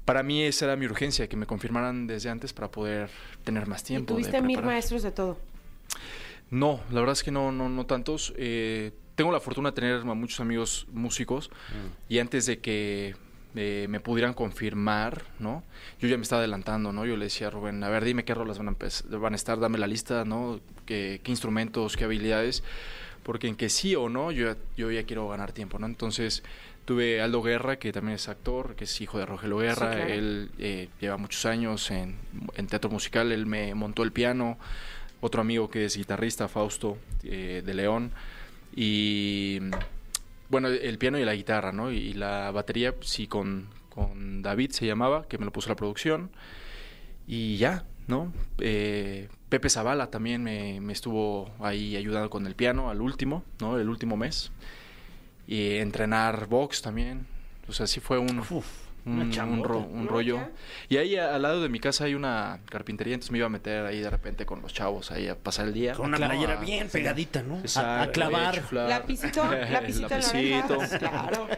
para 0.05 0.23
mí 0.23 0.43
esa 0.43 0.65
era 0.65 0.77
mi 0.77 0.87
urgencia, 0.87 1.29
que 1.29 1.37
me 1.37 1.47
confirmaran 1.47 2.07
desde 2.07 2.31
antes 2.31 2.53
para 2.53 2.71
poder 2.71 3.11
tener 3.45 3.67
más 3.67 3.83
Y 3.83 3.87
tiempo. 3.87 4.15
de 4.15 4.23
tuviste 4.23 4.43
mil 4.43 4.63
maestros 4.63 5.03
de 5.03 5.13
todo. 5.13 5.39
No, 6.51 6.81
la 6.91 7.01
verdad 7.01 7.13
es 7.13 7.23
que 7.23 7.31
no, 7.31 7.53
no, 7.53 7.69
no 7.69 7.87
tantos. 7.87 8.35
Eh, 8.37 8.93
tengo 9.15 9.31
la 9.31 9.41
fortuna 9.41 9.71
de 9.71 9.75
tener 9.75 10.01
a 10.01 10.15
muchos 10.15 10.41
amigos 10.41 10.87
músicos 10.93 11.51
y 12.09 12.19
antes 12.19 12.47
de 12.47 12.59
que 12.59 13.15
eh, 13.57 13.87
me 13.89 14.01
pudieran 14.01 14.33
confirmar, 14.35 15.25
¿no? 15.39 15.63
Yo 16.01 16.09
ya 16.09 16.17
me 16.17 16.23
estaba 16.23 16.41
adelantando, 16.41 16.93
¿no? 16.93 17.05
Yo 17.07 17.17
le 17.17 17.25
decía 17.27 17.49
a 17.49 17.51
Rubén, 17.51 17.83
a 17.83 17.89
ver, 17.89 18.05
dime 18.05 18.25
qué 18.25 18.35
rolas 18.35 18.59
van 18.59 18.69
a, 18.69 18.73
empez- 18.73 19.05
van 19.19 19.33
a 19.33 19.37
estar, 19.37 19.59
dame 19.59 19.79
la 19.79 19.87
lista, 19.87 20.25
¿no? 20.25 20.61
¿Qué, 20.87 21.21
qué 21.25 21.31
instrumentos, 21.31 21.97
qué 21.97 22.05
habilidades? 22.05 22.63
Porque 23.23 23.49
en 23.49 23.57
que 23.57 23.69
sí 23.69 23.95
o 23.97 24.09
no, 24.09 24.31
yo, 24.33 24.47
ya- 24.53 24.57
yo 24.77 24.91
ya 24.91 25.03
quiero 25.05 25.29
ganar 25.29 25.53
tiempo, 25.53 25.79
¿no? 25.79 25.87
Entonces 25.87 26.43
tuve 26.85 27.21
Aldo 27.21 27.43
Guerra, 27.43 27.79
que 27.79 27.93
también 27.93 28.15
es 28.17 28.29
actor, 28.29 28.75
que 28.77 28.85
es 28.85 29.01
hijo 29.01 29.19
de 29.19 29.27
Rogelio 29.27 29.59
Guerra, 29.59 29.93
claro. 29.97 30.13
él 30.13 30.51
eh, 30.59 30.89
lleva 31.01 31.17
muchos 31.19 31.45
años 31.47 31.91
en, 31.91 32.17
en 32.57 32.67
teatro 32.67 32.91
musical, 32.91 33.31
él 33.33 33.47
me 33.47 33.75
montó 33.75 34.03
el 34.03 34.11
piano, 34.13 34.59
otro 35.21 35.43
amigo 35.43 35.69
que 35.71 35.85
es 35.85 35.97
guitarrista, 35.97 36.49
Fausto, 36.49 36.97
eh, 37.23 37.63
de 37.65 37.75
León, 37.75 38.11
y 38.75 39.61
bueno, 40.51 40.69
el 40.69 40.99
piano 40.99 41.19
y 41.19 41.25
la 41.25 41.35
guitarra, 41.35 41.73
¿no? 41.73 41.93
Y 41.93 42.13
la 42.13 42.51
batería, 42.51 42.95
sí, 43.01 43.27
con, 43.27 43.69
con 43.89 44.43
David 44.43 44.73
se 44.73 44.87
llamaba, 44.87 45.27
que 45.29 45.39
me 45.39 45.45
lo 45.45 45.53
puso 45.53 45.69
la 45.69 45.77
producción, 45.77 46.31
y 47.27 47.57
ya, 47.57 47.85
¿no? 48.09 48.33
Eh, 48.59 49.29
Pepe 49.49 49.71
Zavala 49.71 50.11
también 50.11 50.43
me, 50.43 50.81
me 50.81 50.93
estuvo 50.93 51.51
ahí 51.61 51.97
ayudando 51.97 52.31
con 52.31 52.47
el 52.47 52.55
piano 52.55 52.91
al 52.91 53.01
último, 53.01 53.45
¿no? 53.61 53.79
El 53.79 53.89
último 53.89 54.17
mes. 54.17 54.53
Y 55.47 55.77
entrenar 55.77 56.47
box 56.47 56.83
también. 56.83 57.27
O 57.69 57.73
sea, 57.73 57.87
sí 57.87 58.01
fue 58.01 58.19
un, 58.19 58.41
Uf, 58.41 58.67
un, 59.07 59.21
una 59.21 59.45
un 59.45 59.65
ro- 59.65 59.79
un 59.81 60.07
rollo. 60.09 60.39
Y 60.89 60.97
ahí 60.99 61.17
a- 61.17 61.35
al 61.35 61.43
lado 61.43 61.63
de 61.63 61.69
mi 61.69 61.81
casa 61.81 62.05
hay 62.05 62.15
una 62.15 62.61
carpintería, 62.69 63.15
entonces 63.15 63.33
me 63.33 63.39
iba 63.39 63.47
a 63.47 63.51
meter 63.51 63.85
ahí 63.87 64.01
de 64.01 64.11
repente 64.11 64.47
con 64.47 64.61
los 64.63 64.73
chavos 64.75 65.11
ahí 65.11 65.29
a 65.29 65.37
pasar 65.37 65.69
el 65.69 65.75
día. 65.75 65.95
Con 65.95 66.07
una 66.07 66.17
playera 66.19 66.59
A- 66.59 66.61
bien 66.61 66.89
pegadita, 66.89 67.43
¿no? 67.43 67.59
Exacto, 67.59 68.11
a 68.11 68.13
clavar. 68.13 68.63
Lapicito, 68.73 69.45
lapicito 69.71 70.09
Lapicito. 70.09 70.79
Claro. 70.99 71.49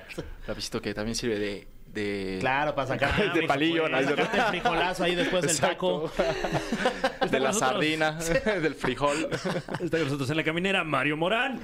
Lapicito 0.47 0.81
que 0.83 0.95
también 0.95 1.15
sirve 1.15 1.39
de... 1.39 1.69
de 1.93 2.39
Claro, 2.41 2.75
para 2.75 2.89
sacar 2.89 3.33
de 3.35 3.43
palillo, 3.43 3.85
sacarte 3.89 4.39
el 4.39 4.43
frijolazo 4.45 5.05
ahí 5.05 5.15
después 5.15 5.47
del 5.47 5.59
taco. 5.59 6.11
De 7.31 7.39
la 7.41 7.49
nosotros. 7.49 7.71
sardina, 7.73 8.13
del 8.61 8.75
frijol. 8.75 9.29
Está 9.81 9.97
con 9.99 10.05
nosotros 10.05 10.29
en 10.31 10.37
la 10.37 10.45
caminera 10.45 10.85
Mario 10.85 11.17
Morán. 11.17 11.61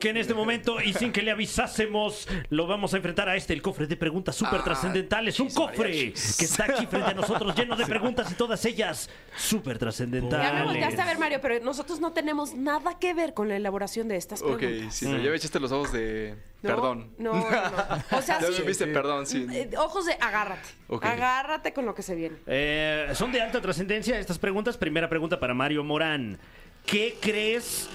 Que 0.00 0.10
en 0.10 0.16
este 0.18 0.34
momento, 0.34 0.80
y 0.82 0.92
sin 0.92 1.12
que 1.12 1.22
le 1.22 1.30
avisásemos, 1.30 2.28
lo 2.50 2.66
vamos 2.66 2.92
a 2.92 2.96
enfrentar 2.98 3.28
a 3.28 3.36
este, 3.36 3.52
el 3.54 3.62
cofre 3.62 3.86
de 3.86 3.96
preguntas 3.96 4.34
súper 4.36 4.60
Ah, 4.60 4.64
trascendentales. 4.64 5.38
Un 5.40 5.50
cofre 5.50 6.12
que 6.12 6.44
está 6.44 6.64
aquí 6.64 6.86
frente 6.86 7.10
a 7.10 7.14
nosotros, 7.14 7.54
lleno 7.56 7.76
de 7.76 7.86
preguntas 7.86 8.30
y 8.30 8.34
todas 8.34 8.64
ellas 8.64 9.08
súper 9.36 9.74
Ya 9.74 9.78
trascendentales. 9.80 10.52
me 10.54 10.64
volteaste 10.64 11.00
a 11.00 11.06
ver, 11.06 11.18
Mario, 11.18 11.38
pero 11.40 11.64
nosotros 11.64 12.00
no 12.00 12.12
tenemos 12.12 12.54
nada 12.54 12.98
que 12.98 13.14
ver 13.14 13.32
con 13.34 13.48
la 13.48 13.56
elaboración 13.56 14.08
de 14.08 14.16
estas 14.16 14.42
Ok, 14.42 14.58
preguntas. 14.58 14.94
sí, 14.94 15.06
pero 15.06 15.18
ya 15.22 15.30
me 15.30 15.36
echaste 15.36 15.60
los 15.60 15.72
ojos 15.72 15.92
de... 15.92 16.34
No, 16.62 16.70
Perdón. 16.70 17.10
No, 17.18 17.34
no, 17.34 17.40
no. 17.40 18.18
O 18.18 18.22
sea, 18.22 18.40
Ya 18.40 18.48
sí. 18.48 18.60
me 18.62 18.66
viste, 18.66 18.86
perdón, 18.88 19.26
sí. 19.26 19.46
eh, 19.52 19.70
ojos 19.78 20.06
de 20.06 20.14
agárrate. 20.14 20.68
Agárrate 21.02 21.72
con 21.72 21.86
lo 21.86 21.94
que 21.94 22.02
se 22.02 22.14
viene. 22.16 22.36
Eh, 22.46 23.10
son 23.14 23.30
de 23.30 23.40
alta 23.40 23.60
trascendencia 23.60 24.18
estas 24.18 24.38
preguntas. 24.38 24.76
Primera 24.76 25.08
pregunta 25.08 25.38
para 25.38 25.54
Mario 25.54 25.84
Morán. 25.84 26.38
¿Qué 26.84 27.16
crees 27.20 27.88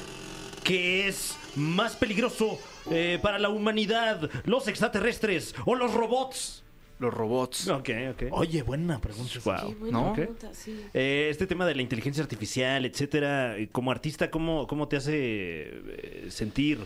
que 0.63 1.07
es 1.09 1.35
más 1.55 1.97
peligroso 1.97 2.57
eh, 2.89 3.19
para 3.21 3.37
la 3.37 3.49
humanidad? 3.49 4.29
¿Los 4.45 4.67
extraterrestres 4.69 5.53
o 5.65 5.75
los 5.75 5.93
robots? 5.93 6.63
Los 6.99 7.13
robots. 7.13 7.67
Ok, 7.67 7.89
ok. 8.11 8.23
Oye, 8.31 8.61
buena 8.61 9.01
pregunta. 9.01 9.33
Wow. 9.43 9.67
Qué 9.69 9.75
buena 9.75 9.99
¿no? 10.01 10.13
pregunta, 10.13 10.53
sí. 10.53 10.85
Eh, 10.93 11.27
este 11.29 11.47
tema 11.47 11.65
de 11.65 11.75
la 11.75 11.81
inteligencia 11.81 12.23
artificial, 12.23 12.85
etcétera, 12.85 13.55
como 13.73 13.91
artista, 13.91 14.31
¿cómo, 14.31 14.67
cómo 14.67 14.87
te 14.87 14.95
hace 14.95 15.11
eh, 15.15 16.27
sentir? 16.29 16.85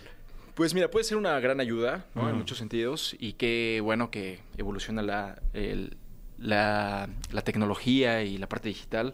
Pues 0.57 0.73
mira, 0.73 0.89
puede 0.89 1.03
ser 1.05 1.17
una 1.17 1.39
gran 1.39 1.59
ayuda, 1.59 2.07
¿no? 2.15 2.21
En 2.31 2.35
muchos 2.39 2.57
sentidos. 2.57 3.15
Y 3.19 3.33
qué 3.33 3.79
bueno 3.83 4.09
que 4.09 4.39
evoluciona 4.57 5.03
la, 5.03 5.39
el- 5.53 5.97
la, 6.39 7.07
la 7.31 7.41
tecnología 7.43 8.23
y 8.23 8.37
la 8.39 8.49
parte 8.49 8.69
digital. 8.69 9.13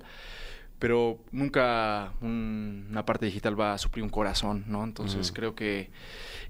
Pero 0.80 1.20
nunca 1.34 2.14
un- 2.22 2.88
una 2.90 3.06
parte 3.06 3.26
digital 3.26 3.60
va 3.60 3.74
a 3.74 3.78
suplir 3.78 4.04
un 4.04 4.10
corazón, 4.10 4.64
¿no? 4.68 4.86
Entonces 4.86 5.32
creo 5.34 5.54
que 5.54 5.90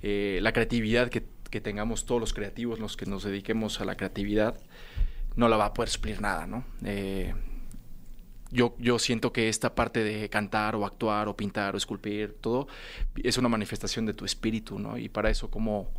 eh, 0.03 0.37
la 0.43 0.53
creatividad 0.53 1.09
que, 1.09 1.23
que 1.49 1.59
tengamos 1.59 2.05
todos 2.05 2.21
los 2.21 2.31
creativos, 2.33 2.79
los 2.79 2.95
que 2.95 3.07
nos 3.07 3.23
dediquemos 3.23 3.81
a 3.81 3.85
la 3.85 3.95
creatividad, 3.97 4.59
no 5.35 5.47
la 5.49 5.57
va 5.57 5.65
a 5.65 5.73
poder 5.73 5.89
suplir 5.89 6.21
nada, 6.21 6.45
¿no? 6.45 6.63
Eh, 6.85 7.33
yo, 8.53 8.75
yo 8.77 8.99
siento 8.99 9.33
que 9.33 9.49
esta 9.49 9.73
parte 9.73 10.03
de 10.03 10.29
cantar 10.29 10.75
o 10.75 10.85
actuar 10.85 11.27
o 11.27 11.35
pintar 11.35 11.73
o 11.73 11.77
esculpir, 11.77 12.37
todo, 12.39 12.67
es 13.21 13.37
una 13.37 13.49
manifestación 13.49 14.05
de 14.05 14.13
tu 14.13 14.25
espíritu, 14.25 14.79
¿no? 14.79 14.97
Y 14.97 15.09
para 15.09 15.29
eso, 15.29 15.49
¿cómo, 15.49 15.89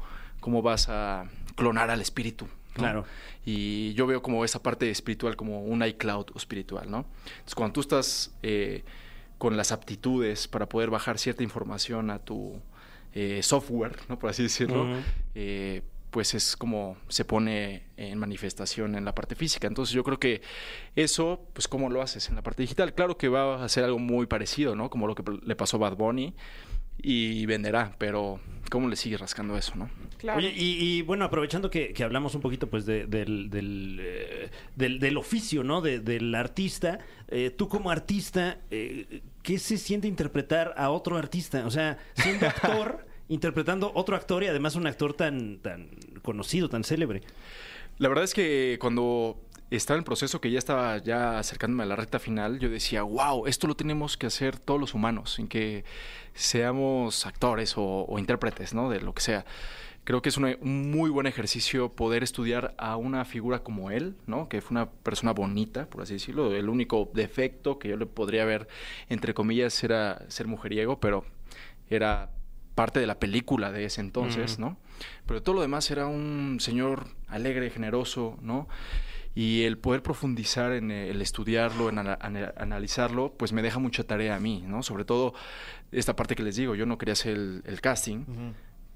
cómo 0.40 0.62
vas 0.62 0.88
a 0.88 1.28
clonar 1.56 1.90
al 1.90 2.00
espíritu? 2.00 2.46
¿no? 2.46 2.82
Claro. 2.82 3.04
Y 3.44 3.92
yo 3.94 4.06
veo 4.06 4.22
como 4.22 4.44
esa 4.44 4.62
parte 4.62 4.90
espiritual 4.90 5.36
como 5.36 5.62
un 5.62 5.84
iCloud 5.84 6.26
espiritual, 6.36 6.90
¿no? 6.90 7.06
Entonces, 7.26 7.54
cuando 7.54 7.72
tú 7.74 7.80
estás 7.80 8.32
eh, 8.42 8.84
con 9.38 9.56
las 9.56 9.72
aptitudes 9.72 10.48
para 10.48 10.68
poder 10.68 10.90
bajar 10.90 11.18
cierta 11.18 11.42
información 11.42 12.10
a 12.10 12.18
tu 12.20 12.60
eh, 13.12 13.42
software, 13.42 13.96
¿no? 14.08 14.18
Por 14.18 14.30
así 14.30 14.44
decirlo, 14.44 14.84
Ujú. 14.84 15.02
eh, 15.34 15.82
pues 16.14 16.32
es 16.32 16.56
como 16.56 16.96
se 17.08 17.24
pone 17.24 17.82
en 17.96 18.16
manifestación 18.20 18.94
en 18.94 19.04
la 19.04 19.16
parte 19.16 19.34
física. 19.34 19.66
Entonces 19.66 19.92
yo 19.92 20.04
creo 20.04 20.20
que 20.20 20.42
eso, 20.94 21.44
pues 21.52 21.66
cómo 21.66 21.90
lo 21.90 22.02
haces 22.02 22.28
en 22.28 22.36
la 22.36 22.42
parte 22.42 22.62
digital. 22.62 22.94
Claro 22.94 23.18
que 23.18 23.26
va 23.28 23.64
a 23.64 23.68
ser 23.68 23.82
algo 23.82 23.98
muy 23.98 24.26
parecido, 24.26 24.76
¿no? 24.76 24.90
Como 24.90 25.08
lo 25.08 25.16
que 25.16 25.24
le 25.44 25.56
pasó 25.56 25.76
a 25.78 25.80
Bad 25.80 25.96
Bunny 25.96 26.32
y 27.02 27.44
venderá, 27.46 27.96
pero 27.98 28.38
¿cómo 28.70 28.88
le 28.88 28.94
sigue 28.94 29.16
rascando 29.16 29.56
eso, 29.58 29.74
no? 29.74 29.90
Claro. 30.18 30.38
Oye, 30.38 30.52
y, 30.56 30.98
y, 30.98 31.02
bueno, 31.02 31.24
aprovechando 31.24 31.68
que, 31.68 31.92
que 31.92 32.04
hablamos 32.04 32.36
un 32.36 32.40
poquito 32.42 32.70
pues 32.70 32.86
de- 32.86 33.06
del, 33.06 33.50
del, 33.50 33.98
eh, 34.00 34.50
del, 34.76 35.00
del 35.00 35.16
oficio, 35.16 35.64
¿no? 35.64 35.80
De- 35.80 35.98
del 35.98 36.32
artista, 36.36 37.00
eh, 37.26 37.50
tú 37.50 37.68
como 37.68 37.90
artista, 37.90 38.60
eh, 38.70 39.20
¿qué 39.42 39.58
se 39.58 39.76
siente 39.78 40.06
interpretar 40.06 40.74
a 40.76 40.90
otro 40.90 41.16
artista? 41.18 41.66
O 41.66 41.72
sea, 41.72 41.98
siendo 42.14 42.46
actor 42.46 43.03
interpretando 43.28 43.90
otro 43.94 44.16
actor 44.16 44.42
y 44.42 44.46
además 44.46 44.76
un 44.76 44.86
actor 44.86 45.14
tan, 45.14 45.58
tan 45.58 45.88
conocido, 46.22 46.68
tan 46.68 46.84
célebre. 46.84 47.22
La 47.98 48.08
verdad 48.08 48.24
es 48.24 48.34
que 48.34 48.76
cuando 48.80 49.40
estaba 49.70 49.96
en 49.96 50.00
el 50.00 50.04
proceso 50.04 50.40
que 50.40 50.50
ya 50.50 50.58
estaba 50.58 50.98
ya 50.98 51.38
acercándome 51.38 51.84
a 51.84 51.86
la 51.86 51.96
recta 51.96 52.18
final, 52.18 52.58
yo 52.58 52.68
decía, 52.68 53.02
wow, 53.02 53.46
esto 53.46 53.66
lo 53.66 53.76
tenemos 53.76 54.16
que 54.16 54.26
hacer 54.26 54.58
todos 54.58 54.80
los 54.80 54.94
humanos, 54.94 55.38
en 55.38 55.48
que 55.48 55.84
seamos 56.34 57.26
actores 57.26 57.74
o, 57.76 58.14
intérpretes, 58.18 58.74
¿no? 58.74 58.90
De 58.90 59.00
lo 59.00 59.14
que 59.14 59.22
sea. 59.22 59.44
Creo 60.04 60.20
que 60.20 60.28
es 60.28 60.36
un 60.36 60.90
muy 60.90 61.08
buen 61.08 61.26
ejercicio 61.26 61.92
poder 61.92 62.22
estudiar 62.22 62.74
a 62.76 62.96
una 62.96 63.24
figura 63.24 63.60
como 63.60 63.90
él, 63.90 64.16
¿no? 64.26 64.50
Que 64.50 64.60
fue 64.60 64.72
una 64.72 64.90
persona 64.90 65.32
bonita, 65.32 65.88
por 65.88 66.02
así 66.02 66.14
decirlo. 66.14 66.54
El 66.54 66.68
único 66.68 67.10
defecto 67.14 67.78
que 67.78 67.88
yo 67.88 67.96
le 67.96 68.04
podría 68.04 68.44
ver, 68.44 68.68
entre 69.08 69.32
comillas, 69.32 69.82
era 69.82 70.22
ser 70.28 70.46
mujeriego, 70.46 71.00
pero 71.00 71.24
era 71.88 72.30
parte 72.74 73.00
de 73.00 73.06
la 73.06 73.18
película 73.18 73.70
de 73.72 73.84
ese 73.84 74.00
entonces, 74.00 74.58
¿no? 74.58 74.76
Pero 75.26 75.42
todo 75.42 75.56
lo 75.56 75.60
demás 75.62 75.90
era 75.90 76.06
un 76.06 76.58
señor 76.60 77.08
alegre, 77.28 77.70
generoso, 77.70 78.36
¿no? 78.42 78.68
Y 79.36 79.62
el 79.64 79.78
poder 79.78 80.02
profundizar 80.02 80.72
en 80.72 80.90
el 80.92 81.20
estudiarlo, 81.20 81.88
en 81.88 81.98
ana- 81.98 82.18
ana- 82.20 82.52
analizarlo, 82.56 83.32
pues 83.36 83.52
me 83.52 83.62
deja 83.62 83.78
mucha 83.80 84.04
tarea 84.04 84.36
a 84.36 84.40
mí, 84.40 84.62
¿no? 84.66 84.82
Sobre 84.82 85.04
todo 85.04 85.34
esta 85.92 86.14
parte 86.16 86.36
que 86.36 86.42
les 86.44 86.56
digo, 86.56 86.74
yo 86.74 86.86
no 86.86 86.98
quería 86.98 87.14
hacer 87.14 87.34
el, 87.34 87.62
el 87.66 87.80
casting, 87.80 88.24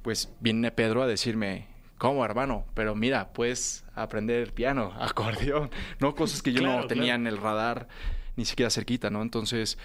pues 0.02 0.32
viene 0.40 0.70
Pedro 0.70 1.02
a 1.02 1.06
decirme, 1.08 1.66
¿cómo, 1.98 2.24
hermano? 2.24 2.66
Pero 2.74 2.94
mira, 2.94 3.32
puedes 3.32 3.84
aprender 3.96 4.52
piano, 4.54 4.92
acordeón, 5.00 5.70
¿no? 5.98 6.14
Cosas 6.14 6.42
que 6.42 6.52
yo 6.52 6.60
Claro, 6.60 6.82
no 6.82 6.86
tenía 6.86 7.14
claro. 7.14 7.20
en 7.22 7.26
el 7.26 7.36
radar 7.38 7.88
ni 8.36 8.44
siquiera 8.44 8.70
cerquita, 8.70 9.10
¿no? 9.10 9.22
Entonces, 9.22 9.76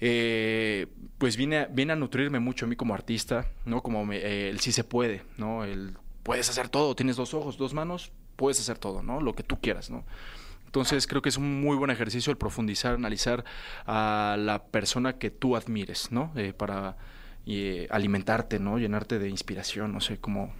eh, 0.00 0.86
pues 1.18 1.36
vine 1.36 1.58
a, 1.58 1.66
vine 1.66 1.92
a 1.92 1.96
nutrirme 1.96 2.40
mucho 2.40 2.66
a 2.66 2.68
mí 2.68 2.76
como 2.76 2.94
artista, 2.94 3.46
¿no? 3.64 3.82
Como 3.82 4.04
me- 4.04 4.18
eh, 4.18 4.48
el 4.50 4.60
sí 4.60 4.72
se 4.72 4.84
puede, 4.84 5.22
¿no? 5.36 5.64
El 5.64 5.96
puedes 6.22 6.48
hacer 6.48 6.68
todo, 6.68 6.94
tienes 6.96 7.16
dos 7.16 7.34
ojos, 7.34 7.56
dos 7.58 7.74
manos, 7.74 8.12
puedes 8.36 8.58
hacer 8.60 8.78
todo, 8.78 9.02
¿no? 9.02 9.20
Lo 9.20 9.34
que 9.34 9.42
tú 9.42 9.60
quieras, 9.60 9.90
¿no? 9.90 10.04
Entonces 10.66 11.06
creo 11.06 11.22
que 11.22 11.28
es 11.28 11.36
un 11.36 11.60
muy 11.60 11.76
buen 11.76 11.90
ejercicio 11.90 12.30
el 12.32 12.36
profundizar, 12.36 12.94
analizar 12.94 13.44
a 13.86 14.36
la 14.38 14.64
persona 14.64 15.18
que 15.18 15.30
tú 15.30 15.54
admires, 15.56 16.10
¿no? 16.10 16.32
Eh, 16.34 16.52
para 16.52 16.96
eh, 17.46 17.86
alimentarte, 17.90 18.58
¿no? 18.58 18.78
Llenarte 18.78 19.18
de 19.18 19.28
inspiración, 19.28 19.92
no 19.92 20.00
sé 20.00 20.18
cómo 20.18 20.52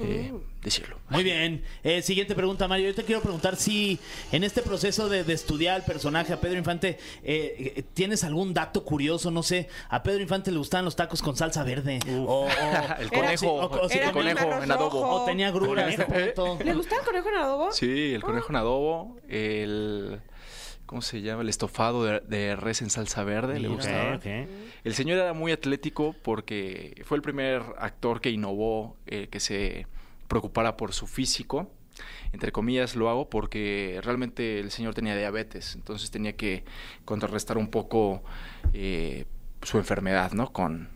eh, 0.00 0.32
decirlo. 0.62 0.98
Muy 1.08 1.24
bien. 1.24 1.64
Eh, 1.82 2.02
siguiente 2.02 2.34
pregunta, 2.34 2.68
Mario. 2.68 2.88
Yo 2.88 2.94
te 2.94 3.04
quiero 3.04 3.20
preguntar 3.20 3.56
si 3.56 3.98
en 4.32 4.44
este 4.44 4.62
proceso 4.62 5.08
de, 5.08 5.24
de 5.24 5.32
estudiar 5.32 5.78
el 5.80 5.82
personaje 5.84 6.32
a 6.32 6.40
Pedro 6.40 6.58
Infante, 6.58 6.98
eh, 7.22 7.72
eh, 7.76 7.82
¿tienes 7.94 8.24
algún 8.24 8.54
dato 8.54 8.84
curioso? 8.84 9.30
No 9.30 9.42
sé, 9.42 9.68
a 9.88 10.02
Pedro 10.02 10.20
Infante 10.22 10.50
le 10.50 10.58
gustaban 10.58 10.84
los 10.84 10.96
tacos 10.96 11.22
con 11.22 11.36
salsa 11.36 11.64
verde. 11.64 11.98
O, 12.26 12.44
o- 12.44 12.48
El 12.98 13.08
Era- 13.08 13.08
conejo, 13.10 13.46
o- 13.52 13.66
o- 13.66 13.90
el 13.90 14.12
conejo 14.12 14.62
en 14.62 14.70
adobo. 14.70 14.84
rojo. 15.02 15.22
o 15.22 15.24
tenía 15.24 15.50
gruras. 15.50 15.88
¿Le 15.96 16.74
gusta 16.74 16.96
el 16.96 17.04
conejo 17.04 17.28
en 17.28 17.34
adobo? 17.36 17.72
Sí, 17.72 18.14
el 18.14 18.22
conejo 18.22 18.46
en 18.50 18.56
adobo, 18.56 19.16
el... 19.28 20.20
¿Cómo 20.88 21.02
se 21.02 21.20
llama? 21.20 21.42
El 21.42 21.50
estofado 21.50 22.02
de, 22.02 22.20
de 22.20 22.56
res 22.56 22.80
en 22.80 22.88
salsa 22.88 23.22
verde, 23.22 23.60
le 23.60 23.68
gustaba. 23.68 24.18
El 24.24 24.94
señor 24.94 25.18
era 25.18 25.34
muy 25.34 25.52
atlético 25.52 26.16
porque 26.22 27.02
fue 27.04 27.18
el 27.18 27.22
primer 27.22 27.62
actor 27.76 28.22
que 28.22 28.30
innovó, 28.30 28.96
eh, 29.06 29.28
que 29.30 29.38
se 29.38 29.86
preocupara 30.28 30.78
por 30.78 30.94
su 30.94 31.06
físico. 31.06 31.70
Entre 32.32 32.52
comillas 32.52 32.96
lo 32.96 33.10
hago 33.10 33.28
porque 33.28 34.00
realmente 34.02 34.60
el 34.60 34.70
señor 34.70 34.94
tenía 34.94 35.14
diabetes, 35.14 35.74
entonces 35.74 36.10
tenía 36.10 36.36
que 36.36 36.64
contrarrestar 37.04 37.58
un 37.58 37.68
poco 37.68 38.22
eh, 38.72 39.26
su 39.60 39.76
enfermedad, 39.76 40.32
¿no? 40.32 40.54
Con, 40.54 40.88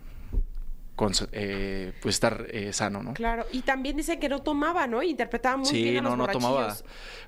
con 0.96 1.12
eh, 1.32 1.92
pues 2.02 2.16
estar 2.16 2.46
eh, 2.50 2.72
sano, 2.72 3.02
¿no? 3.02 3.14
Claro, 3.14 3.46
y 3.52 3.62
también 3.62 3.96
dicen 3.96 4.20
que 4.20 4.28
no 4.28 4.40
tomaba, 4.40 4.86
¿no? 4.86 5.02
Interpretaba 5.02 5.56
muy 5.56 5.66
Sí, 5.66 5.82
bien 5.82 5.98
a 5.98 6.08
los 6.10 6.18
no, 6.18 6.26
no 6.26 6.32
tomaba. 6.32 6.76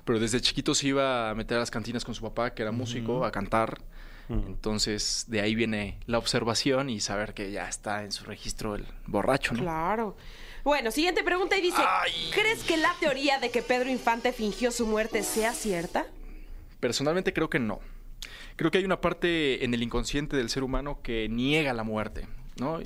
Pero 0.03 0.19
desde 0.19 0.39
chiquito 0.41 0.75
se 0.75 0.87
iba 0.87 1.29
a 1.29 1.35
meter 1.35 1.57
a 1.57 1.61
las 1.61 1.71
cantinas 1.71 2.05
con 2.05 2.13
su 2.13 2.21
papá, 2.21 2.53
que 2.53 2.61
era 2.61 2.71
músico, 2.71 3.25
a 3.25 3.31
cantar. 3.31 3.79
Entonces, 4.27 5.25
de 5.27 5.41
ahí 5.41 5.53
viene 5.53 5.99
la 6.07 6.17
observación 6.17 6.89
y 6.89 6.99
saber 6.99 7.35
que 7.35 7.51
ya 7.51 7.69
está 7.69 8.03
en 8.03 8.11
su 8.11 8.23
registro 8.25 8.75
el 8.75 8.85
borracho, 9.05 9.53
¿no? 9.53 9.61
Claro. 9.61 10.17
Bueno, 10.63 10.89
siguiente 10.89 11.23
pregunta 11.23 11.55
y 11.57 11.61
dice, 11.61 11.81
Ay. 11.85 12.31
¿crees 12.33 12.63
que 12.63 12.75
la 12.77 12.91
teoría 12.99 13.37
de 13.37 13.51
que 13.51 13.61
Pedro 13.61 13.87
Infante 13.89 14.33
fingió 14.33 14.71
su 14.71 14.87
muerte 14.87 15.21
sea 15.21 15.53
cierta? 15.53 16.07
Personalmente 16.79 17.33
creo 17.33 17.51
que 17.51 17.59
no. 17.59 17.79
Creo 18.55 18.71
que 18.71 18.79
hay 18.79 18.85
una 18.85 18.99
parte 18.99 19.63
en 19.63 19.75
el 19.75 19.83
inconsciente 19.83 20.35
del 20.37 20.49
ser 20.49 20.63
humano 20.63 21.01
que 21.03 21.29
niega 21.29 21.73
la 21.73 21.83
muerte, 21.83 22.27
¿no? 22.57 22.79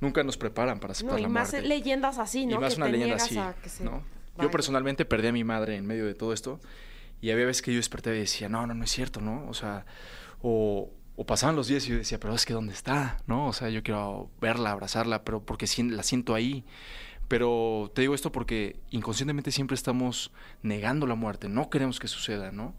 Nunca 0.00 0.22
nos 0.22 0.36
preparan 0.36 0.78
para 0.80 0.92
aceptar 0.92 1.14
No, 1.14 1.18
y 1.18 1.22
la 1.22 1.28
más 1.28 1.52
muerte. 1.52 1.68
leyendas 1.68 2.18
así, 2.18 2.46
¿no? 2.46 2.56
Y 2.56 2.58
más 2.58 2.74
que 2.74 2.80
una 2.80 2.86
te 2.86 2.92
leyenda 2.92 3.16
así, 3.16 3.38
a 3.38 3.54
que 3.62 3.68
se 3.68 3.84
¿no? 3.84 3.90
vaya. 3.92 4.02
Yo 4.42 4.50
personalmente 4.50 5.04
perdí 5.04 5.28
a 5.28 5.32
mi 5.32 5.44
madre 5.44 5.76
en 5.76 5.86
medio 5.86 6.06
de 6.06 6.14
todo 6.14 6.32
esto 6.32 6.60
y 7.20 7.30
había 7.30 7.46
veces 7.46 7.62
que 7.62 7.72
yo 7.72 7.78
desperté 7.78 8.14
y 8.14 8.20
decía, 8.20 8.48
no, 8.48 8.66
no, 8.66 8.74
no 8.74 8.84
es 8.84 8.90
cierto, 8.90 9.20
¿no? 9.20 9.48
O 9.48 9.54
sea, 9.54 9.86
o, 10.42 10.90
o 11.16 11.24
pasaban 11.26 11.56
los 11.56 11.66
días 11.68 11.86
y 11.86 11.90
yo 11.90 11.96
decía, 11.96 12.20
pero 12.20 12.34
es 12.34 12.44
que 12.44 12.52
¿dónde 12.52 12.74
está? 12.74 13.16
¿No? 13.26 13.46
O 13.46 13.52
sea, 13.54 13.70
yo 13.70 13.82
quiero 13.82 14.30
verla, 14.40 14.70
abrazarla, 14.72 15.24
pero 15.24 15.40
porque 15.42 15.66
la 15.90 16.02
siento 16.02 16.34
ahí. 16.34 16.64
Pero 17.28 17.90
te 17.94 18.02
digo 18.02 18.14
esto 18.14 18.30
porque 18.30 18.76
inconscientemente 18.90 19.50
siempre 19.50 19.74
estamos 19.74 20.30
negando 20.62 21.06
la 21.06 21.16
muerte, 21.16 21.48
no 21.48 21.70
queremos 21.70 21.98
que 21.98 22.06
suceda, 22.06 22.52
¿no? 22.52 22.74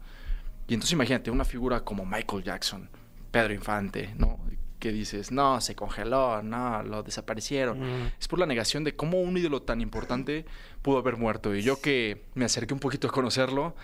Y 0.68 0.74
entonces 0.74 0.92
imagínate 0.92 1.30
una 1.30 1.44
figura 1.44 1.80
como 1.84 2.06
Michael 2.06 2.44
Jackson, 2.44 2.88
Pedro 3.30 3.52
Infante, 3.52 4.14
¿no? 4.16 4.38
Que 4.78 4.92
dices, 4.92 5.32
no, 5.32 5.60
se 5.60 5.74
congeló, 5.74 6.42
no, 6.42 6.82
lo 6.82 7.02
desaparecieron. 7.02 8.12
Es 8.20 8.28
por 8.28 8.38
la 8.38 8.46
negación 8.46 8.84
de 8.84 8.94
cómo 8.94 9.20
un 9.20 9.36
ídolo 9.36 9.62
tan 9.62 9.80
importante 9.80 10.44
pudo 10.82 10.98
haber 10.98 11.16
muerto. 11.16 11.54
Y 11.54 11.62
yo 11.62 11.80
que 11.80 12.22
me 12.34 12.44
acerqué 12.44 12.74
un 12.74 12.80
poquito 12.80 13.08
a 13.08 13.10
conocerlo, 13.10 13.74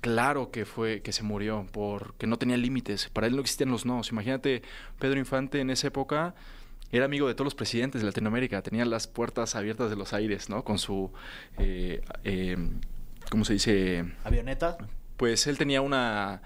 claro 0.00 0.50
que 0.50 0.64
fue 0.64 1.02
que 1.02 1.12
se 1.12 1.22
murió, 1.22 1.66
porque 1.72 2.26
no 2.26 2.38
tenía 2.38 2.56
límites. 2.56 3.08
Para 3.10 3.26
él 3.26 3.34
no 3.34 3.40
existían 3.40 3.70
los 3.70 3.84
no. 3.84 4.00
Imagínate, 4.10 4.62
Pedro 4.98 5.18
Infante 5.18 5.60
en 5.60 5.70
esa 5.70 5.88
época 5.88 6.34
era 6.90 7.04
amigo 7.04 7.28
de 7.28 7.34
todos 7.34 7.46
los 7.46 7.54
presidentes 7.54 8.00
de 8.00 8.06
Latinoamérica, 8.06 8.62
tenía 8.62 8.86
las 8.86 9.06
puertas 9.06 9.54
abiertas 9.54 9.90
de 9.90 9.96
los 9.96 10.14
aires, 10.14 10.48
¿no? 10.48 10.64
Con 10.64 10.78
su, 10.78 11.12
eh, 11.58 12.00
eh, 12.24 12.56
¿cómo 13.30 13.44
se 13.44 13.52
dice? 13.52 14.06
¿Avioneta? 14.24 14.78
pues 15.18 15.46
él 15.48 15.58
tenía 15.58 15.82
una 15.82 16.40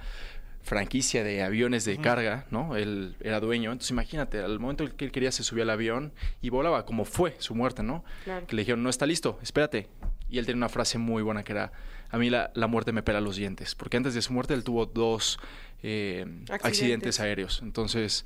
franquicia 0.63 1.25
de 1.25 1.43
aviones 1.43 1.85
de 1.85 1.99
carga, 1.99 2.47
¿no? 2.51 2.77
Él 2.77 3.17
era 3.21 3.41
dueño. 3.41 3.73
Entonces 3.73 3.91
imagínate, 3.91 4.39
al 4.41 4.59
momento 4.61 4.85
en 4.85 4.91
que 4.93 5.05
él 5.05 5.13
quería 5.13 5.33
se 5.33 5.43
subía 5.43 5.65
al 5.65 5.71
avión 5.71 6.13
y 6.41 6.51
volaba, 6.51 6.85
como 6.87 7.05
fue 7.05 7.35
su 7.39 7.55
muerte, 7.55 7.83
¿no? 7.83 8.05
Claro. 8.25 8.47
Que 8.47 8.57
le 8.57 8.63
dijeron, 8.63 8.83
no 8.83 8.89
está 8.91 9.07
listo, 9.07 9.39
espérate. 9.43 9.89
Y 10.31 10.39
él 10.39 10.47
tenía 10.47 10.59
una 10.59 10.69
frase 10.69 10.99
muy 10.99 11.23
buena 11.23 11.43
que 11.43 11.53
era, 11.53 11.73
a 12.11 12.17
mí 12.19 12.31
la, 12.31 12.51
la 12.55 12.67
muerte 12.67 12.93
me 12.93 13.03
pela 13.03 13.21
los 13.21 13.37
dientes. 13.37 13.75
Porque 13.75 13.97
antes 13.97 14.15
de 14.15 14.23
su 14.23 14.33
muerte 14.33 14.55
él 14.55 14.65
tuvo 14.65 14.87
dos 14.87 15.39
eh, 15.83 16.23
Accidentes. 16.49 16.65
accidentes 16.65 17.21
aéreos. 17.21 17.61
Entonces, 17.63 18.25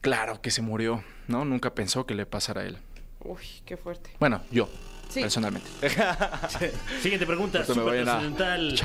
claro 0.00 0.40
que 0.42 0.50
se 0.50 0.62
murió, 0.62 1.02
¿no? 1.28 1.44
Nunca 1.44 1.74
pensó 1.74 2.06
que 2.06 2.14
le 2.14 2.26
pasara 2.26 2.62
a 2.62 2.64
él. 2.64 2.78
Uy, 3.20 3.42
qué 3.64 3.76
fuerte. 3.76 4.10
Bueno, 4.18 4.42
yo, 4.50 4.68
Sí. 5.10 5.20
personalmente. 5.20 5.68
Siguiente 7.02 7.26
pregunta, 7.26 7.58
me 7.60 7.64
súper 7.66 8.04
trascendental. 8.04 8.78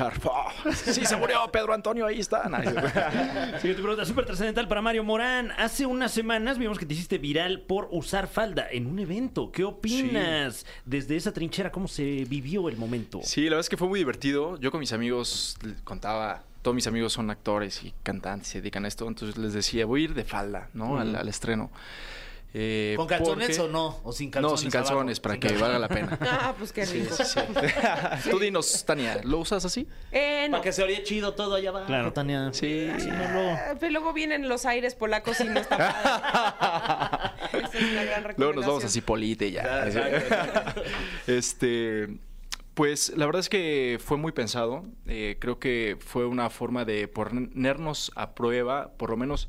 Sí, 0.74 1.04
se 1.06 1.16
murió 1.16 1.50
Pedro 1.52 1.72
Antonio, 1.72 2.06
ahí 2.06 2.20
está. 2.20 2.42
Siguiente 3.60 3.82
pregunta, 3.82 4.04
súper 4.04 4.26
trascendental 4.26 4.68
para 4.68 4.82
Mario 4.82 5.04
Morán. 5.04 5.52
Hace 5.56 5.86
unas 5.86 6.12
semanas 6.12 6.58
vimos 6.58 6.78
que 6.78 6.86
te 6.86 6.94
hiciste 6.94 7.18
viral 7.18 7.60
por 7.60 7.88
usar 7.92 8.26
falda 8.28 8.66
en 8.70 8.86
un 8.86 8.98
evento. 8.98 9.50
¿Qué 9.52 9.64
opinas 9.64 10.66
desde 10.84 11.16
esa 11.16 11.32
trinchera? 11.32 11.70
¿Cómo 11.70 11.88
se 11.88 12.24
vivió 12.24 12.68
el 12.68 12.76
momento? 12.76 13.20
Sí, 13.22 13.42
la 13.44 13.50
verdad 13.50 13.60
es 13.60 13.68
que 13.68 13.76
fue 13.76 13.88
muy 13.88 13.98
divertido. 14.00 14.58
Yo 14.58 14.70
con 14.70 14.80
mis 14.80 14.92
amigos 14.92 15.56
contaba, 15.84 16.42
todos 16.62 16.74
mis 16.74 16.86
amigos 16.86 17.12
son 17.12 17.30
actores 17.30 17.82
y 17.84 17.94
cantantes, 18.02 18.48
se 18.48 18.60
dedican 18.60 18.84
a 18.84 18.88
esto, 18.88 19.06
entonces 19.06 19.38
les 19.38 19.52
decía, 19.52 19.86
voy 19.86 20.02
a 20.02 20.04
ir 20.04 20.14
de 20.14 20.24
falda, 20.24 20.68
¿no? 20.74 20.98
al, 20.98 21.14
al 21.14 21.28
estreno. 21.28 21.70
Eh, 22.58 22.94
¿Con 22.96 23.06
calzones 23.06 23.48
porque- 23.58 23.60
o 23.60 23.68
no? 23.68 24.00
¿O 24.02 24.12
sin 24.12 24.30
calzones? 24.30 24.52
No, 24.52 24.56
sin 24.56 24.70
calzones, 24.70 25.18
abajo? 25.18 25.22
para 25.22 25.34
Sin 25.34 25.40
que 25.42 25.48
calzones. 25.48 25.60
valga 25.72 25.78
la 25.78 25.88
pena. 25.88 26.18
Ah, 26.40 26.54
pues 26.56 26.72
qué 26.72 26.86
Sí, 26.86 27.00
rico. 27.02 27.14
sí, 27.14 27.24
sí. 27.24 27.40
Tú 28.30 28.38
dinos, 28.38 28.84
Tania, 28.86 29.20
¿lo 29.24 29.38
usas 29.40 29.64
así? 29.66 29.86
Eh, 30.10 30.46
no. 30.48 30.52
Para 30.52 30.62
que 30.62 30.72
se 30.72 30.82
oye 30.82 31.02
chido 31.02 31.34
todo 31.34 31.56
allá 31.56 31.68
abajo, 31.68 31.84
Claro. 31.86 32.14
Tania. 32.14 32.48
Sí. 32.54 32.90
Si 32.98 33.08
no 33.08 33.18
lo... 33.30 33.50
Ah, 33.50 33.74
Pero 33.78 33.92
luego 33.92 34.14
vienen 34.14 34.48
los 34.48 34.64
aires 34.64 34.94
polacos 34.94 35.38
y 35.40 35.44
no 35.44 35.60
está 35.60 37.32
padre. 37.50 37.62
Esa 37.66 37.78
es 37.78 37.92
una 37.92 38.04
gran 38.04 38.34
Luego 38.38 38.54
nos 38.54 38.66
vamos 38.66 38.84
a 38.84 38.88
Cipolite 38.88 39.50
ya. 39.50 39.86
Este, 41.26 42.08
pues 42.74 43.12
la 43.16 43.26
verdad 43.26 43.40
es 43.40 43.48
que 43.48 43.98
fue 44.02 44.16
muy 44.16 44.32
pensado. 44.32 44.84
Eh, 45.06 45.36
creo 45.40 45.58
que 45.58 45.96
fue 46.00 46.26
una 46.26 46.50
forma 46.50 46.84
de 46.84 47.08
ponernos 47.08 48.12
a 48.14 48.34
prueba, 48.34 48.92
por 48.96 49.10
lo 49.10 49.16
menos 49.16 49.48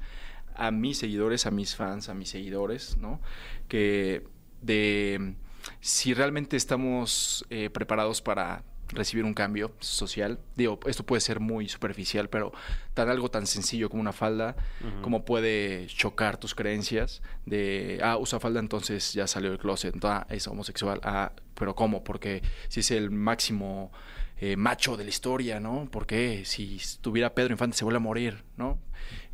a 0.57 0.71
mis 0.71 0.97
seguidores, 0.97 1.45
a 1.45 1.51
mis 1.51 1.75
fans, 1.75 2.09
a 2.09 2.13
mis 2.13 2.29
seguidores, 2.29 2.97
¿no? 2.97 3.21
Que 3.67 4.23
de 4.61 5.35
si 5.81 6.13
realmente 6.13 6.57
estamos 6.57 7.45
eh, 7.49 7.69
preparados 7.69 8.21
para 8.21 8.63
recibir 8.89 9.25
un 9.25 9.33
cambio 9.33 9.73
social. 9.79 10.39
Digo, 10.55 10.79
esto 10.85 11.05
puede 11.05 11.21
ser 11.21 11.39
muy 11.39 11.67
superficial, 11.67 12.29
pero 12.29 12.51
tan 12.93 13.09
algo 13.09 13.29
tan 13.29 13.47
sencillo 13.47 13.89
como 13.89 14.01
una 14.01 14.13
falda, 14.13 14.55
como 15.01 15.25
puede 15.25 15.87
chocar 15.87 16.37
tus 16.37 16.55
creencias 16.55 17.21
de, 17.45 17.99
ah, 18.01 18.17
usa 18.17 18.39
falda, 18.39 18.59
entonces 18.59 19.13
ya 19.13 19.27
salió 19.27 19.49
del 19.49 19.59
closet, 19.59 19.95
ah, 20.03 20.25
es 20.29 20.47
homosexual, 20.47 20.99
ah, 21.03 21.33
pero 21.53 21.75
¿cómo? 21.75 22.03
Porque 22.03 22.41
si 22.69 22.79
es 22.79 22.91
el 22.91 23.11
máximo 23.11 23.91
eh, 24.39 24.55
macho 24.55 24.97
de 24.97 25.03
la 25.03 25.09
historia, 25.09 25.59
¿no? 25.59 25.87
Porque 25.91 26.45
si 26.45 26.77
estuviera 26.77 27.33
Pedro 27.33 27.53
Infante 27.53 27.75
se 27.77 27.83
vuelve 27.83 27.97
a 27.97 28.01
morir, 28.01 28.43
¿no? 28.55 28.79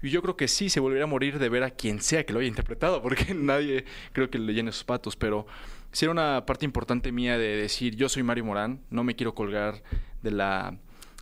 Y 0.03 0.09
yo 0.09 0.21
creo 0.21 0.35
que 0.35 0.47
sí 0.47 0.69
se 0.69 0.79
volvería 0.79 1.05
a 1.05 1.07
morir 1.07 1.39
de 1.39 1.49
ver 1.49 1.63
a 1.63 1.71
quien 1.71 2.01
sea 2.01 2.25
que 2.25 2.33
lo 2.33 2.39
haya 2.39 2.49
interpretado, 2.49 3.01
porque 3.01 3.33
nadie 3.35 3.85
creo 4.11 4.29
que 4.29 4.37
le 4.37 4.53
llene 4.53 4.71
sus 4.71 4.83
patos, 4.83 5.15
pero 5.15 5.47
sí 5.91 6.05
era 6.05 6.11
una 6.11 6.45
parte 6.45 6.65
importante 6.65 7.11
mía 7.11 7.37
de 7.37 7.55
decir, 7.55 7.95
yo 7.95 8.09
soy 8.09 8.21
Mario 8.21 8.45
Morán, 8.45 8.81
no 8.89 9.03
me 9.03 9.15
quiero 9.15 9.33
colgar 9.33 9.81
de 10.21 10.31
la 10.31 10.77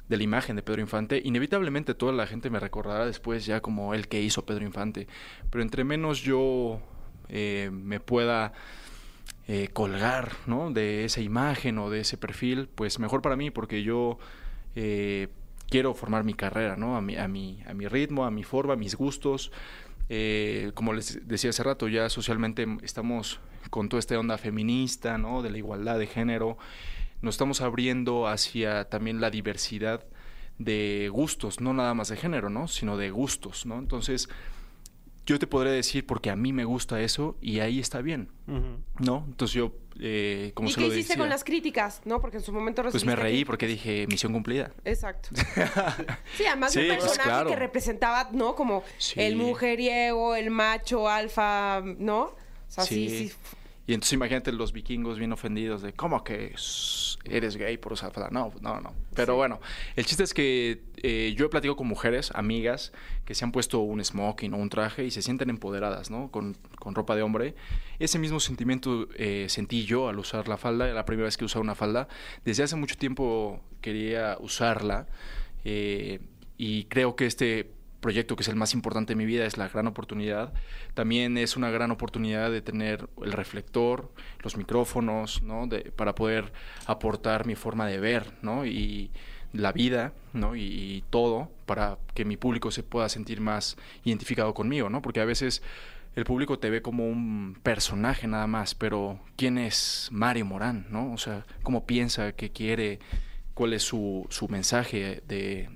de 0.09 0.17
la 0.17 0.23
imagen 0.23 0.57
de 0.57 0.61
Pedro 0.61 0.81
Infante, 0.81 1.21
inevitablemente 1.23 1.93
toda 1.93 2.11
la 2.11 2.27
gente 2.27 2.49
me 2.49 2.59
recordará 2.59 3.05
después 3.05 3.45
ya 3.45 3.61
como 3.61 3.93
el 3.93 4.09
que 4.09 4.21
hizo 4.21 4.45
Pedro 4.45 4.65
Infante, 4.65 5.07
pero 5.49 5.61
entre 5.61 5.85
menos 5.85 6.21
yo 6.21 6.81
eh, 7.29 7.69
me 7.71 8.01
pueda 8.01 8.51
eh, 9.47 9.69
colgar 9.71 10.33
¿no? 10.47 10.69
de 10.69 11.05
esa 11.05 11.21
imagen 11.21 11.77
o 11.77 11.89
de 11.89 12.01
ese 12.01 12.17
perfil, 12.17 12.67
pues 12.75 12.99
mejor 12.99 13.21
para 13.21 13.37
mí 13.37 13.51
porque 13.51 13.83
yo 13.83 14.19
eh, 14.75 15.29
quiero 15.71 15.93
formar 15.95 16.25
mi 16.25 16.33
carrera 16.33 16.75
¿no? 16.75 16.97
a, 16.97 17.01
mi, 17.01 17.15
a, 17.15 17.27
mi, 17.29 17.63
a 17.65 17.73
mi 17.73 17.87
ritmo, 17.87 18.25
a 18.25 18.29
mi 18.29 18.43
forma, 18.43 18.73
a 18.73 18.75
mis 18.75 18.95
gustos. 18.95 19.51
Eh, 20.09 20.71
como 20.75 20.91
les 20.91 21.25
decía 21.25 21.51
hace 21.51 21.63
rato, 21.63 21.87
ya 21.87 22.09
socialmente 22.09 22.67
estamos 22.83 23.39
con 23.69 23.87
toda 23.87 24.01
esta 24.01 24.19
onda 24.19 24.37
feminista, 24.37 25.17
¿no? 25.17 25.41
de 25.41 25.49
la 25.49 25.57
igualdad 25.57 25.97
de 25.97 26.07
género, 26.07 26.57
nos 27.21 27.35
estamos 27.35 27.61
abriendo 27.61 28.27
hacia 28.27 28.89
también 28.89 29.21
la 29.21 29.29
diversidad 29.29 30.03
de 30.59 31.09
gustos, 31.11 31.61
no 31.61 31.73
nada 31.73 31.93
más 31.93 32.09
de 32.09 32.17
género, 32.17 32.49
¿no? 32.49 32.67
sino 32.67 32.97
de 32.97 33.09
gustos. 33.09 33.65
¿no? 33.65 33.79
Entonces, 33.79 34.27
yo 35.25 35.37
te 35.39 35.47
podré 35.47 35.71
decir 35.71 36.05
porque 36.05 36.29
a 36.29 36.35
mí 36.35 36.51
me 36.53 36.65
gusta 36.65 36.99
eso 37.01 37.37
y 37.41 37.59
ahí 37.59 37.79
está 37.79 38.01
bien, 38.01 38.29
¿no? 38.99 39.23
Entonces 39.27 39.53
yo, 39.55 39.73
eh, 39.99 40.51
como 40.55 40.67
¿Y 40.69 40.71
se 40.71 40.79
qué 40.79 40.87
lo 40.87 40.93
hiciste 40.93 41.13
decía, 41.13 41.21
con 41.21 41.29
las 41.29 41.43
críticas? 41.43 42.01
¿No? 42.05 42.19
Porque 42.19 42.37
en 42.37 42.43
su 42.43 42.51
momento 42.51 42.81
pues 42.89 43.05
me 43.05 43.15
reí 43.15 43.45
porque 43.45 43.67
dije 43.67 44.07
misión 44.07 44.33
cumplida. 44.33 44.71
Exacto. 44.83 45.29
Sí, 46.37 46.45
además 46.45 46.73
de 46.73 46.81
Sí, 46.81 46.89
un 46.89 46.95
pues, 46.95 47.05
personaje 47.05 47.29
claro. 47.29 47.49
que 47.49 47.55
representaba, 47.55 48.29
¿no? 48.31 48.55
Como 48.55 48.83
Sí. 48.97 49.19
el 49.21 49.35
mujeriego, 49.35 50.35
el 50.35 50.49
macho, 50.49 51.07
alfa, 51.07 51.81
¿no? 51.97 52.21
O 52.23 52.35
sea, 52.67 52.83
sí, 52.83 53.09
sí. 53.09 53.31
Y 53.91 53.93
entonces 53.93 54.13
imagínate 54.13 54.53
los 54.53 54.71
vikingos 54.71 55.19
bien 55.19 55.33
ofendidos 55.33 55.81
de 55.81 55.91
cómo 55.91 56.23
que 56.23 56.55
eres 57.25 57.57
gay 57.57 57.77
por 57.77 57.91
usar 57.91 58.13
falda. 58.13 58.29
No, 58.31 58.53
no, 58.61 58.79
no. 58.79 58.93
Pero 59.13 59.35
bueno, 59.35 59.59
el 59.97 60.05
chiste 60.05 60.23
es 60.23 60.33
que 60.33 60.81
eh, 61.03 61.33
yo 61.35 61.47
he 61.47 61.49
platicado 61.49 61.75
con 61.75 61.87
mujeres, 61.87 62.31
amigas, 62.33 62.93
que 63.25 63.35
se 63.35 63.43
han 63.43 63.51
puesto 63.51 63.79
un 63.79 64.01
smoking 64.01 64.53
o 64.53 64.57
un 64.57 64.69
traje 64.69 65.03
y 65.03 65.11
se 65.11 65.21
sienten 65.21 65.49
empoderadas, 65.49 66.09
¿no? 66.09 66.31
Con, 66.31 66.55
con 66.79 66.95
ropa 66.95 67.17
de 67.17 67.21
hombre. 67.21 67.53
Ese 67.99 68.17
mismo 68.17 68.39
sentimiento 68.39 69.09
eh, 69.17 69.47
sentí 69.49 69.83
yo 69.83 70.07
al 70.07 70.19
usar 70.19 70.47
la 70.47 70.55
falda, 70.55 70.87
la 70.93 71.03
primera 71.03 71.25
vez 71.25 71.35
que 71.35 71.43
usaba 71.43 71.61
una 71.61 71.75
falda. 71.75 72.07
Desde 72.45 72.63
hace 72.63 72.77
mucho 72.77 72.95
tiempo 72.95 73.61
quería 73.81 74.37
usarla 74.39 75.07
eh, 75.65 76.21
y 76.55 76.85
creo 76.85 77.17
que 77.17 77.25
este 77.25 77.73
proyecto 78.01 78.35
que 78.35 78.41
es 78.41 78.49
el 78.49 78.55
más 78.55 78.73
importante 78.73 79.13
de 79.13 79.15
mi 79.15 79.25
vida 79.25 79.45
es 79.45 79.57
la 79.57 79.69
gran 79.69 79.87
oportunidad. 79.87 80.53
También 80.93 81.37
es 81.37 81.55
una 81.55 81.69
gran 81.69 81.91
oportunidad 81.91 82.51
de 82.51 82.61
tener 82.61 83.07
el 83.23 83.31
reflector, 83.31 84.11
los 84.39 84.57
micrófonos, 84.57 85.41
¿no? 85.43 85.69
Para 85.95 86.15
poder 86.15 86.51
aportar 86.85 87.45
mi 87.45 87.55
forma 87.55 87.87
de 87.87 87.99
ver, 87.99 88.33
¿no? 88.41 88.65
Y 88.65 89.11
la 89.53 89.71
vida, 89.71 90.13
¿no? 90.33 90.55
Y, 90.55 90.61
y 90.61 91.03
todo 91.09 91.49
para 91.65 91.97
que 92.13 92.25
mi 92.25 92.35
público 92.35 92.71
se 92.71 92.83
pueda 92.83 93.07
sentir 93.07 93.39
más 93.39 93.77
identificado 94.03 94.53
conmigo, 94.53 94.89
¿no? 94.89 95.01
Porque 95.01 95.21
a 95.21 95.25
veces 95.25 95.61
el 96.15 96.25
público 96.25 96.59
te 96.59 96.69
ve 96.69 96.81
como 96.81 97.07
un 97.07 97.57
personaje 97.63 98.27
nada 98.27 98.47
más, 98.47 98.75
pero 98.75 99.19
¿quién 99.37 99.57
es 99.57 100.09
Mario 100.11 100.45
Morán, 100.45 100.87
no? 100.89 101.13
O 101.13 101.17
sea, 101.17 101.45
¿cómo 101.63 101.85
piensa, 101.85 102.33
qué 102.33 102.51
quiere, 102.51 102.99
cuál 103.53 103.73
es 103.73 103.83
su, 103.83 104.25
su 104.29 104.47
mensaje 104.49 105.23
de 105.27 105.69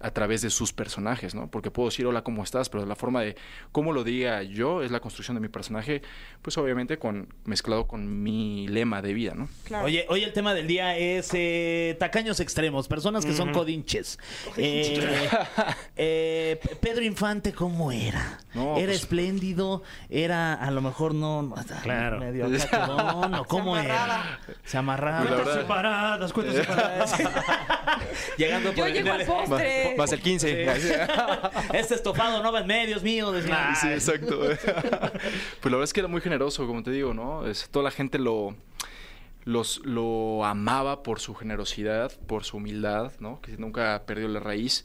a 0.00 0.10
través 0.10 0.42
de 0.42 0.50
sus 0.50 0.72
personajes, 0.72 1.34
¿no? 1.34 1.50
Porque 1.50 1.70
puedo 1.70 1.88
decir 1.88 2.06
hola, 2.06 2.22
¿cómo 2.22 2.42
estás? 2.42 2.68
Pero 2.68 2.86
la 2.86 2.96
forma 2.96 3.22
de 3.22 3.36
cómo 3.72 3.92
lo 3.92 4.04
diga 4.04 4.42
yo 4.42 4.82
es 4.82 4.90
la 4.90 5.00
construcción 5.00 5.34
de 5.36 5.40
mi 5.40 5.48
personaje, 5.48 6.02
pues 6.42 6.56
obviamente 6.58 6.98
con 6.98 7.28
mezclado 7.44 7.86
con 7.86 8.22
mi 8.22 8.68
lema 8.68 9.02
de 9.02 9.14
vida, 9.14 9.34
¿no? 9.34 9.48
Claro. 9.64 9.86
Oye, 9.86 10.06
hoy 10.08 10.24
el 10.24 10.32
tema 10.32 10.54
del 10.54 10.66
día 10.66 10.96
es 10.96 11.30
eh, 11.32 11.96
tacaños 11.98 12.40
extremos, 12.40 12.88
personas 12.88 13.24
que 13.24 13.32
son 13.32 13.52
codinches. 13.52 14.18
Eh, 14.56 15.28
eh, 15.96 16.60
Pedro 16.80 17.02
Infante, 17.02 17.52
¿cómo 17.52 17.92
era? 17.92 18.40
No, 18.56 18.76
¿Era 18.78 18.86
pues- 18.86 18.96
espléndido? 19.02 19.82
¿Era 20.08 20.54
a 20.54 20.70
lo 20.72 20.80
mejor 20.80 21.14
no, 21.14 21.42
no, 21.42 21.54
Claro. 21.82 22.18
medio 22.18 22.48
cacodón, 22.70 23.34
¿o 23.34 23.44
cómo 23.48 23.76
Se 23.76 23.84
era? 23.84 24.02
amarraba. 24.04 24.38
Se 24.64 24.78
amarraba. 24.78 25.18
Cuentas 25.26 25.38
verdad- 25.46 25.60
separadas, 25.60 26.32
cuentas 26.32 26.56
separadas. 26.56 27.14
Llegando 28.36 28.70
Yo 28.72 28.76
por 28.84 28.92
llego 28.92 29.12
al 29.12 29.24
postre. 29.24 29.94
Más 29.96 30.12
el 30.12 30.20
15. 30.20 30.66
Este 31.72 31.94
estofado 31.94 32.42
no 32.42 32.50
va 32.52 32.60
en 32.60 32.66
medios 32.66 33.02
mío. 33.02 33.30
decía. 33.32 33.74
Sí, 33.80 33.88
exacto. 33.88 34.38
pues 34.40 34.64
la 34.64 35.70
verdad 35.70 35.82
es 35.84 35.92
que 35.92 36.00
era 36.00 36.08
muy 36.08 36.20
generoso, 36.20 36.66
como 36.66 36.82
te 36.82 36.90
digo, 36.90 37.14
¿no? 37.14 37.46
Es, 37.46 37.68
toda 37.70 37.84
la 37.84 37.90
gente 37.90 38.18
lo, 38.18 38.54
los, 39.44 39.80
lo 39.84 40.44
amaba 40.44 41.02
por 41.02 41.20
su 41.20 41.34
generosidad, 41.34 42.12
por 42.26 42.44
su 42.44 42.56
humildad, 42.58 43.12
¿no? 43.20 43.40
Que 43.40 43.56
nunca 43.58 44.02
perdió 44.06 44.28
la 44.28 44.40
raíz. 44.40 44.84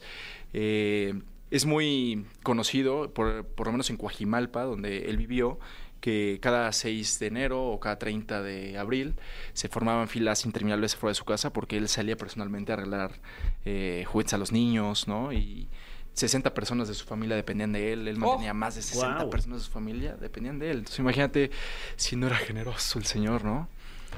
Eh, 0.52 1.14
es 1.52 1.66
muy 1.66 2.24
conocido, 2.42 3.12
por, 3.12 3.44
por 3.44 3.66
lo 3.66 3.72
menos 3.72 3.90
en 3.90 3.98
Coajimalpa, 3.98 4.62
donde 4.62 5.10
él 5.10 5.18
vivió, 5.18 5.58
que 6.00 6.38
cada 6.40 6.72
6 6.72 7.18
de 7.20 7.26
enero 7.26 7.64
o 7.64 7.78
cada 7.78 7.98
30 7.98 8.42
de 8.42 8.78
abril 8.78 9.14
se 9.52 9.68
formaban 9.68 10.08
filas 10.08 10.46
interminables 10.46 10.96
fuera 10.96 11.12
de 11.12 11.14
su 11.14 11.24
casa 11.24 11.52
porque 11.52 11.76
él 11.76 11.88
salía 11.88 12.16
personalmente 12.16 12.72
a 12.72 12.74
arreglar 12.74 13.20
eh, 13.64 14.04
juguetes 14.08 14.32
a 14.32 14.38
los 14.38 14.50
niños, 14.50 15.06
¿no? 15.06 15.32
Y 15.32 15.68
60 16.14 16.54
personas 16.54 16.88
de 16.88 16.94
su 16.94 17.04
familia 17.04 17.36
dependían 17.36 17.72
de 17.72 17.92
él, 17.92 18.08
él 18.08 18.16
mantenía 18.16 18.54
más 18.54 18.74
de 18.74 18.82
60 18.82 19.16
Guau. 19.16 19.30
personas 19.30 19.60
de 19.60 19.64
su 19.66 19.70
familia, 19.70 20.16
dependían 20.16 20.58
de 20.58 20.70
él. 20.70 20.78
Entonces 20.78 20.98
imagínate 20.98 21.50
si 21.96 22.16
no 22.16 22.28
era 22.28 22.36
generoso 22.36 22.98
el 22.98 23.04
señor, 23.04 23.44
¿no? 23.44 23.68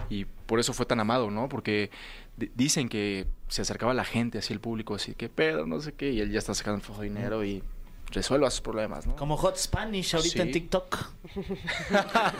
Y 0.08 0.24
por 0.24 0.60
eso 0.60 0.72
fue 0.72 0.86
tan 0.86 1.00
amado, 1.00 1.30
¿no? 1.30 1.48
Porque 1.48 1.90
dicen 2.36 2.88
que 2.88 3.26
se 3.48 3.62
acercaba 3.62 3.92
a 3.92 3.94
la 3.94 4.04
gente, 4.04 4.38
así 4.38 4.52
el 4.52 4.60
público, 4.60 4.94
así, 4.94 5.14
¿qué 5.14 5.28
pedo? 5.28 5.66
No 5.66 5.80
sé 5.80 5.92
qué, 5.92 6.12
y 6.12 6.20
él 6.20 6.30
ya 6.32 6.38
está 6.38 6.54
sacando 6.54 6.80
flujo 6.80 7.02
de 7.02 7.08
dinero 7.08 7.44
y 7.44 7.62
resuelva 8.10 8.50
sus 8.50 8.60
problemas, 8.60 9.06
¿no? 9.06 9.16
Como 9.16 9.36
Hot 9.36 9.56
Spanish 9.56 10.14
ahorita 10.14 10.34
Sí. 10.36 10.40
en 10.42 10.52
TikTok. 10.52 11.04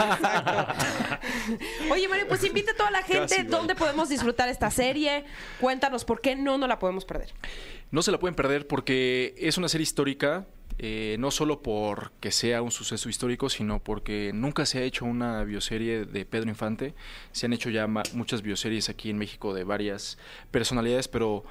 Oye, 1.90 2.08
Mario, 2.08 2.26
pues 2.28 2.44
invita 2.44 2.72
a 2.72 2.76
toda 2.76 2.90
la 2.90 3.02
gente 3.02 3.36
Casi 3.36 3.42
dónde 3.44 3.74
podemos 3.74 4.08
disfrutar 4.08 4.48
esta 4.48 4.70
serie. 4.70 5.24
Cuéntanos 5.60 6.04
por 6.04 6.20
qué 6.20 6.36
no 6.36 6.58
no 6.58 6.66
la 6.66 6.78
podemos 6.78 7.04
perder. 7.04 7.32
No 7.90 8.02
se 8.02 8.12
la 8.12 8.18
pueden 8.18 8.34
perder 8.34 8.66
porque 8.66 9.34
es 9.38 9.56
una 9.58 9.68
serie 9.68 9.84
histórica, 9.84 10.46
eh, 10.78 11.16
no 11.18 11.30
solo 11.30 11.62
porque 11.62 12.30
sea 12.32 12.60
un 12.62 12.70
suceso 12.70 13.08
histórico, 13.08 13.48
sino 13.48 13.78
porque 13.82 14.32
nunca 14.34 14.66
se 14.66 14.78
ha 14.78 14.82
hecho 14.82 15.04
una 15.04 15.44
bioserie 15.44 16.04
de 16.04 16.24
Pedro 16.24 16.48
Infante. 16.48 16.94
Se 17.32 17.46
han 17.46 17.52
hecho 17.52 17.70
ya 17.70 17.86
muchas 17.86 18.42
bioseries 18.42 18.88
aquí 18.88 19.10
en 19.10 19.18
México 19.18 19.54
de 19.54 19.64
varias 19.64 20.18
personalidades, 20.50 21.08
pero 21.08 21.44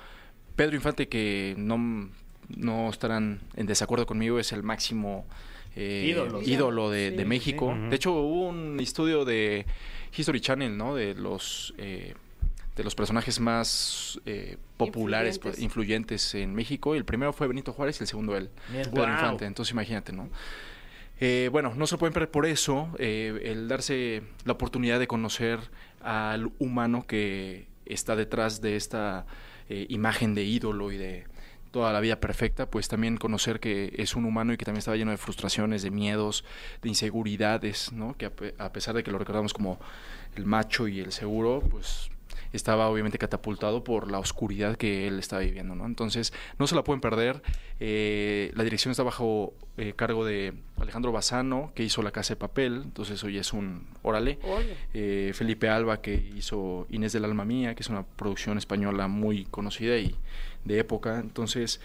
Pedro 0.55 0.75
Infante, 0.75 1.07
que 1.07 1.55
no, 1.57 2.09
no 2.55 2.89
estarán 2.89 3.39
en 3.55 3.65
desacuerdo 3.65 4.05
conmigo, 4.05 4.39
es 4.39 4.51
el 4.51 4.61
máximo 4.63 5.25
eh, 5.75 6.05
Ídolo. 6.09 6.41
ídolo 6.43 6.89
de, 6.91 7.09
Sí. 7.11 7.15
de 7.15 7.25
México. 7.25 7.75
De 7.89 7.95
hecho, 7.95 8.11
hubo 8.13 8.49
un 8.49 8.79
estudio 8.79 9.25
de 9.25 9.65
History 10.15 10.39
Channel, 10.41 10.77
¿no? 10.77 10.93
De 10.95 11.15
los... 11.15 11.73
eh, 11.77 12.13
de 12.75 12.83
los 12.83 12.95
personajes 12.95 13.39
más 13.39 14.19
eh, 14.25 14.57
populares, 14.77 15.39
pues, 15.39 15.59
Influyentes. 15.59 16.23
influyentes 16.31 16.35
en 16.35 16.55
México. 16.55 16.95
Y 16.95 16.97
el 16.97 17.05
primero 17.05 17.33
fue 17.33 17.47
Benito 17.47 17.73
Juárez 17.73 17.99
y 17.99 18.03
el 18.03 18.07
segundo 18.07 18.35
él, 18.35 18.49
Bien. 18.69 18.83
Pedro 18.89 19.03
Wow. 19.03 19.13
Infante. 19.13 19.45
Entonces 19.45 19.71
imagínate, 19.73 20.11
¿no? 20.13 20.29
Eh, 21.19 21.49
bueno, 21.51 21.73
no 21.75 21.87
se 21.87 21.97
pueden 21.97 22.13
perder 22.13 22.31
por 22.31 22.45
eso, 22.45 22.89
eh, 22.97 23.39
el 23.45 23.67
darse 23.67 24.23
la 24.45 24.53
oportunidad 24.53 24.99
de 24.99 25.07
conocer 25.07 25.59
al 26.01 26.51
humano 26.59 27.05
que 27.07 27.67
está 27.85 28.15
detrás 28.15 28.61
de 28.61 28.75
esta 28.75 29.25
eh, 29.69 29.85
imagen 29.89 30.33
de 30.35 30.43
ídolo 30.43 30.91
y 30.91 30.97
de 30.97 31.25
toda 31.71 31.93
la 31.93 32.01
vida 32.01 32.19
perfecta, 32.19 32.69
pues 32.69 32.87
también 32.87 33.17
conocer 33.17 33.59
que 33.59 33.93
es 33.97 34.15
un 34.15 34.25
humano 34.25 34.53
y 34.53 34.57
que 34.57 34.65
también 34.65 34.79
estaba 34.79 34.97
lleno 34.97 35.11
de 35.11 35.17
frustraciones, 35.17 35.81
de 35.81 35.91
miedos, 35.91 36.43
de 36.81 36.89
inseguridades, 36.89 37.91
¿no? 37.93 38.15
Que 38.17 38.25
a 38.57 38.73
pesar 38.73 38.93
de 38.95 39.03
que 39.03 39.11
lo 39.11 39.17
recordamos 39.17 39.53
como 39.53 39.79
el 40.35 40.45
macho 40.45 40.87
y 40.87 40.99
el 40.99 41.11
seguro, 41.11 41.63
pues 41.71 42.09
estaba 42.53 42.87
obviamente 42.87 43.17
catapultado 43.17 43.83
por 43.83 44.09
la 44.09 44.19
oscuridad 44.19 44.77
que 44.77 45.07
él 45.07 45.19
estaba 45.19 45.41
viviendo, 45.41 45.75
¿no? 45.75 45.85
Entonces, 45.85 46.33
no 46.59 46.67
se 46.67 46.75
la 46.75 46.83
pueden 46.83 47.01
perder. 47.01 47.41
Eh, 47.79 48.51
la 48.55 48.63
dirección 48.63 48.91
está 48.91 49.03
bajo 49.03 49.53
eh, 49.77 49.93
cargo 49.95 50.23
de 50.23 50.53
Alejandro 50.79 51.11
Bazano, 51.11 51.71
que 51.75 51.83
hizo 51.83 52.01
La 52.03 52.11
Casa 52.11 52.35
de 52.35 52.39
Papel, 52.39 52.81
entonces 52.83 53.23
hoy 53.23 53.37
es 53.37 53.53
un 53.53 53.87
órale. 54.03 54.39
Eh, 54.93 55.31
Felipe 55.33 55.67
Alba, 55.67 56.01
que 56.01 56.13
hizo 56.35 56.85
Inés 56.89 57.11
del 57.13 57.25
Alma 57.25 57.43
Mía, 57.43 57.75
que 57.75 57.81
es 57.81 57.89
una 57.89 58.03
producción 58.03 58.57
española 58.57 59.07
muy 59.07 59.45
conocida 59.45 59.97
y 59.97 60.15
de 60.63 60.79
época. 60.79 61.19
Entonces, 61.19 61.81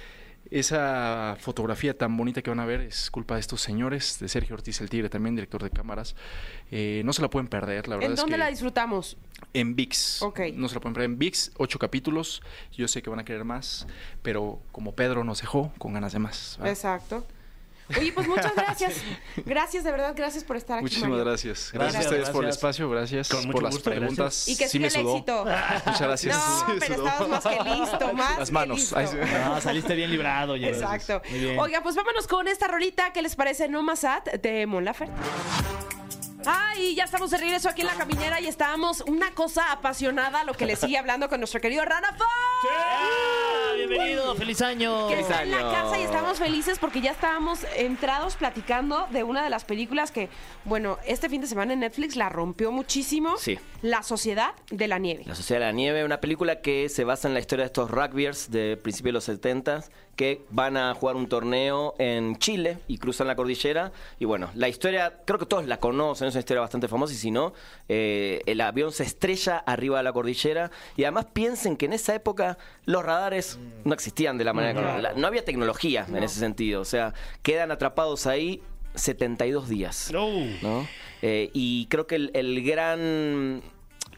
esa 0.51 1.37
fotografía 1.41 1.97
tan 1.97 2.17
bonita 2.17 2.43
que 2.43 2.51
van 2.51 2.61
a 2.61 2.67
ver 2.67 2.81
es 2.81 3.11
culpa 3.11 3.35
de 3.35 3.41
estos 3.41 3.61
señores, 3.61 4.19
de 4.21 4.29
Sergio 4.29 4.55
Ortiz 4.55 4.81
el 4.81 4.89
Tigre, 4.91 5.09
también 5.09 5.35
director 5.35 5.63
de 5.63 5.71
cámaras. 5.71 6.15
Eh, 6.71 7.03
no 7.05 7.13
se 7.13 7.23
la 7.23 7.29
pueden 7.31 7.49
perder, 7.49 7.89
la 7.89 7.97
verdad 7.97 8.07
¿En 8.11 8.15
es 8.15 8.21
dónde 8.21 8.33
que 8.35 8.39
la 8.39 8.49
disfrutamos? 8.49 9.17
en 9.55 9.77
VIX. 9.77 10.23
Ok. 10.23 10.41
No 10.55 10.69
se 10.69 10.75
la 10.75 10.81
pueden 10.81 10.95
perder 10.95 11.11
en 11.11 11.19
VIX, 11.19 11.53
ocho 11.57 11.79
capítulos. 11.79 12.43
Yo 12.73 12.89
sé 12.89 13.03
que 13.03 13.11
van 13.11 13.19
a 13.21 13.25
querer 13.25 13.45
más, 13.45 13.87
pero 14.23 14.61
como 14.73 14.95
Pedro 14.95 15.25
nos 15.25 15.41
dejó, 15.41 15.73
con 15.79 15.93
ganas 15.93 16.13
de 16.13 16.19
más. 16.19 16.59
Exacto. 16.65 17.25
Oye, 17.97 18.13
pues 18.13 18.27
muchas 18.29 18.55
gracias. 18.57 18.97
Gracias, 19.47 19.85
de 19.85 19.91
verdad, 19.91 20.13
gracias 20.17 20.45
por 20.45 20.57
estar 20.57 20.77
aquí. 20.79 20.83
Muchísimas 20.85 21.11
Mario. 21.11 21.25
gracias. 21.25 21.71
Gracias. 21.73 21.93
Gracias, 21.95 22.05
a 22.05 22.09
ustedes 22.11 22.31
por 22.31 22.45
el 22.45 22.51
espacio, 22.51 22.91
gracias 22.91 23.29
Con 23.29 23.51
por 23.51 23.63
las 23.63 23.75
gusto, 23.75 23.91
preguntas. 23.91 24.49
Y 24.49 24.57
que 24.57 24.69
sí 24.69 24.79
me 24.79 24.87
el 24.89 24.93
sudó. 24.93 25.13
éxito. 25.15 25.45
Muchas 25.87 26.01
gracias. 26.01 26.37
No, 26.37 26.59
Sí 26.59 26.73
me 26.73 26.79
pero 26.81 26.95
estabas 27.07 27.29
más 27.29 27.45
que 27.45 27.65
listo, 27.65 28.13
más 28.15 28.39
Las 28.39 28.49
que 28.49 28.55
manos. 28.55 28.79
listo. 28.79 28.97
No, 29.45 29.61
saliste 29.61 29.95
bien 29.95 30.11
librado. 30.11 30.55
Jerry. 30.55 30.69
Exacto. 30.79 31.23
Muy 31.31 31.39
bien. 31.41 31.59
Oiga, 31.59 31.83
pues 31.83 31.95
vámonos 31.97 32.27
con 32.27 32.47
esta 32.49 32.67
rolita. 32.69 33.13
¿Qué 33.13 33.23
les 33.23 33.37
parece? 33.37 33.69
No 33.69 33.83
más 33.83 34.05
At 34.05 34.25
de 34.25 34.67
Mon 34.67 34.85
Laferte. 34.85 35.15
Ay, 36.47 36.95
ya 36.95 37.05
estamos 37.05 37.31
de 37.31 37.37
regreso 37.37 37.69
aquí 37.69 37.81
en 37.83 37.89
la 37.89 37.95
caminera 37.95 38.41
y 38.41 38.47
estábamos 38.47 39.03
una 39.03 39.33
cosa 39.35 39.71
apasionada 39.73 40.45
lo 40.45 40.55
que 40.55 40.67
le 40.67 40.77
sigue 40.77 40.97
hablando 40.97 41.29
con 41.29 41.41
nuestro 41.41 41.61
querido 41.61 41.85
Rana 41.85 42.09
Fox. 42.17 42.29
Bienvenido, 43.89 44.35
feliz 44.35 44.61
año. 44.61 45.09
que 45.09 45.21
está 45.21 45.43
en 45.43 45.51
la 45.51 45.61
casa 45.61 45.99
y 45.99 46.03
estamos 46.03 46.39
felices 46.39 46.79
porque 46.79 47.01
ya 47.01 47.11
estábamos 47.11 47.61
entrados 47.77 48.37
platicando 48.37 49.07
de 49.11 49.23
una 49.23 49.43
de 49.43 49.51
las 49.51 49.65
películas 49.65 50.11
que, 50.11 50.29
bueno, 50.65 50.99
este 51.07 51.29
fin 51.29 51.41
de 51.41 51.47
semana 51.47 51.73
en 51.73 51.81
Netflix 51.81 52.17
la 52.17 52.29
rompió 52.29 52.71
muchísimo. 52.71 53.37
Sí. 53.39 53.59
La 53.81 54.03
Sociedad 54.03 54.53
de 54.71 54.89
la 54.89 54.99
Nieve. 54.99 55.23
La 55.27 55.35
Sociedad 55.35 55.61
de 55.61 55.67
la 55.67 55.73
Nieve, 55.73 56.05
una 56.05 56.21
película 56.21 56.61
que 56.61 56.89
se 56.89 57.05
basa 57.05 57.29
en 57.29 57.35
la 57.35 57.41
historia 57.41 57.63
de 57.63 57.69
estos 57.69 57.91
rugbyers 57.91 58.51
de 58.51 58.77
principios 58.77 59.09
de 59.09 59.13
los 59.13 59.25
70 59.25 59.85
que 60.19 60.43
van 60.51 60.77
a 60.77 60.93
jugar 60.95 61.15
un 61.15 61.29
torneo 61.29 61.95
en 62.01 62.37
Chile 62.39 62.79
y 62.89 62.99
cruzan 62.99 63.29
la 63.29 63.37
cordillera. 63.37 63.93
Y 64.19 64.25
bueno, 64.25 64.51
la 64.57 64.69
historia, 64.69 65.21
creo 65.25 65.39
que 65.39 65.47
todos 65.47 65.65
la 65.67 65.79
conocen, 65.79 66.27
es 66.27 66.35
una 66.35 66.41
historia 66.41 66.61
bastante 66.61 66.89
famosa 66.89 67.15
y 67.15 67.17
si 67.17 67.31
no, 67.31 67.53
eh, 67.89 68.43
el 68.47 68.61
avión 68.61 68.91
se 68.91 69.05
estrella 69.05 69.59
arriba 69.59 69.99
de 69.99 70.03
la 70.03 70.13
cordillera 70.13 70.73
y 70.97 71.05
además 71.05 71.27
piensen 71.33 71.77
que 71.77 71.87
en 71.87 71.93
esa 71.93 72.17
época 72.17 72.59
los 72.85 73.05
radares 73.05 73.61
no 73.85 73.95
existían 73.95 74.37
de 74.39 74.45
la 74.45 74.53
manera 74.53 74.75
que... 74.75 75.03
la- 75.03 75.13
No 75.13 75.29
había 75.29 75.45
tecnología 75.45 76.05
en 76.09 76.21
ese 76.25 76.41
sentido, 76.41 76.81
o 76.81 76.85
sea, 76.85 77.15
quedan 77.43 77.71
atrapados 77.71 78.27
ahí 78.27 78.61
72 78.97 79.69
días. 79.69 80.11
No. 80.13 80.29
¿no? 80.63 80.89
Eh, 81.23 81.51
y 81.55 81.87
creo 81.87 82.09
que 82.09 82.17
el, 82.17 82.31
el 82.35 82.61
gran... 82.65 83.63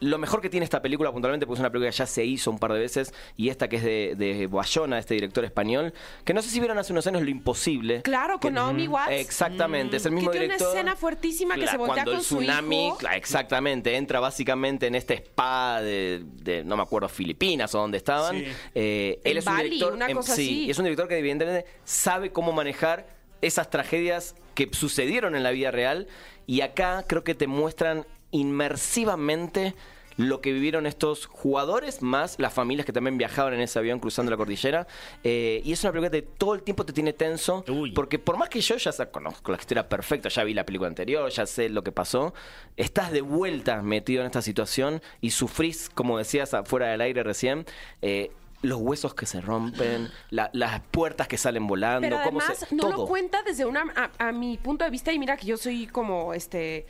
Lo 0.01 0.17
mejor 0.17 0.41
que 0.41 0.49
tiene 0.49 0.63
esta 0.63 0.81
película 0.81 1.11
puntualmente, 1.11 1.45
porque 1.45 1.57
es 1.57 1.59
una 1.61 1.69
película 1.69 1.91
que 1.91 1.97
ya 1.97 2.05
se 2.05 2.25
hizo 2.25 2.51
un 2.51 2.59
par 2.59 2.73
de 2.73 2.79
veces, 2.79 3.13
y 3.37 3.49
esta 3.49 3.69
que 3.69 3.77
es 3.77 3.83
de, 3.83 4.15
de 4.17 4.47
Bayona, 4.47 4.99
este 4.99 5.13
director 5.13 5.45
español, 5.45 5.93
que 6.25 6.33
no 6.33 6.41
sé 6.41 6.49
si 6.49 6.59
vieron 6.59 6.77
hace 6.77 6.91
unos 6.91 7.05
años 7.07 7.21
Lo 7.21 7.29
Imposible. 7.29 8.01
Claro, 8.01 8.39
con 8.39 8.53
Naomi 8.53 8.87
Watts. 8.87 9.11
Exactamente, 9.11 9.97
es 9.97 10.05
el 10.05 10.11
mismo 10.11 10.31
que 10.31 10.39
tiene 10.39 10.53
director. 10.53 10.69
una 10.71 10.79
escena 10.79 10.95
fuertísima 10.95 11.55
que 11.55 11.61
Cla- 11.61 11.71
se 11.71 11.77
voltea 11.77 11.93
cuando 12.03 12.11
con 12.11 12.19
el 12.19 12.25
su 12.25 12.37
tsunami, 12.37 12.87
hijo. 12.87 12.97
cla- 12.99 13.15
exactamente, 13.15 13.95
entra 13.95 14.19
básicamente 14.19 14.87
en 14.87 14.95
este 14.95 15.13
spa 15.15 15.81
de, 15.81 16.23
de, 16.25 16.63
no 16.63 16.75
me 16.77 16.83
acuerdo, 16.83 17.07
Filipinas 17.07 17.73
o 17.75 17.79
donde 17.79 17.97
estaban. 17.97 18.39
Sí. 18.39 18.45
Eh, 18.75 19.19
él 19.23 19.33
En 19.33 19.37
es 19.37 19.45
un 19.47 19.53
Bali, 19.55 19.69
director, 19.69 19.93
una 19.93 20.07
em, 20.09 20.17
cosa 20.17 20.35
sí, 20.35 20.41
así. 20.63 20.71
es 20.71 20.77
un 20.79 20.85
director 20.85 21.07
que 21.07 21.17
evidentemente 21.19 21.65
sabe 21.83 22.31
cómo 22.31 22.51
manejar 22.53 23.05
esas 23.41 23.69
tragedias 23.69 24.35
que 24.55 24.69
sucedieron 24.71 25.35
en 25.35 25.43
la 25.43 25.51
vida 25.51 25.69
real 25.71 26.07
y 26.47 26.61
acá 26.61 27.05
creo 27.07 27.23
que 27.23 27.35
te 27.35 27.47
muestran 27.47 28.05
inmersivamente 28.31 29.75
lo 30.17 30.41
que 30.41 30.51
vivieron 30.51 30.85
estos 30.85 31.25
jugadores 31.25 32.01
más 32.01 32.35
las 32.37 32.53
familias 32.53 32.85
que 32.85 32.91
también 32.91 33.17
viajaban 33.17 33.53
en 33.53 33.61
ese 33.61 33.79
avión 33.79 33.97
cruzando 33.99 34.29
la 34.29 34.37
cordillera 34.37 34.85
Eh, 35.23 35.61
y 35.63 35.71
es 35.71 35.81
una 35.83 35.93
película 35.93 36.11
que 36.11 36.21
todo 36.21 36.53
el 36.53 36.63
tiempo 36.63 36.85
te 36.85 36.91
tiene 36.93 37.13
tenso 37.13 37.63
Uy. 37.69 37.91
porque 37.93 38.19
por 38.19 38.37
más 38.37 38.49
que 38.49 38.59
yo 38.59 38.75
ya 38.75 38.91
conozco 39.09 39.51
la 39.53 39.57
historia 39.57 39.87
perfecta 39.87 40.27
ya 40.29 40.43
vi 40.43 40.53
la 40.53 40.65
película 40.65 40.89
anterior 40.89 41.29
ya 41.31 41.45
sé 41.45 41.69
lo 41.69 41.81
que 41.83 41.91
pasó 41.93 42.33
estás 42.75 43.11
de 43.13 43.21
vuelta 43.21 43.81
metido 43.81 44.21
en 44.21 44.27
esta 44.27 44.41
situación 44.41 45.01
y 45.21 45.31
sufrís 45.31 45.89
como 45.89 46.17
decías 46.17 46.53
afuera 46.53 46.87
del 46.87 46.99
aire 47.01 47.23
recién 47.23 47.65
eh, 48.01 48.31
los 48.63 48.79
huesos 48.79 49.15
que 49.15 49.25
se 49.25 49.41
rompen, 49.41 50.09
la- 50.29 50.51
las 50.53 50.81
puertas 50.91 51.27
que 51.27 51.37
salen 51.39 51.65
volando, 51.65 52.01
Pero 52.07 52.21
cómo 52.23 52.41
además 52.41 52.59
se, 52.59 52.75
no 52.75 52.83
todo. 52.83 52.91
lo 52.91 53.05
cuenta 53.07 53.41
desde 53.41 53.65
una 53.65 53.85
a, 53.95 54.27
a 54.27 54.31
mi 54.33 54.57
punto 54.57 54.83
de 54.83 54.91
vista 54.91 55.11
y 55.11 55.17
mira 55.17 55.35
que 55.35 55.47
yo 55.47 55.57
soy 55.57 55.87
como 55.87 56.35
este 56.35 56.85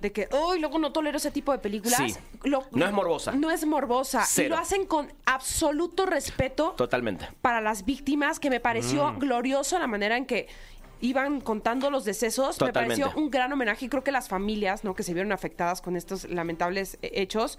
de 0.00 0.12
que 0.12 0.28
hoy 0.32 0.60
luego 0.60 0.78
no 0.78 0.92
tolero 0.92 1.16
ese 1.18 1.30
tipo 1.30 1.52
de 1.52 1.58
películas. 1.58 1.98
Sí. 1.98 2.14
No 2.44 2.86
es 2.86 2.92
morbosa. 2.92 3.32
No 3.32 3.50
es 3.50 3.64
morbosa. 3.66 4.24
Cero. 4.26 4.46
Y 4.46 4.50
lo 4.50 4.58
hacen 4.58 4.86
con 4.86 5.12
absoluto 5.26 6.06
respeto 6.06 6.72
Totalmente. 6.76 7.28
para 7.42 7.60
las 7.60 7.84
víctimas, 7.84 8.38
que 8.38 8.50
me 8.50 8.60
pareció 8.60 9.12
Mm. 9.12 9.18
glorioso 9.18 9.78
la 9.78 9.86
manera 9.86 10.16
en 10.16 10.26
que 10.26 10.48
iban 11.00 11.40
contando 11.40 11.90
los 11.90 12.04
decesos. 12.04 12.58
Totalmente. 12.58 12.96
Me 12.96 13.02
pareció 13.04 13.22
un 13.22 13.30
gran 13.30 13.52
homenaje 13.52 13.86
y 13.86 13.88
creo 13.88 14.02
que 14.04 14.10
las 14.12 14.28
familias, 14.28 14.82
¿no? 14.84 14.94
Que 14.94 15.02
se 15.02 15.14
vieron 15.14 15.32
afectadas 15.32 15.80
con 15.80 15.96
estos 15.96 16.24
lamentables 16.28 16.98
eh, 17.02 17.10
hechos. 17.14 17.58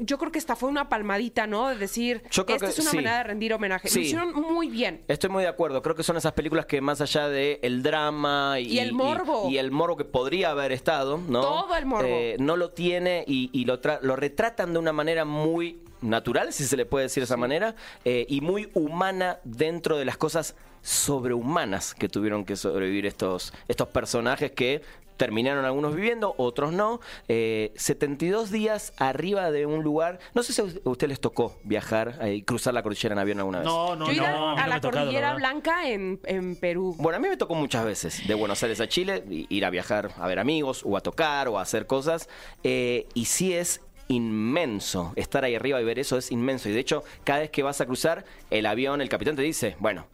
Yo 0.00 0.18
creo 0.18 0.30
que 0.30 0.38
esta 0.38 0.54
fue 0.56 0.68
una 0.68 0.88
palmadita, 0.88 1.46
¿no? 1.46 1.68
De 1.68 1.76
decir, 1.76 2.22
Yo 2.30 2.46
creo 2.46 2.56
esta 2.56 2.66
que 2.66 2.72
es 2.72 2.78
una 2.78 2.90
sí. 2.90 2.96
manera 2.96 3.18
de 3.18 3.24
rendir 3.24 3.52
homenaje. 3.52 3.88
Lo 3.88 3.92
Sí. 3.94 4.00
hicieron 4.02 4.32
muy 4.32 4.68
bien. 4.68 5.02
Estoy 5.08 5.30
muy 5.30 5.42
de 5.42 5.48
acuerdo. 5.48 5.82
Creo 5.82 5.94
que 5.96 6.02
son 6.02 6.16
esas 6.16 6.32
películas 6.32 6.66
que 6.66 6.80
más 6.80 7.00
allá 7.00 7.28
de 7.28 7.58
el 7.62 7.82
drama 7.82 8.60
y, 8.60 8.66
Y 8.74 8.78
el 8.78 8.92
morbo. 8.92 9.48
y, 9.50 9.58
el 9.58 9.70
morbo 9.70 9.96
que 9.96 10.04
podría 10.04 10.50
haber 10.50 10.72
estado, 10.72 11.18
¿no? 11.18 11.40
Todo 11.40 11.76
el 11.76 11.86
morbo. 11.86 12.06
Eh, 12.08 12.36
no 12.38 12.56
lo 12.56 12.70
tiene 12.70 13.24
y, 13.26 13.50
y 13.52 13.64
lo, 13.64 13.80
tra- 13.80 14.00
lo 14.02 14.14
retratan 14.16 14.72
de 14.72 14.78
una 14.78 14.92
manera 14.92 15.24
muy 15.24 15.82
natural, 16.02 16.52
si 16.52 16.64
se 16.64 16.76
le 16.76 16.86
puede 16.86 17.04
decir 17.06 17.22
de 17.22 17.26
esa 17.26 17.36
manera, 17.36 17.74
eh, 18.04 18.24
y 18.28 18.40
muy 18.40 18.70
humana 18.74 19.38
dentro 19.44 19.98
de 19.98 20.04
las 20.06 20.16
cosas 20.16 20.54
sobrehumanas 20.82 21.94
que 21.94 22.08
tuvieron 22.08 22.44
que 22.44 22.56
sobrevivir 22.56 23.04
estos, 23.06 23.52
estos 23.68 23.88
personajes 23.88 24.52
que 24.52 24.82
terminaron 25.20 25.66
algunos 25.66 25.94
viviendo, 25.94 26.34
otros 26.38 26.72
no. 26.72 26.98
Eh, 27.28 27.72
72 27.76 28.50
días 28.50 28.94
arriba 28.96 29.50
de 29.50 29.66
un 29.66 29.84
lugar. 29.84 30.18
No 30.32 30.42
sé 30.42 30.54
si 30.54 30.62
a 30.62 30.64
usted 30.64 31.08
les 31.08 31.20
tocó 31.20 31.58
viajar 31.62 32.18
eh, 32.22 32.36
y 32.36 32.42
cruzar 32.42 32.72
la 32.72 32.82
cordillera 32.82 33.12
en 33.12 33.18
avión 33.18 33.38
alguna 33.38 33.58
vez. 33.58 33.66
No, 33.66 33.96
no, 33.96 34.10
Yo 34.10 34.22
no. 34.22 34.52
a, 34.56 34.66
la 34.66 34.80
tocado, 34.80 35.04
Cordillera. 35.04 35.34
Blanca 35.34 35.90
en, 35.90 36.20
en 36.24 36.56
Perú. 36.56 36.96
Bueno, 36.98 37.18
a 37.18 37.20
mí 37.20 37.28
me 37.28 37.36
tocó 37.36 37.54
muchas 37.54 37.84
veces, 37.84 38.26
de 38.26 38.32
Buenos 38.32 38.62
Aires 38.62 38.80
a 38.80 38.88
Chile, 38.88 39.22
ir 39.28 39.64
a 39.66 39.68
viajar 39.68 40.10
a 40.16 40.26
ver 40.26 40.38
amigos, 40.38 40.82
o 40.86 40.96
a 40.96 41.02
tocar, 41.02 41.48
o 41.48 41.58
a 41.58 41.62
hacer 41.62 41.86
cosas. 41.86 42.26
eh, 42.64 43.06
y 43.12 43.26
sí 43.26 43.52
es 43.52 43.82
inmenso. 44.08 45.12
Estar 45.16 45.44
ahí 45.44 45.54
arriba 45.54 45.80
y 45.82 45.84
ver 45.84 45.98
eso 45.98 46.16
es 46.16 46.32
inmenso. 46.32 46.70
Y 46.70 46.72
de 46.72 46.80
hecho, 46.80 47.04
cada 47.24 47.40
vez 47.40 47.50
que 47.50 47.62
vas 47.62 47.82
a 47.82 47.86
cruzar, 47.86 48.24
el 48.48 48.64
avión, 48.64 49.02
el 49.02 49.10
capitán 49.10 49.36
te 49.36 49.42
dice, 49.42 49.76
bueno, 49.80 50.06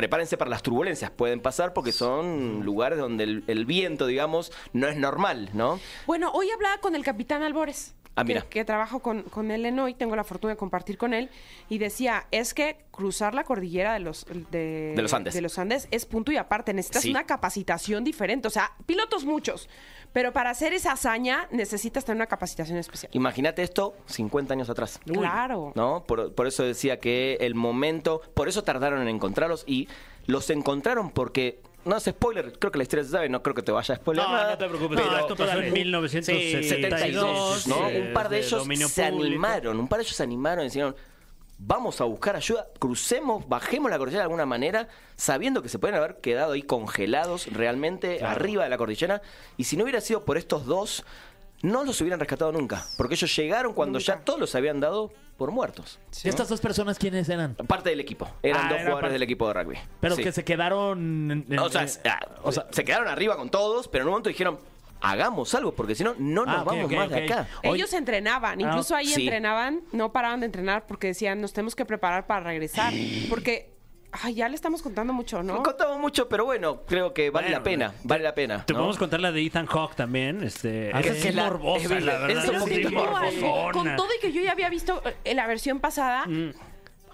prepárense 0.00 0.38
para 0.38 0.48
las 0.50 0.62
turbulencias. 0.62 1.10
Pueden 1.10 1.40
pasar 1.40 1.74
porque 1.74 1.92
son 1.92 2.64
lugares 2.64 2.98
donde 2.98 3.24
el, 3.24 3.44
el 3.48 3.66
viento, 3.66 4.06
digamos, 4.06 4.50
no 4.72 4.88
es 4.88 4.96
normal, 4.96 5.50
¿no? 5.52 5.78
Bueno, 6.06 6.30
hoy 6.32 6.48
hablaba 6.50 6.78
con 6.78 6.94
el 6.94 7.04
capitán 7.04 7.42
Albores. 7.42 7.94
Ah, 8.16 8.24
mira. 8.24 8.40
Que, 8.42 8.48
que 8.48 8.64
trabajo 8.64 9.00
con, 9.00 9.22
con 9.24 9.50
él 9.50 9.64
en 9.66 9.78
hoy, 9.78 9.92
tengo 9.94 10.16
la 10.16 10.24
fortuna 10.24 10.54
de 10.54 10.56
compartir 10.56 10.96
con 10.96 11.12
él. 11.12 11.28
Y 11.68 11.76
decía, 11.78 12.26
es 12.30 12.54
que 12.54 12.78
cruzar 12.90 13.34
la 13.34 13.44
cordillera 13.44 13.92
de 13.92 14.00
los, 14.00 14.24
de, 14.50 14.94
De 14.96 15.02
los 15.02 15.12
Andes. 15.12 15.34
de 15.34 15.40
los 15.42 15.58
Andes 15.58 15.86
es 15.90 16.06
punto 16.06 16.32
y 16.32 16.36
aparte. 16.38 16.72
Necesitas 16.72 17.02
Sí. 17.02 17.10
una 17.10 17.24
capacitación 17.26 18.02
diferente. 18.02 18.48
O 18.48 18.50
sea, 18.50 18.72
pilotos 18.86 19.24
muchos. 19.26 19.68
Pero 20.12 20.32
para 20.32 20.50
hacer 20.50 20.72
esa 20.72 20.92
hazaña 20.92 21.46
necesitas 21.52 22.04
tener 22.04 22.16
una 22.16 22.26
capacitación 22.26 22.78
especial. 22.78 23.10
Imagínate 23.14 23.62
esto 23.62 23.94
50 24.06 24.54
años 24.54 24.68
atrás. 24.70 24.98
Claro. 25.06 25.72
¿no? 25.76 26.04
Por, 26.06 26.34
por 26.34 26.46
eso 26.48 26.62
decía 26.64 26.98
que 26.98 27.38
el 27.40 27.54
momento, 27.54 28.20
por 28.34 28.48
eso 28.48 28.64
tardaron 28.64 29.02
en 29.02 29.08
encontrarlos 29.08 29.62
y 29.66 29.88
los 30.26 30.50
encontraron 30.50 31.10
porque, 31.10 31.60
no 31.84 31.96
es 31.96 32.04
spoiler, 32.04 32.58
creo 32.58 32.72
que 32.72 32.78
la 32.78 32.82
historia 32.84 33.04
se 33.04 33.10
sabe, 33.10 33.28
no 33.28 33.42
creo 33.42 33.54
que 33.54 33.62
te 33.62 33.72
vaya 33.72 33.94
a 33.94 33.96
spoiler 33.98 34.24
No, 34.24 34.32
nada. 34.32 34.50
no 34.50 34.58
te 34.58 34.68
preocupes. 34.68 34.98
No, 34.98 35.04
pero- 35.04 35.18
esto 35.20 35.36
pasó 35.36 35.58
en 35.60 35.64
Sí, 35.66 35.72
1972. 35.72 37.66
¿no? 37.68 37.88
eh, 37.88 38.06
un 38.08 38.12
par 38.12 38.28
de 38.28 38.36
de 38.36 38.42
ellos 38.42 38.62
se 38.90 39.02
público. 39.10 39.24
animaron, 39.26 39.78
un 39.78 39.88
par 39.88 39.98
de 39.98 40.04
ellos 40.04 40.16
se 40.16 40.22
animaron 40.22 40.64
y 40.64 40.68
dijeron, 40.68 40.96
vamos 41.62 42.00
a 42.00 42.04
buscar 42.04 42.36
ayuda, 42.36 42.66
crucemos, 42.78 43.46
bajemos 43.48 43.90
la 43.90 43.98
cordillera 43.98 44.22
de 44.22 44.24
alguna 44.24 44.46
manera, 44.46 44.88
sabiendo 45.14 45.62
que 45.62 45.68
se 45.68 45.78
pueden 45.78 45.96
haber 45.96 46.16
quedado 46.16 46.52
ahí 46.52 46.62
congelados 46.62 47.46
realmente 47.52 48.24
arriba 48.24 48.64
de 48.64 48.70
la 48.70 48.78
cordillera, 48.78 49.20
y 49.56 49.64
si 49.64 49.76
no 49.76 49.84
hubiera 49.84 50.00
sido 50.00 50.24
por 50.24 50.38
estos 50.38 50.64
dos, 50.64 51.04
no 51.62 51.84
los 51.84 52.00
hubieran 52.00 52.18
rescatado 52.18 52.50
nunca, 52.52 52.86
porque 52.96 53.14
ellos 53.14 53.36
llegaron 53.36 53.74
cuando 53.74 53.98
ya 53.98 54.20
todos 54.20 54.40
los 54.40 54.54
habían 54.54 54.80
dado 54.80 55.12
por 55.36 55.50
muertos. 55.50 55.98
¿Estas 56.24 56.48
dos 56.48 56.60
personas 56.60 56.98
quiénes 56.98 57.28
eran? 57.28 57.54
Parte 57.54 57.90
del 57.90 58.00
equipo, 58.00 58.26
eran 58.42 58.62
Ah, 58.62 58.64
dos 58.64 58.72
era 58.72 58.80
jugadores 58.82 59.00
parte- 59.02 59.12
del 59.12 59.22
equipo 59.22 59.46
de 59.48 59.54
rugby. 59.54 59.78
Pero 60.00 60.16
Sí. 60.16 60.22
que 60.22 60.32
se 60.32 60.44
quedaron... 60.44 61.30
en- 61.30 61.46
en- 61.50 61.58
O 61.58 61.68
sea, 61.68 61.82
en- 61.82 61.90
ah, 62.06 62.20
o 62.42 62.52
sea, 62.52 62.66
se 62.70 62.84
quedaron 62.84 63.08
arriba 63.08 63.36
con 63.36 63.50
todos, 63.50 63.86
pero 63.88 64.02
en 64.02 64.08
un 64.08 64.12
momento 64.12 64.28
dijeron, 64.30 64.58
hagamos 65.00 65.54
algo, 65.54 65.72
porque 65.74 65.94
si 65.94 66.04
no, 66.04 66.14
no 66.18 66.44
nos 66.44 66.56
Ah, 66.56 66.60
ok, 66.62 66.66
vamos 66.66 66.84
ok, 66.86 66.92
más 66.92 67.06
ok. 67.08 67.12
de 67.14 67.24
acá. 67.24 67.48
Ellos 67.62 67.92
entrenaban, 67.92 68.60
incluso 68.60 68.94
ahí 68.94 69.06
sí. 69.06 69.22
entrenaban, 69.22 69.82
no 69.92 70.12
paraban 70.12 70.40
de 70.40 70.46
entrenar 70.46 70.86
porque 70.86 71.08
decían, 71.08 71.40
nos 71.40 71.52
tenemos 71.52 71.74
que 71.74 71.84
preparar 71.84 72.26
para 72.26 72.40
regresar. 72.44 72.92
Porque, 73.28 73.72
ay, 74.12 74.34
ya 74.34 74.48
le 74.48 74.54
estamos 74.54 74.82
contando 74.82 75.12
mucho, 75.12 75.42
¿no? 75.42 75.54
No 75.54 75.62
contamos 75.62 75.98
mucho, 75.98 76.28
pero 76.28 76.44
bueno, 76.44 76.82
creo 76.86 77.14
que 77.14 77.30
vale 77.30 77.46
Bueno, 77.48 77.58
la 77.58 77.62
pena, 77.64 77.94
vale 78.04 78.24
la 78.24 78.34
pena. 78.34 78.64
Te 78.66 78.72
¿no? 78.72 78.80
podemos 78.80 78.98
contar 78.98 79.20
la 79.20 79.32
de 79.32 79.44
Ethan 79.44 79.66
Hawke 79.66 79.94
también. 79.96 80.42
Este, 80.42 80.90
Ah, 80.92 81.00
esa 81.00 81.12
que 81.14 81.28
es 81.28 81.34
la- 81.34 81.44
morbosa, 81.44 81.96
es 81.96 82.04
la 82.04 82.18
verdad. 82.18 82.30
es 82.30 82.36
un 82.36 82.50
Pero 82.50 82.60
poquito 82.60 82.88
sí, 82.88 82.94
igual, 82.94 83.10
morbosona. 83.34 83.72
con 83.72 83.96
todo 83.96 84.08
y 84.16 84.20
que 84.20 84.32
yo 84.32 84.42
ya 84.42 84.52
había 84.52 84.68
visto 84.68 85.02
eh, 85.24 85.34
la 85.34 85.46
versión 85.46 85.80
pasada, 85.80 86.24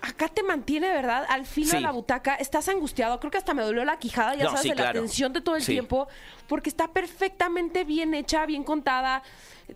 acá 0.07 0.29
te 0.29 0.43
mantiene, 0.43 0.89
¿verdad? 0.89 1.27
Al 1.29 1.47
filo 1.47 1.71
Sí. 1.71 1.77
de 1.77 1.81
la 1.83 1.91
butaca, 1.91 2.35
estás 2.37 2.69
angustiado. 2.69 3.19
Creo 3.21 3.31
que 3.31 3.39
hasta 3.39 3.55
me 3.55 3.63
dolió 3.63 3.85
la 3.85 3.99
quijada, 3.99 4.35
ya 4.35 4.45
No, 4.45 4.51
sabes, 4.51 4.63
sí, 4.63 4.69
de 4.71 4.75
la 4.77 4.93
tensión 4.93 5.33
de 5.33 5.41
todo 5.41 5.57
el 5.57 5.63
Sí. 5.63 5.73
tiempo, 5.73 6.09
porque 6.49 6.69
está 6.71 6.89
perfectamente 6.93 7.85
bien 7.85 8.15
hecha, 8.15 8.47
bien 8.47 8.65
contada. 8.65 9.23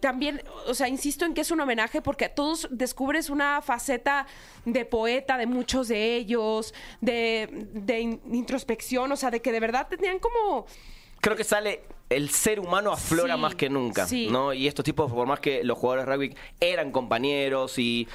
También, 0.00 0.42
o 0.68 0.74
sea, 0.74 0.86
insisto 0.88 1.24
en 1.24 1.34
que 1.34 1.40
es 1.40 1.50
un 1.50 1.60
homenaje 1.60 2.00
porque 2.00 2.26
a 2.26 2.34
todos 2.34 2.68
descubres 2.70 3.28
una 3.28 3.60
faceta 3.60 4.26
de 4.64 4.84
poeta 4.84 5.36
de 5.36 5.46
muchos 5.46 5.88
de 5.88 6.14
ellos, 6.16 6.72
de, 7.00 7.66
de 7.74 8.00
in- 8.00 8.20
introspección, 8.32 9.10
o 9.10 9.16
sea, 9.16 9.30
de 9.30 9.42
que 9.42 9.50
de 9.52 9.60
verdad 9.60 9.88
tenían 9.88 10.18
como... 10.20 10.66
Creo 11.20 11.36
que 11.36 11.44
sale 11.44 11.82
el 12.08 12.30
ser 12.30 12.58
humano 12.58 12.90
aflora 12.92 13.34
Sí, 13.36 13.40
más 13.40 13.54
que 13.54 13.68
nunca, 13.70 14.06
sí. 14.06 14.26
¿no? 14.30 14.52
Y 14.52 14.66
estos 14.66 14.84
tipos, 14.84 15.12
por 15.12 15.26
más 15.28 15.38
que 15.38 15.62
los 15.62 15.78
jugadores 15.78 16.06
de 16.06 16.12
rugby 16.12 16.34
eran 16.58 16.90
compañeros 16.90 17.78
y 17.78 18.08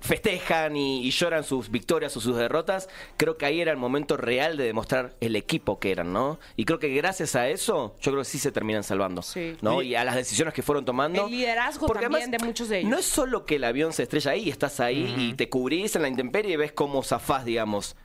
festejan 0.00 0.76
y, 0.76 1.04
y 1.06 1.10
lloran 1.10 1.44
sus 1.44 1.70
victorias 1.70 2.16
o 2.16 2.20
sus 2.20 2.36
derrotas, 2.36 2.88
creo 3.16 3.36
que 3.36 3.46
ahí 3.46 3.60
era 3.60 3.70
el 3.72 3.76
momento 3.76 4.16
real 4.16 4.56
de 4.56 4.64
demostrar 4.64 5.14
el 5.20 5.36
equipo 5.36 5.78
que 5.78 5.90
eran, 5.90 6.12
¿no? 6.12 6.38
Y 6.56 6.64
creo 6.64 6.78
que 6.78 6.88
gracias 6.94 7.36
a 7.36 7.48
eso, 7.48 7.96
yo 8.00 8.10
creo 8.12 8.22
que 8.22 8.28
sí 8.28 8.38
se 8.38 8.52
terminan 8.52 8.84
salvando, 8.84 9.22
Sí. 9.22 9.56
¿no? 9.60 9.82
Y 9.82 9.94
a 9.94 10.04
las 10.04 10.14
decisiones 10.14 10.54
que 10.54 10.62
fueron 10.62 10.84
tomando. 10.84 11.26
El 11.26 11.30
liderazgo 11.32 11.86
Porque 11.86 12.04
también 12.04 12.30
de 12.30 12.38
muchos 12.38 12.68
de 12.68 12.78
ellos. 12.80 12.90
No 12.90 12.98
es 12.98 13.04
solo 13.06 13.44
que 13.44 13.56
el 13.56 13.64
avión 13.64 13.92
se 13.92 14.04
estrella 14.04 14.32
ahí, 14.32 14.48
estás 14.48 14.80
ahí 14.80 15.14
y 15.18 15.34
te 15.34 15.48
cubrís 15.48 15.94
en 15.96 16.02
la 16.02 16.08
intemperie 16.08 16.54
y 16.54 16.56
ves 16.56 16.72
cómo 16.72 17.02
zafás, 17.02 17.44
digamos. 17.44 17.96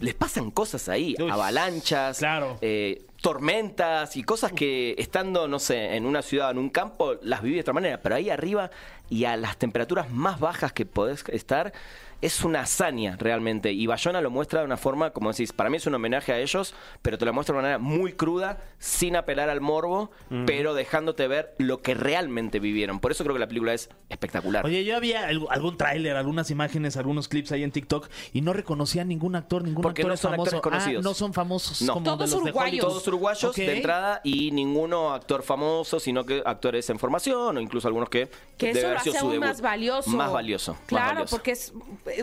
Les 0.00 0.14
pasan 0.14 0.50
cosas 0.52 0.88
ahí, 0.88 1.16
Uy, 1.18 1.28
avalanchas, 1.28 2.18
claro. 2.18 2.56
eh, 2.60 3.02
tormentas 3.20 4.16
y 4.16 4.22
cosas 4.22 4.52
que 4.52 4.94
estando, 4.98 5.48
no 5.48 5.58
sé, 5.58 5.96
en 5.96 6.06
una 6.06 6.22
ciudad, 6.22 6.50
en 6.50 6.58
un 6.58 6.70
campo, 6.70 7.16
las 7.22 7.42
viví 7.42 7.56
de 7.56 7.62
otra 7.62 7.74
manera, 7.74 8.00
pero 8.00 8.14
ahí 8.14 8.30
arriba 8.30 8.70
y 9.10 9.24
a 9.24 9.36
las 9.36 9.56
temperaturas 9.56 10.10
más 10.10 10.38
bajas 10.38 10.72
que 10.72 10.86
podés 10.86 11.24
estar, 11.28 11.72
es 12.20 12.42
una 12.44 12.60
hazaña 12.62 13.16
realmente. 13.18 13.72
Y 13.72 13.86
Bayona 13.86 14.20
lo 14.20 14.30
muestra 14.30 14.60
de 14.60 14.66
una 14.66 14.76
forma, 14.76 15.10
como 15.10 15.30
decís, 15.30 15.52
para 15.52 15.70
mí 15.70 15.76
es 15.76 15.86
un 15.86 15.94
homenaje 15.94 16.32
a 16.32 16.38
ellos, 16.38 16.74
pero 17.02 17.16
te 17.18 17.24
lo 17.24 17.32
muestra 17.32 17.52
de 17.54 17.58
una 17.60 17.62
manera 17.68 17.78
muy 17.78 18.12
cruda, 18.14 18.58
sin 18.78 19.14
apelar 19.16 19.48
al 19.50 19.60
morbo, 19.60 20.10
pero 20.46 20.74
dejándote 20.74 21.28
ver 21.28 21.54
lo 21.58 21.80
que 21.80 21.94
realmente 21.94 22.58
vivieron. 22.60 22.98
Por 23.00 23.12
eso 23.12 23.22
creo 23.24 23.34
que 23.34 23.40
la 23.40 23.46
película 23.48 23.72
es 23.74 23.88
espectacular. 24.08 24.64
Oye, 24.66 24.84
yo 24.84 24.96
había 24.96 25.30
alg- 25.30 25.46
algún 25.50 25.76
tráiler, 25.76 26.16
algunas 26.16 26.50
imágenes, 26.50 26.96
algunos 26.96 27.28
clips 27.28 27.52
ahí 27.52 27.62
en 27.62 27.70
TikTok 27.70 28.08
y 28.32 28.40
no 28.40 28.52
reconocía 28.52 29.02
a 29.02 29.04
ningún 29.04 29.36
actor, 29.36 29.62
ningún 29.62 29.82
Porque 29.82 30.02
actor 30.02 30.12
no 30.12 30.16
son 30.16 30.30
famoso. 30.32 30.56
actores 30.56 30.62
conocidos. 30.62 31.04
Ah, 31.04 31.08
no 31.08 31.14
son 31.14 31.32
famosos 31.32 31.82
No. 31.82 31.94
como 31.94 32.04
Todos 32.04 32.18
de 32.18 32.24
los 32.24 32.30
de 32.30 32.50
uruguayos. 32.50 32.68
Hollywood. 32.72 32.88
Todos 32.88 33.08
uruguayos 33.08 33.54
de 33.54 33.76
entrada 33.76 34.20
y 34.24 34.50
ninguno 34.50 35.12
actor 35.14 35.42
famoso, 35.42 36.00
sino 36.00 36.24
que 36.24 36.42
actores 36.44 36.88
en 36.90 36.98
formación 36.98 37.56
o 37.56 37.60
incluso 37.60 37.86
algunos 37.86 38.08
que 38.08 38.28
que 38.56 38.68
debe 38.74 38.80
eso 38.80 38.88
lo 38.90 38.96
hace 38.98 39.18
aún 39.18 39.30
debut. 39.32 39.46
más 39.46 39.60
valioso. 39.60 40.10
Más 40.10 40.32
valioso. 40.32 40.72
más 40.72 40.80
Claro, 40.86 41.06
valioso. 41.14 41.36
porque 41.36 41.52
es 41.52 41.72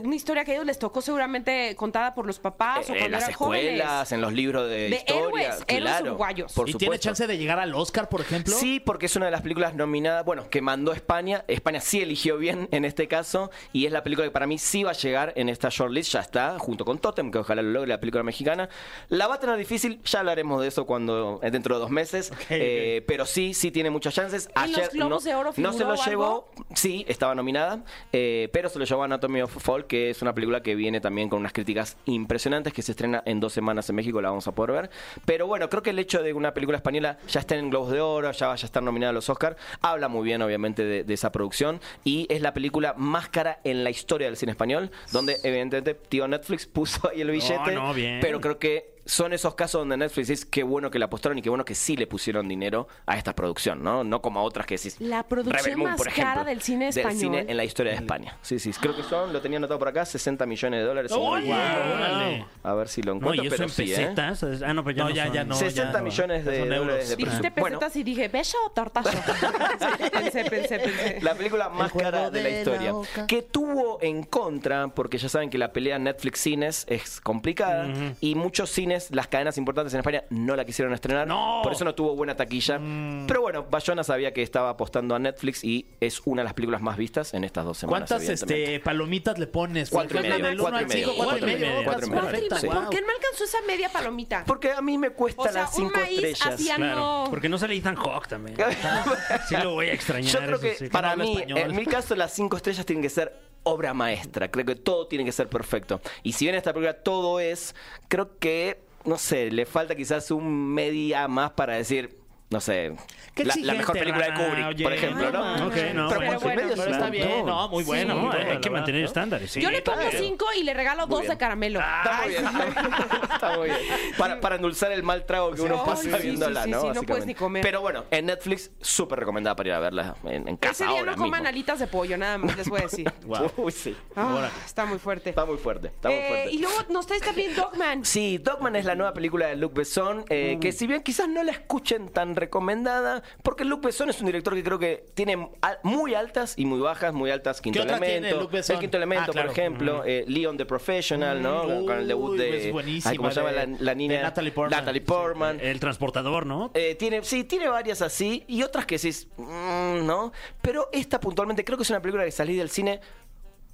una 0.04 0.16
historia 0.16 0.44
que 0.46 0.52
a 0.52 0.54
ellos 0.56 0.66
les 0.66 0.80
tocó 0.80 1.02
seguramente 1.02 1.76
contada 1.76 2.14
por 2.14 2.26
los 2.26 2.40
papás 2.40 2.90
o 2.90 2.94
en 2.94 3.00
cuando 3.00 3.10
las 3.10 3.22
eran 3.24 3.32
escuelas, 3.32 3.88
jóvenes. 3.88 4.12
en 4.12 4.22
los 4.22 4.34
libros 4.34 4.70
de, 4.70 4.90
De 4.90 4.96
historia. 4.96 5.22
héroes, 5.26 5.64
héroes 5.68 5.84
claro, 5.92 6.06
uruguayos. 6.08 6.54
Por 6.54 6.70
¿Y 6.70 6.72
supuesto. 6.74 6.92
tiene 6.92 7.00
chance 7.00 7.28
de 7.28 7.38
llegar 7.38 7.60
al 7.60 7.74
Oscar, 7.76 8.10
por 8.10 8.22
ejemplo? 8.22 8.56
Sí, 8.56 8.80
porque 8.80 9.06
es 9.08 9.16
una 9.16 9.26
de 9.26 9.32
las 9.32 9.42
películas 9.42 9.76
nominadas, 9.76 10.26
bueno, 10.26 10.50
que 10.50 10.62
mandó 10.62 10.92
España. 10.94 11.44
España 11.48 11.82
sí 11.82 12.02
eligió 12.02 12.38
bien 12.38 12.68
en 12.72 12.86
este 12.86 13.08
caso 13.08 13.52
y 13.74 13.86
es 13.86 13.92
la 13.92 14.04
película 14.04 14.28
que 14.28 14.32
para 14.32 14.48
mí 14.48 14.58
sí 14.58 14.84
va 14.84 14.92
a 14.92 14.94
llegar 14.94 15.34
en 15.36 15.50
esta 15.50 15.70
shortlist, 15.70 16.12
ya 16.12 16.22
está, 16.22 16.58
junto 16.60 16.86
con 16.86 17.00
Totem, 17.00 17.32
que 17.32 17.40
ojalá 17.40 17.62
lo 17.62 17.72
logre 17.72 17.90
la 17.90 18.00
película 18.00 18.24
mexicana. 18.24 18.70
La 19.10 19.28
va 19.28 19.36
a 19.36 19.40
tener 19.40 19.58
difícil, 19.58 20.02
ya 20.04 20.20
hablaremos 20.20 20.62
de 20.62 20.68
eso 20.68 20.86
cuando 20.86 21.40
eh, 21.44 21.52
dentro 21.52 21.76
de 21.76 21.82
dos 21.82 21.92
meses, 21.92 22.32
eh, 22.50 23.04
pero 23.08 23.26
sí, 23.26 23.54
sí 23.54 23.72
tiene 23.72 23.90
muchas 23.90 24.14
chances. 24.14 24.50
¿En 24.56 24.72
los 24.72 24.90
Globos 24.90 25.24
no, 25.26 25.30
de 25.30 25.36
Oro 25.36 25.54
no 25.58 25.74
se 25.74 25.84
lo 25.84 25.96
llevó, 25.96 26.50
sí, 26.74 27.06
estaba 27.08 27.36
nominada, 27.36 27.84
eh, 28.12 28.50
pero 28.54 28.70
se 28.70 28.80
lo 28.80 28.86
llevó 28.86 29.04
Anatomy 29.04 29.42
of 29.42 29.56
a 29.58 29.60
Que 29.84 30.10
es 30.10 30.22
una 30.22 30.34
película 30.34 30.62
que 30.62 30.76
viene 30.76 31.02
también 31.02 31.28
con 31.28 31.40
unas 31.40 31.52
críticas 31.52 31.98
impresionantes, 32.06 32.72
que 32.72 32.82
se 32.82 32.94
estrena 32.94 33.22
en 33.26 33.42
dos 33.42 33.52
semanas 33.52 33.90
en 33.90 33.98
México, 33.98 34.22
la 34.22 34.30
vamos 34.30 34.48
a 34.48 34.54
poder 34.54 34.72
ver. 34.72 34.90
Pero 35.26 35.48
bueno, 35.48 35.70
creo 35.70 35.84
que 35.84 35.90
el 35.90 36.00
hecho 36.00 36.24
de 36.24 36.34
una 36.34 36.54
película 36.54 36.78
española 36.78 37.18
ya 37.28 37.42
esté 37.42 37.56
en 37.56 37.70
Globos 37.70 37.92
de 37.92 38.00
Oro, 38.00 38.32
ya 38.32 38.48
vaya 38.48 38.64
a 38.64 38.66
estar 38.66 38.82
nominada 38.82 39.10
a 39.10 39.14
los 39.14 39.30
Oscar, 39.30 39.58
habla 39.82 40.08
muy 40.08 40.24
bien, 40.24 40.42
obviamente, 40.42 40.84
de, 40.86 41.04
de 41.04 41.14
esa 41.14 41.32
producción. 41.32 41.82
Y 42.04 42.26
es 42.30 42.42
la 42.42 42.54
película 42.54 42.94
más 42.98 43.30
cara 43.30 43.60
en 43.64 43.84
la 43.84 43.90
historia 43.90 44.28
del 44.28 44.38
cine 44.38 44.52
español, 44.52 44.92
donde 45.12 45.38
evidentemente 45.44 45.94
tío 45.94 46.28
Netflix 46.28 46.66
puso 46.66 47.10
ahí 47.10 47.22
el 47.22 47.32
billete. 47.32 47.74
no, 47.74 47.94
bien. 47.94 48.20
Pero 48.22 48.40
creo 48.40 48.58
que 48.60 48.95
son 49.06 49.34
esos 49.34 49.54
casos 49.56 49.82
donde 49.82 49.98
Netflix 49.98 50.28
dice 50.30 50.48
qué 50.50 50.64
bueno 50.64 50.90
que 50.90 50.98
le 51.00 51.06
apostaron 51.06 51.38
y 51.38 51.42
qué 51.42 51.50
bueno 51.50 51.64
que 51.64 51.76
sí 51.76 51.96
le 51.96 52.08
pusieron 52.08 52.48
dinero 52.48 52.88
a 53.06 53.18
esta 53.18 53.34
producción, 53.36 53.84
¿no? 53.84 54.04
No 54.04 54.22
como 54.22 54.40
a 54.40 54.44
otras 54.44 54.66
que 54.66 54.78
decís. 54.78 54.96
La 55.00 55.24
producción 55.24 55.64
Rebel 55.64 55.78
Moon, 55.78 55.90
más 55.92 55.98
por 55.98 56.08
ejemplo, 56.08 56.34
cara 56.34 56.44
del 56.44 56.62
cine 56.62 56.88
español. 56.90 57.20
cine 57.20 57.46
en 57.48 57.56
la 57.58 57.64
historia 57.64 57.92
de 57.92 58.00
España. 58.00 58.38
Sí, 58.42 58.58
sí. 58.60 58.72
Creo 58.74 58.96
que 58.96 59.04
son, 59.04 59.32
lo 59.32 59.42
tenía 59.42 59.58
anotado 59.58 59.78
por 59.80 59.88
acá, 59.90 60.06
60 60.06 60.46
millones 60.46 60.80
de 60.82 60.86
dólares. 60.88 61.12
no 61.12 61.38
equivoco. 61.38 61.60
órale. 61.62 62.46
A 62.64 62.74
ver 62.74 62.88
si 62.88 63.02
lo 63.04 63.14
No, 63.14 63.20
encuentro, 63.20 63.44
y 63.44 63.48
eso 63.48 63.56
pero 63.56 63.64
en 63.66 63.70
sí, 63.70 63.94
¿eh? 63.94 63.96
pesetas. 63.96 64.44
Ah, 64.64 64.74
no, 64.74 64.84
pero 64.84 64.98
ya 64.98 65.04
No, 65.04 65.10
no, 65.10 65.34
ya- 65.34 65.44
no. 65.44 65.56
60 65.56 65.94
ya, 65.94 66.02
millones 66.02 66.46
de 66.46 66.58
euros. 66.64 66.80
dólares 66.80 67.10
de 67.10 67.16
Dijiste 67.16 67.50
Bueno, 67.58 67.80
pesetas 67.80 67.96
y 67.98 68.04
dije, 68.04 68.28
¿beso 68.28 68.58
o 68.66 68.72
tortazo? 68.72 69.10
pensé, 70.12 70.46
pensé, 70.46 70.80
pensé. 70.80 71.20
La 71.22 71.36
película 71.36 71.70
más 71.70 71.92
cara 71.92 72.30
de 72.30 72.42
la 72.42 72.48
de 72.50 72.52
la 72.52 72.58
historia. 72.60 72.94
oca. 72.96 73.28
que 73.28 73.42
tuvo 73.42 74.00
en 74.02 74.24
contra, 74.24 74.88
porque 74.90 75.18
ya 75.18 75.30
saben 75.30 75.50
que 75.50 75.58
la 75.58 75.72
pelea 75.72 76.00
Netflix-cines 76.00 76.86
es 76.90 77.22
complicada, 77.22 77.88
y 78.20 78.36
muchos 78.36 78.70
cines, 78.72 78.95
las 79.12 79.28
cadenas 79.28 79.58
importantes 79.58 79.94
en 79.94 80.00
España, 80.00 80.24
no 80.30 80.56
la 80.56 80.66
quisieron 80.66 80.94
estrenar. 80.94 81.28
No. 81.28 81.62
Por 81.64 81.74
eso 81.74 81.86
no 81.86 81.96
tuvo 81.96 82.16
buena 82.16 82.36
taquilla. 82.36 82.80
Pero 83.28 83.42
bueno, 83.42 83.66
Bayona 83.70 84.04
sabía 84.04 84.34
que 84.34 84.42
estaba 84.42 84.70
apostando 84.70 85.16
a 85.16 85.20
Netflix 85.20 85.64
y 85.64 85.88
es 86.00 86.22
una 86.26 86.42
de 86.42 86.46
las 86.46 86.54
películas 86.54 86.82
más 86.82 86.98
vistas 86.98 87.34
en 87.34 87.44
estas 87.44 87.66
dos 87.66 87.78
semanas. 87.78 88.10
¿Cuántas 88.10 88.30
este, 88.30 88.80
palomitas 88.80 89.38
le 89.38 89.48
pones? 89.48 89.90
Por 89.90 90.06
Cuatro 90.08 90.20
y 90.20 90.30
medio, 90.30 90.64
cuatro 90.64 90.82
y 90.82 91.16
cuatro 91.16 92.38
y. 92.38 92.50
¿Por 92.50 92.90
qué 92.90 93.02
no 93.02 93.08
alcanzó 93.12 93.44
esa 93.44 93.62
media 93.66 93.90
palomita? 93.90 94.44
Porque 94.46 94.72
a 94.72 94.82
mí 94.82 94.98
me 94.98 95.12
cuesta 95.12 95.42
O 95.42 95.44
sea, 95.46 95.64
las 95.64 95.78
un 95.78 95.86
cinco 95.88 96.00
maíz 96.00 96.24
estrellas. 96.24 96.54
hacía 96.54 96.76
Claro, 96.76 96.96
no... 96.96 97.28
porque 97.30 97.50
no 97.50 97.58
sale 97.58 97.76
Ethan 97.76 97.96
Hawke 97.96 98.28
también. 98.28 98.58
Sí 99.48 99.56
lo 99.62 99.74
voy 99.74 99.88
a 99.88 99.94
extrañar. 99.94 100.32
Yo 100.32 100.40
creo 100.40 100.60
que 100.60 100.76
sí. 100.76 100.90
para 100.90 101.16
mí, 101.16 101.34
español. 101.34 101.58
en 101.58 101.76
mi 101.76 101.86
caso, 101.86 102.16
las 102.16 102.34
cinco 102.34 102.58
estrellas 102.58 102.86
tienen 102.86 103.04
que 103.04 103.10
ser 103.10 103.34
obra 103.64 103.94
maestra. 103.94 104.50
Creo 104.50 104.66
que 104.66 104.76
todo 104.76 105.08
tiene 105.08 105.26
que 105.26 105.32
ser 105.32 105.50
perfecto. 105.50 106.02
Y 106.24 106.34
si 106.34 106.46
bien 106.46 106.56
esta 106.56 106.74
película 106.74 106.94
todo 107.02 107.40
es, 107.40 107.76
creo 108.08 108.38
que, 108.38 108.85
no 109.06 109.18
sé, 109.18 109.52
le 109.52 109.66
falta 109.66 109.96
quizás 109.96 110.32
un 110.32 110.74
media 110.74 111.28
más 111.28 111.52
para 111.52 111.76
decir. 111.76 112.25
No 112.56 112.62
sé, 112.62 112.96
Qué 113.34 113.44
la, 113.44 113.54
la 113.60 113.74
mejor 113.74 114.00
película 114.00 114.28
de 114.28 114.34
Kubrick, 114.34 114.68
oye. 114.68 114.84
por 114.86 114.94
ejemplo, 114.94 115.30
¿no? 115.30 115.44
Ay, 115.44 115.62
Ok, 115.64 115.76
no, 115.94 116.08
pero 116.08 116.40
bueno. 116.40 116.62
Pero 116.74 116.84
está 116.90 117.10
bien, 117.10 117.46
no, 117.46 117.68
muy 117.68 117.84
bueno. 117.84 118.14
No, 118.14 118.20
muy 118.22 118.36
hay 118.38 118.46
bueno, 118.46 118.62
que 118.62 118.70
mantener 118.70 119.02
verdad. 119.02 119.10
estándares. 119.18 119.52
sí. 119.52 119.60
Yo 119.60 119.70
le 119.72 119.82
pongo 119.82 120.00
claro. 120.00 120.18
cinco 120.18 120.46
y 120.58 120.64
le 120.64 120.74
regalo 120.74 121.06
dos 121.06 121.20
bien. 121.20 121.32
de 121.34 121.38
caramelo. 121.38 121.80
Está 121.82 122.22
muy 122.22 122.30
bien. 122.30 122.46
Está 123.34 123.58
muy 123.58 123.66
bien. 123.70 123.80
Para, 124.18 124.40
para 124.40 124.56
endulzar 124.56 124.94
el 124.94 125.04
mal 125.04 125.26
trago 125.26 125.52
que 125.52 125.62
uno 125.64 125.84
pasa 125.84 126.04
sí, 126.04 126.12
sí, 126.16 126.18
viéndola, 126.22 126.64
sí, 126.64 126.70
¿no? 126.72 126.82
sí, 126.82 126.88
no 126.94 127.04
puedes 127.04 127.26
ni 127.26 127.36
comer. 127.36 127.62
Pero 127.62 127.82
bueno, 127.82 128.06
en 128.10 128.26
Netflix, 128.28 128.72
súper 128.80 129.20
recomendada 129.20 129.54
para 129.58 129.68
ir 129.68 129.76
a 129.76 129.80
verla 129.80 130.16
en, 130.24 130.48
en 130.48 130.56
casa 130.56 130.86
Ese 130.86 130.92
día 130.94 131.00
ahora 131.02 131.12
no 131.12 131.18
coman 131.18 131.42
mismo. 131.42 131.50
alitas 131.50 131.80
de 131.80 131.88
pollo, 131.88 132.18
nada 132.18 132.38
más 132.38 132.56
les 132.56 132.70
voy 132.70 132.80
a 132.80 132.84
decir. 132.84 133.12
Uy, 133.58 133.72
sí. 133.74 133.98
Ah, 134.16 134.48
está 134.66 134.86
muy 134.86 134.98
fuerte. 134.98 135.32
Está 135.32 135.44
muy 135.46 135.58
fuerte, 135.58 135.88
está 135.90 136.08
muy 136.08 136.18
Eh, 136.18 136.26
fuerte. 136.30 136.52
y 136.54 136.60
luego 136.60 136.78
nos 136.90 137.06
traes 137.06 137.22
también 137.22 137.54
Dogman. 137.54 138.06
Sí, 138.06 138.38
Dogman 138.38 138.78
es 138.78 138.86
la 138.86 138.96
nueva 138.96 139.12
película 139.12 139.48
de 139.48 139.58
Luc 139.58 139.74
Besson, 139.74 140.24
eh, 140.30 140.58
que 140.62 140.72
si 140.72 140.88
bien 140.88 141.04
quizás 141.04 141.28
no 141.28 141.44
la 141.44 141.52
escuchen 141.52 142.08
tan 142.08 142.34
recomendada, 142.46 143.24
porque 143.44 143.66
Luc 143.66 143.84
Besson 143.84 144.10
es 144.10 144.20
un 144.20 144.28
director 144.28 144.54
que 144.54 144.64
creo 144.64 144.80
que 144.80 145.06
tiene 145.14 145.50
al- 145.62 145.80
muy 145.84 146.14
altas 146.14 146.54
y 146.58 146.66
muy 146.66 146.80
bajas, 146.80 147.14
muy 147.14 147.30
altas 147.32 147.62
Quinto 147.62 147.82
Elemento, 147.82 148.50
el 148.52 148.80
Quinto 148.80 148.98
Elemento, 148.98 149.32
Ah, 149.32 149.34
claro. 149.34 149.50
por 149.50 149.60
ejemplo, 149.60 150.04
eh, 150.06 150.24
Leon 150.28 150.58
the 150.58 150.66
Professional, 150.66 151.42
¿no? 151.42 151.64
Mm, 151.66 151.86
Con 151.86 151.98
el 152.00 152.08
debut 152.08 152.38
de 152.38 152.74
ay, 153.06 153.18
¿cómo 153.18 153.30
se 153.32 153.36
llama 153.42 153.52
la, 153.52 153.66
la 153.66 153.96
niña? 153.96 154.22
Natalie 154.22 154.52
Portman. 154.52 154.80
Natalie 154.80 155.02
Portman. 155.02 155.60
El 155.60 155.80
transportador, 155.80 156.46
¿no? 156.46 156.72
Eh, 156.74 156.96
tiene, 156.96 157.24
sí, 157.24 157.44
tiene 157.44 157.68
varias 157.68 158.02
así 158.02 158.44
y 158.48 158.64
otras 158.64 158.86
que 158.86 158.96
decís, 158.96 159.28
mm, 159.38 160.06
¿no? 160.06 160.32
Pero 160.62 160.90
esta 160.92 161.20
puntualmente 161.20 161.64
creo 161.64 161.78
que 161.78 161.84
es 161.84 161.90
una 161.90 162.02
película 162.02 162.24
que 162.26 162.32
salí 162.32 162.56
del 162.56 162.70
cine 162.70 163.00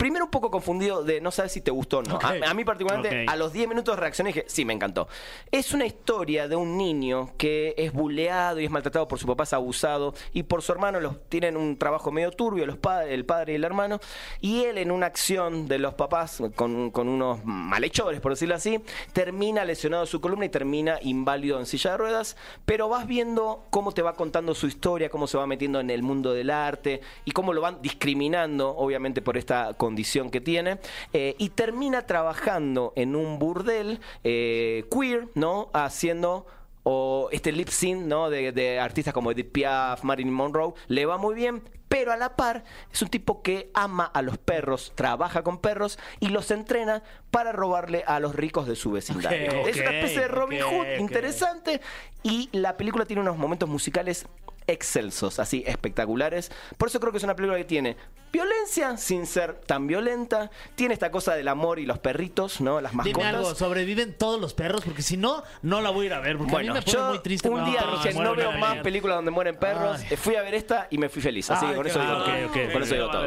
primero 0.01 0.25
un 0.25 0.31
poco 0.31 0.49
confundido 0.49 1.03
de 1.03 1.21
no 1.21 1.29
sabes 1.29 1.51
si 1.51 1.61
te 1.61 1.69
gustó 1.69 1.99
o 1.99 2.01
no. 2.01 2.15
A, 2.47 2.49
a 2.49 2.53
mí 2.55 2.65
particularmente, 2.65 3.09
a 3.29 3.35
los 3.35 3.53
10 3.53 3.67
minutos 3.69 3.99
reaccioné 3.99 4.31
y 4.31 4.33
dije, 4.33 4.45
sí, 4.49 4.65
me 4.65 4.73
encantó. 4.73 5.07
Es 5.51 5.73
una 5.73 5.85
historia 5.85 6.47
de 6.47 6.55
un 6.55 6.75
niño 6.75 7.29
que 7.37 7.75
es 7.77 7.93
buleado 7.93 8.59
y 8.59 8.65
es 8.65 8.71
maltratado 8.71 9.07
por 9.07 9.19
su 9.19 9.27
papá, 9.27 9.43
es 9.43 9.53
abusado, 9.53 10.15
y 10.33 10.41
por 10.41 10.63
su 10.63 10.71
hermano 10.71 10.99
los 10.99 11.29
tienen 11.29 11.55
un 11.55 11.77
trabajo 11.77 12.11
medio 12.11 12.31
turbio, 12.31 12.65
los 12.65 12.77
pa- 12.77 13.05
el 13.05 13.25
padre 13.25 13.53
y 13.53 13.55
el 13.57 13.63
hermano, 13.63 13.99
y 14.39 14.63
él 14.63 14.79
en 14.79 14.89
una 14.89 15.05
acción 15.05 15.67
de 15.67 15.77
los 15.77 15.93
papás 15.93 16.41
con, 16.55 16.89
con 16.89 17.07
unos 17.07 17.45
malhechores, 17.45 18.19
por 18.21 18.31
decirlo 18.31 18.55
así, 18.55 18.79
termina 19.13 19.63
lesionado 19.65 20.07
su 20.07 20.19
columna 20.19 20.45
y 20.45 20.49
termina 20.49 20.97
inválido 21.03 21.59
en 21.59 21.67
silla 21.67 21.91
de 21.91 21.97
ruedas, 21.97 22.37
pero 22.65 22.89
vas 22.89 23.05
viendo 23.05 23.65
cómo 23.69 23.91
te 23.91 24.01
va 24.01 24.13
contando 24.15 24.55
su 24.55 24.65
historia, 24.65 25.09
cómo 25.09 25.27
se 25.27 25.37
va 25.37 25.45
metiendo 25.45 25.79
en 25.79 25.91
el 25.91 26.01
mundo 26.01 26.33
del 26.33 26.49
arte 26.49 27.01
y 27.23 27.31
cómo 27.33 27.53
lo 27.53 27.61
van 27.61 27.81
discriminando, 27.83 28.75
obviamente 28.75 29.21
por 29.21 29.37
esta 29.37 29.73
condición 29.91 30.29
que 30.29 30.39
tiene, 30.39 30.79
eh, 31.11 31.35
y 31.37 31.49
termina 31.49 32.07
trabajando 32.07 32.93
en 32.95 33.13
un 33.13 33.39
burdel 33.39 33.99
eh, 34.23 34.85
queer, 34.89 35.27
¿no? 35.35 35.69
Haciendo 35.73 36.45
o 36.83 37.27
este 37.31 37.51
lip 37.51 37.67
sync 37.67 38.05
¿no? 38.05 38.29
de, 38.29 38.53
de 38.53 38.79
artistas 38.79 39.13
como 39.13 39.31
Edith 39.31 39.51
Piaf, 39.51 40.03
Marilyn 40.03 40.33
Monroe, 40.33 40.73
le 40.87 41.05
va 41.05 41.17
muy 41.17 41.35
bien, 41.35 41.61
pero 41.89 42.13
a 42.13 42.17
la 42.17 42.37
par 42.37 42.63
es 42.91 43.01
un 43.01 43.09
tipo 43.09 43.41
que 43.43 43.69
ama 43.73 44.05
a 44.05 44.21
los 44.21 44.37
perros, 44.37 44.93
trabaja 44.95 45.43
con 45.43 45.59
perros 45.59 45.99
y 46.21 46.29
los 46.29 46.49
entrena 46.49 47.03
para 47.29 47.51
robarle 47.51 48.03
a 48.07 48.19
los 48.21 48.33
ricos 48.33 48.65
de 48.65 48.77
su 48.77 48.91
vecindario. 48.91 49.67
Es 49.67 49.75
una 49.75 49.91
especie 49.91 50.21
de 50.21 50.27
Robin 50.29 50.61
Hood 50.61 50.99
interesante 50.99 51.81
y 52.23 52.49
la 52.53 52.77
película 52.77 53.05
tiene 53.05 53.21
unos 53.21 53.37
momentos 53.37 53.67
musicales 53.67 54.25
excelsos, 54.67 55.39
así 55.39 55.63
espectaculares. 55.67 56.51
Por 56.77 56.87
eso 56.87 56.99
creo 56.99 57.11
que 57.11 57.17
es 57.17 57.23
una 57.23 57.35
película 57.35 57.57
que 57.57 57.65
tiene 57.65 57.97
violencia 58.31 58.97
sin 58.97 59.25
ser 59.25 59.55
tan 59.65 59.87
violenta, 59.87 60.49
tiene 60.75 60.93
esta 60.93 61.11
cosa 61.11 61.35
del 61.35 61.47
amor 61.47 61.79
y 61.79 61.85
los 61.85 61.99
perritos, 61.99 62.61
¿no? 62.61 62.79
Las 62.81 62.93
mascotas. 62.93 63.17
Dime 63.19 63.29
algo, 63.37 63.55
¿sobreviven 63.55 64.13
todos 64.17 64.39
los 64.39 64.53
perros? 64.53 64.81
Porque 64.83 65.01
si 65.01 65.17
no, 65.17 65.43
no 65.61 65.81
la 65.81 65.89
voy 65.89 66.05
a 66.05 66.07
ir 66.07 66.13
a 66.13 66.19
ver. 66.19 66.37
Porque 66.37 66.51
a 66.51 66.55
Bueno, 66.55 66.73
mí 66.73 66.79
me 66.79 66.85
pone 66.85 66.97
yo 66.97 67.09
muy 67.09 67.19
triste. 67.19 67.49
un 67.49 67.65
día 67.65 67.83
dije, 67.91 68.13
mueren 68.13 68.23
no 68.23 68.35
veo 68.35 68.51
más 68.53 68.73
vida". 68.73 68.83
películas 68.83 69.17
donde 69.17 69.31
mueren 69.31 69.55
perros. 69.57 69.97
Ay. 69.99 70.07
Eh, 70.11 70.17
Fui 70.17 70.35
a 70.35 70.41
ver 70.41 70.53
esta 70.55 70.87
y 70.89 70.97
me 70.97 71.09
fui 71.09 71.21
feliz. 71.21 71.49
Así 71.51 71.65
que 71.65 71.75
con 71.75 71.85
eso 71.87 71.99
digo 71.99 72.13
todo. 72.23 72.71
Con 72.73 72.83
eso 72.83 72.95
digo 72.95 73.09
todo. 73.09 73.25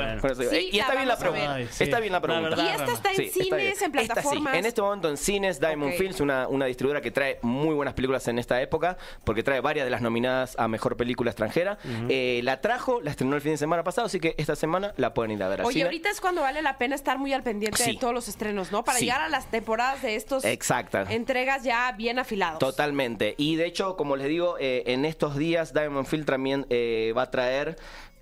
y 0.61 0.78
está 0.78 0.94
bien 0.94 1.09
la 1.09 1.16
pregunta. 1.18 1.61
Está 1.61 2.00
bien 2.00 2.12
la 2.12 2.20
pregunta. 2.20 2.57
Y 2.64 2.68
esta 2.68 2.92
está 2.92 3.11
en 3.12 3.30
cines, 3.30 3.50
en 3.52 3.59
Esta 3.61 3.84
sí. 3.86 3.90
plataformas. 3.90 4.55
En 4.57 4.66
este 4.66 4.80
momento 4.82 5.09
en 5.11 5.16
cines, 5.16 5.61
Diamond. 5.61 5.94
Films, 5.94 6.20
una, 6.20 6.48
una 6.48 6.66
distribuidora 6.66 7.00
que 7.00 7.11
trae 7.11 7.38
muy 7.42 7.74
buenas 7.74 7.94
películas 7.94 8.26
en 8.28 8.38
esta 8.38 8.61
época, 8.62 8.96
porque 9.24 9.42
trae 9.42 9.61
varias 9.61 9.84
de 9.84 9.90
las 9.90 10.00
nominadas 10.02 10.57
a 10.59 10.66
Mejor 10.68 10.96
Película 10.96 11.30
Extranjera. 11.30 11.78
Eh, 12.09 12.40
la 12.42 12.61
trajo, 12.61 13.00
la 13.00 13.11
estrenó 13.11 13.36
el 13.36 13.42
fin 13.42 13.52
de 13.52 13.59
semana 13.59 13.84
pasado, 13.84 14.07
así 14.07 14.18
que 14.20 14.34
esta 14.38 14.57
semana 14.57 14.93
la 14.97 15.14
pueden 15.14 15.32
ir 15.32 15.42
a 15.42 15.49
ver 15.49 15.61
al 15.61 15.66
Oye, 15.66 15.74
cine. 15.74 15.84
ahorita 15.86 16.11
es 16.11 16.20
cuando 16.20 16.42
vale 16.42 16.62
la 16.62 16.78
pena 16.78 16.95
estar 16.95 17.18
muy 17.18 17.32
al 17.32 17.42
pendiente 17.42 17.82
Sí. 17.82 17.92
de 17.92 17.99
todos 17.99 18.14
los 18.14 18.28
estrenos, 18.28 18.72
¿no? 18.72 18.84
Para 18.84 18.99
Sí. 18.99 19.05
llegar 19.07 19.22
a 19.22 19.28
las 19.28 19.51
temporadas 19.51 20.03
de 20.03 20.14
estos 20.16 20.45
Exacta. 20.45 21.03
entregas 21.11 21.62
ya 21.64 21.92
bien 21.92 22.18
afilados. 22.18 22.59
Totalmente. 22.59 23.34
Y 23.38 23.57
de 23.57 23.66
hecho, 23.66 23.97
como 23.97 24.16
les 24.16 24.28
digo, 24.28 24.57
eh, 24.59 24.84
en 24.86 25.05
estos 25.05 25.36
días 25.36 25.72
Diamond 25.74 26.07
Field 26.07 26.26
también 26.26 26.66
eh, 26.70 27.12
va 27.16 27.22
a 27.22 27.30
traer 27.30 27.76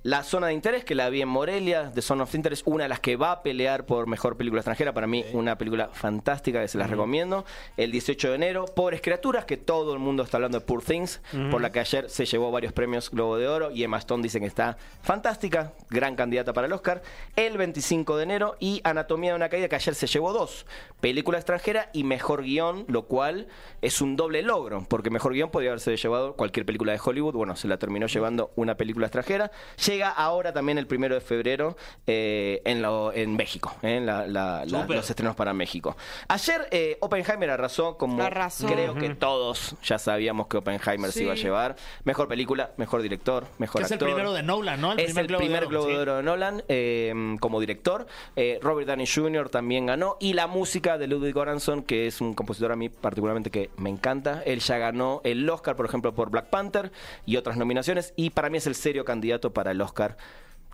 la 0.05 0.25
zona 0.25 0.49
de 0.49 0.55
interés, 0.55 0.85
que 0.85 0.97
la 0.97 1.09
vi 1.11 1.23
en 1.23 1.29
Morelia, 1.29 1.93
The 1.95 2.03
Zone 2.03 2.23
of 2.23 2.35
Interest, 2.35 2.63
una 2.67 2.85
de 2.85 2.89
las 2.89 2.99
que 2.99 3.15
va 3.15 3.31
a 3.31 3.43
pelear 3.43 3.87
por 3.87 4.09
mejor 4.09 4.37
película 4.37 4.61
extranjera. 4.61 4.93
Para 4.93 5.07
mí, 5.07 5.25
una 5.33 5.57
película 5.57 5.91
fantástica 5.93 6.61
que 6.61 6.67
se 6.67 6.77
las 6.77 6.91
recomiendo. 6.91 7.45
El 7.77 7.93
18 7.93 8.31
de 8.31 8.35
enero, 8.35 8.65
Pobres 8.65 9.01
Criaturas, 9.01 9.45
que 9.45 9.57
todo 9.57 9.93
el 9.93 10.01
mundo 10.01 10.25
está 10.25 10.39
hablando 10.39 10.59
de 10.59 10.65
Poor 10.65 10.83
Things, 10.83 11.21
por 11.51 11.61
la 11.61 11.71
que 11.71 11.81
ayer 11.81 12.11
se 12.11 12.27
llevó 12.27 12.51
varios 12.51 12.73
premios 12.73 13.11
Globo 13.11 13.37
de 13.37 13.47
Oro 13.47 13.71
y 13.71 13.85
Emma 13.85 13.99
Stone 13.99 14.23
dicen 14.23 14.43
que 14.43 14.49
está 14.49 14.77
fantástica, 15.03 15.73
gran 15.89 16.17
candidata 16.17 16.53
para 16.53 16.67
el 16.67 16.73
Oscar. 16.73 17.03
El 17.37 17.57
25 17.57 18.17
de 18.17 18.23
enero 18.25 18.57
y 18.59 18.81
Anatomía 18.85 19.31
de 19.31 19.37
una 19.37 19.49
caída, 19.49 19.69
que 19.69 19.77
ayer 19.77 19.95
se 19.95 20.09
llevó 20.09 20.33
dos, 20.33 20.67
película 21.01 21.39
extranjera 21.39 21.91
y 21.93 22.03
mejor 22.03 22.43
guion, 22.43 22.87
lo 22.89 23.05
cual 23.05 23.47
es 23.81 24.01
un 24.01 24.17
doble 24.17 24.43
logro, 24.43 24.85
porque 24.89 25.11
mejor 25.11 25.33
guion 25.33 25.51
podría 25.51 25.71
haberse 25.71 25.97
llevado 25.97 26.35
cualquier 26.35 26.67
película 26.67 26.93
de 26.93 27.01
Hollywood, 27.03 27.35
bueno, 27.35 27.55
se 27.55 27.69
la 27.69 27.79
terminó 27.79 28.09
llevando 28.09 28.51
una 28.57 28.77
película 28.77 29.07
extranjera. 29.07 29.53
Llega 29.93 30.09
ahora 30.09 30.55
también 30.55 30.79
el 30.79 30.87
primero 30.87 31.15
de 31.15 31.21
febrero 31.21 31.77
eh, 32.07 32.63
en, 32.65 32.81
lo- 32.81 33.13
en 33.13 33.37
México, 33.37 33.75
eh, 33.83 33.97
en 33.99 34.07
la- 34.07 34.27
la- 34.27 34.65
los 34.65 35.11
estrenos 35.11 35.37
para 35.37 35.53
México. 35.53 35.95
Ayer 36.29 36.67
eh, 36.71 36.97
Oppenheimer 37.01 37.51
arrasó 37.51 37.99
como 37.99 38.23
Arrasó. 38.23 38.67
creo 38.69 38.95
que 38.95 39.11
todos 39.15 39.75
ya 39.85 39.99
sabíamos 39.99 40.47
que 40.47 40.57
Oppenheimer 40.57 41.13
se 41.13 41.25
iba 41.25 41.33
a 41.35 41.37
llevar. 41.37 41.77
Mejor 42.05 42.27
película, 42.27 42.71
mejor 42.79 43.03
director, 43.03 43.45
mejor 43.59 43.83
Que 43.83 43.85
es 43.85 43.91
el 43.91 43.97
actor. 43.97 44.09
primero 44.09 44.33
de 44.33 44.43
Nolan, 44.43 44.81
¿no? 44.81 44.93
El 44.93 45.01
es 45.01 45.05
primer 45.07 45.25
el 45.25 45.29
Globo 45.29 45.41
de 45.43 45.47
primer 45.47 45.63
Oro, 45.65 45.69
Globo 45.69 45.87
de 45.89 45.99
Oro 45.99 46.17
de 46.17 46.23
Nolan 46.23 46.63
eh, 46.69 47.37
como 47.39 47.61
director. 47.61 48.07
Eh, 48.37 48.59
Robert 48.63 48.89
Downey 48.89 49.07
Jr. 49.07 49.51
también 49.51 49.85
ganó. 49.85 50.17
Y 50.21 50.33
la 50.33 50.47
música 50.47 50.97
de 50.97 51.07
Ludwig 51.07 51.35
Göransson, 51.35 51.83
que 51.83 52.07
es 52.07 52.23
un 52.23 52.33
compositor 52.33 52.73
a 52.73 52.77
mí 52.77 52.89
particularmente 52.89 53.51
que 53.51 53.69
me 53.77 53.91
encanta. 53.91 54.43
Él 54.47 54.61
ya 54.61 54.79
ganó 54.79 55.21
el 55.25 55.47
Oscar, 55.51 55.77
por 55.77 55.85
ejemplo, 55.85 56.15
por 56.15 56.31
Black 56.31 56.47
Panther 56.47 56.93
y 57.27 57.37
otras 57.37 57.59
nominaciones. 57.59 58.15
Y 58.17 58.31
para 58.31 58.49
mí 58.49 58.57
es 58.57 58.67
el 58.67 58.75
serio 58.75 59.05
candidato 59.05 59.53
para 59.53 59.73
el 59.73 59.82
Oscar. 59.83 60.17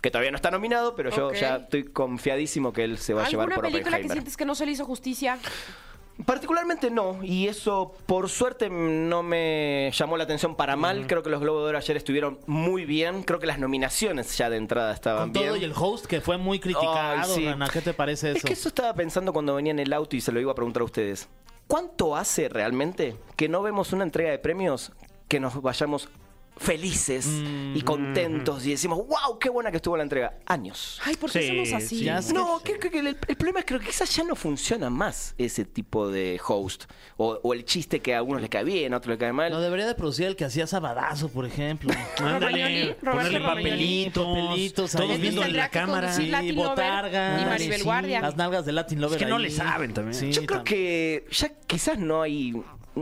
Que 0.01 0.11
todavía 0.11 0.31
no 0.31 0.37
está 0.37 0.49
nominado, 0.51 0.95
pero 0.95 1.09
yo 1.09 1.27
Ok. 1.27 1.33
ya 1.35 1.57
estoy 1.57 1.83
confiadísimo 1.83 2.71
que 2.71 2.85
él 2.85 2.97
se 2.97 3.13
va 3.13 3.25
a 3.25 3.29
llevar 3.29 3.43
¿Alguna 3.45 3.55
por 3.55 3.63
película 3.65 3.83
que 3.83 4.03
Oppenheimer. 4.03 4.15
sientes 4.17 4.37
que 4.37 4.45
no 4.45 4.55
se 4.55 4.65
le 4.65 4.71
hizo 4.71 4.85
justicia? 4.85 5.37
Particularmente 6.25 6.91
no, 6.91 7.23
y 7.23 7.47
eso 7.47 7.93
por 8.05 8.27
suerte 8.27 8.69
no 8.69 9.23
me 9.23 9.89
llamó 9.93 10.17
la 10.17 10.25
atención 10.25 10.53
para 10.55 10.75
mal. 10.75 11.07
Creo 11.07 11.23
que 11.23 11.29
los 11.29 11.39
Globos 11.39 11.63
de 11.63 11.69
Oro 11.69 11.77
ayer 11.77 11.95
estuvieron 11.95 12.39
muy 12.45 12.83
bien. 12.83 13.23
Creo 13.23 13.39
que 13.39 13.47
las 13.47 13.57
nominaciones 13.57 14.37
ya 14.37 14.49
de 14.49 14.57
entrada 14.57 14.93
estaban 14.93 15.23
Con 15.31 15.33
todo 15.33 15.43
bien. 15.53 15.61
y 15.61 15.63
el 15.63 15.71
host 15.73 16.07
que 16.07 16.19
fue 16.19 16.37
muy 16.37 16.59
criticado, 16.59 17.21
Ay, 17.23 17.29
sí. 17.33 17.45
Rana, 17.45 17.69
¿Qué 17.71 17.79
te 17.81 17.93
parece 17.93 18.31
Es 18.31 18.37
eso? 18.37 18.47
que 18.47 18.53
eso 18.53 18.67
estaba 18.67 18.93
pensando 18.95 19.31
cuando 19.31 19.55
venía 19.55 19.71
en 19.71 19.79
el 19.79 19.93
auto 19.93 20.17
y 20.17 20.21
se 20.21 20.33
lo 20.33 20.41
iba 20.41 20.51
a 20.51 20.55
preguntar 20.55 20.81
a 20.81 20.85
ustedes. 20.85 21.29
¿Cuánto 21.67 22.17
hace 22.17 22.49
realmente 22.49 23.15
que 23.37 23.47
no 23.47 23.61
vemos 23.61 23.93
una 23.93 24.03
entrega 24.03 24.31
de 24.31 24.39
premios 24.39 24.91
que 25.29 25.39
nos 25.39 25.61
vayamos 25.61 26.09
felices 26.59 27.25
Mm, 27.25 27.75
y 27.77 27.81
contentos 27.81 28.65
y 28.65 28.71
decimos, 28.71 28.99
wow, 28.99 29.39
qué 29.39 29.49
buena 29.49 29.71
que 29.71 29.77
estuvo 29.77 29.95
la 29.97 30.03
entrega? 30.03 30.37
Años. 30.45 30.99
Ay, 31.05 31.15
¿por 31.15 31.31
qué 31.31 31.41
Sí, 31.41 31.47
somos 31.47 31.73
así? 31.73 31.99
sí. 32.21 32.33
No, 32.33 32.61
que- 32.63 32.77
que- 32.77 32.89
que 32.91 32.99
el, 32.99 33.07
el 33.07 33.35
problema 33.37 33.59
es 33.59 33.65
que 33.65 33.79
quizás 33.79 34.13
ya 34.15 34.23
no 34.23 34.35
funciona 34.35 34.89
más 34.89 35.33
ese 35.37 35.63
tipo 35.65 36.09
de 36.09 36.39
host. 36.45 36.83
O, 37.17 37.39
o 37.43 37.53
el 37.53 37.63
chiste 37.65 38.01
que 38.01 38.13
a 38.13 38.17
algunos 38.17 38.41
le 38.41 38.49
cae 38.49 38.63
bien, 38.63 38.93
a 38.93 38.97
otros 38.97 39.13
le 39.13 39.17
cae 39.17 39.31
mal. 39.33 39.51
Lo 39.51 39.61
debería 39.61 39.87
de 39.87 39.95
producir 39.95 40.25
el 40.25 40.35
que 40.35 40.45
hacía 40.45 40.67
Sabadazo, 40.67 41.29
por 41.29 41.45
ejemplo. 41.45 41.93
Ándale, 42.19 42.95
ponerle 43.03 43.39
papelitos, 43.41 44.25
Papelitos 44.25 44.91
todos 44.91 45.19
viendo 45.19 45.43
en 45.43 45.55
la 45.55 45.69
cámara. 45.69 46.13
Latin 46.19 46.55
botargas, 46.55 47.41
y 47.41 47.45
Maribel 47.45 47.83
Guardia. 47.83 48.21
Las 48.21 48.35
nalgas 48.35 48.65
de 48.65 48.71
Latin 48.73 49.01
Lover 49.01 49.17
Es 49.17 49.23
que 49.23 49.29
no 49.29 49.39
le 49.39 49.49
saben 49.49 49.93
también. 49.93 50.13
Sí, 50.13 50.31
Yo 50.31 50.45
creo 50.45 50.63
que 50.63 51.25
ya 51.31 51.49
quizás 51.67 51.97
no 51.97 52.21
hay. 52.21 52.53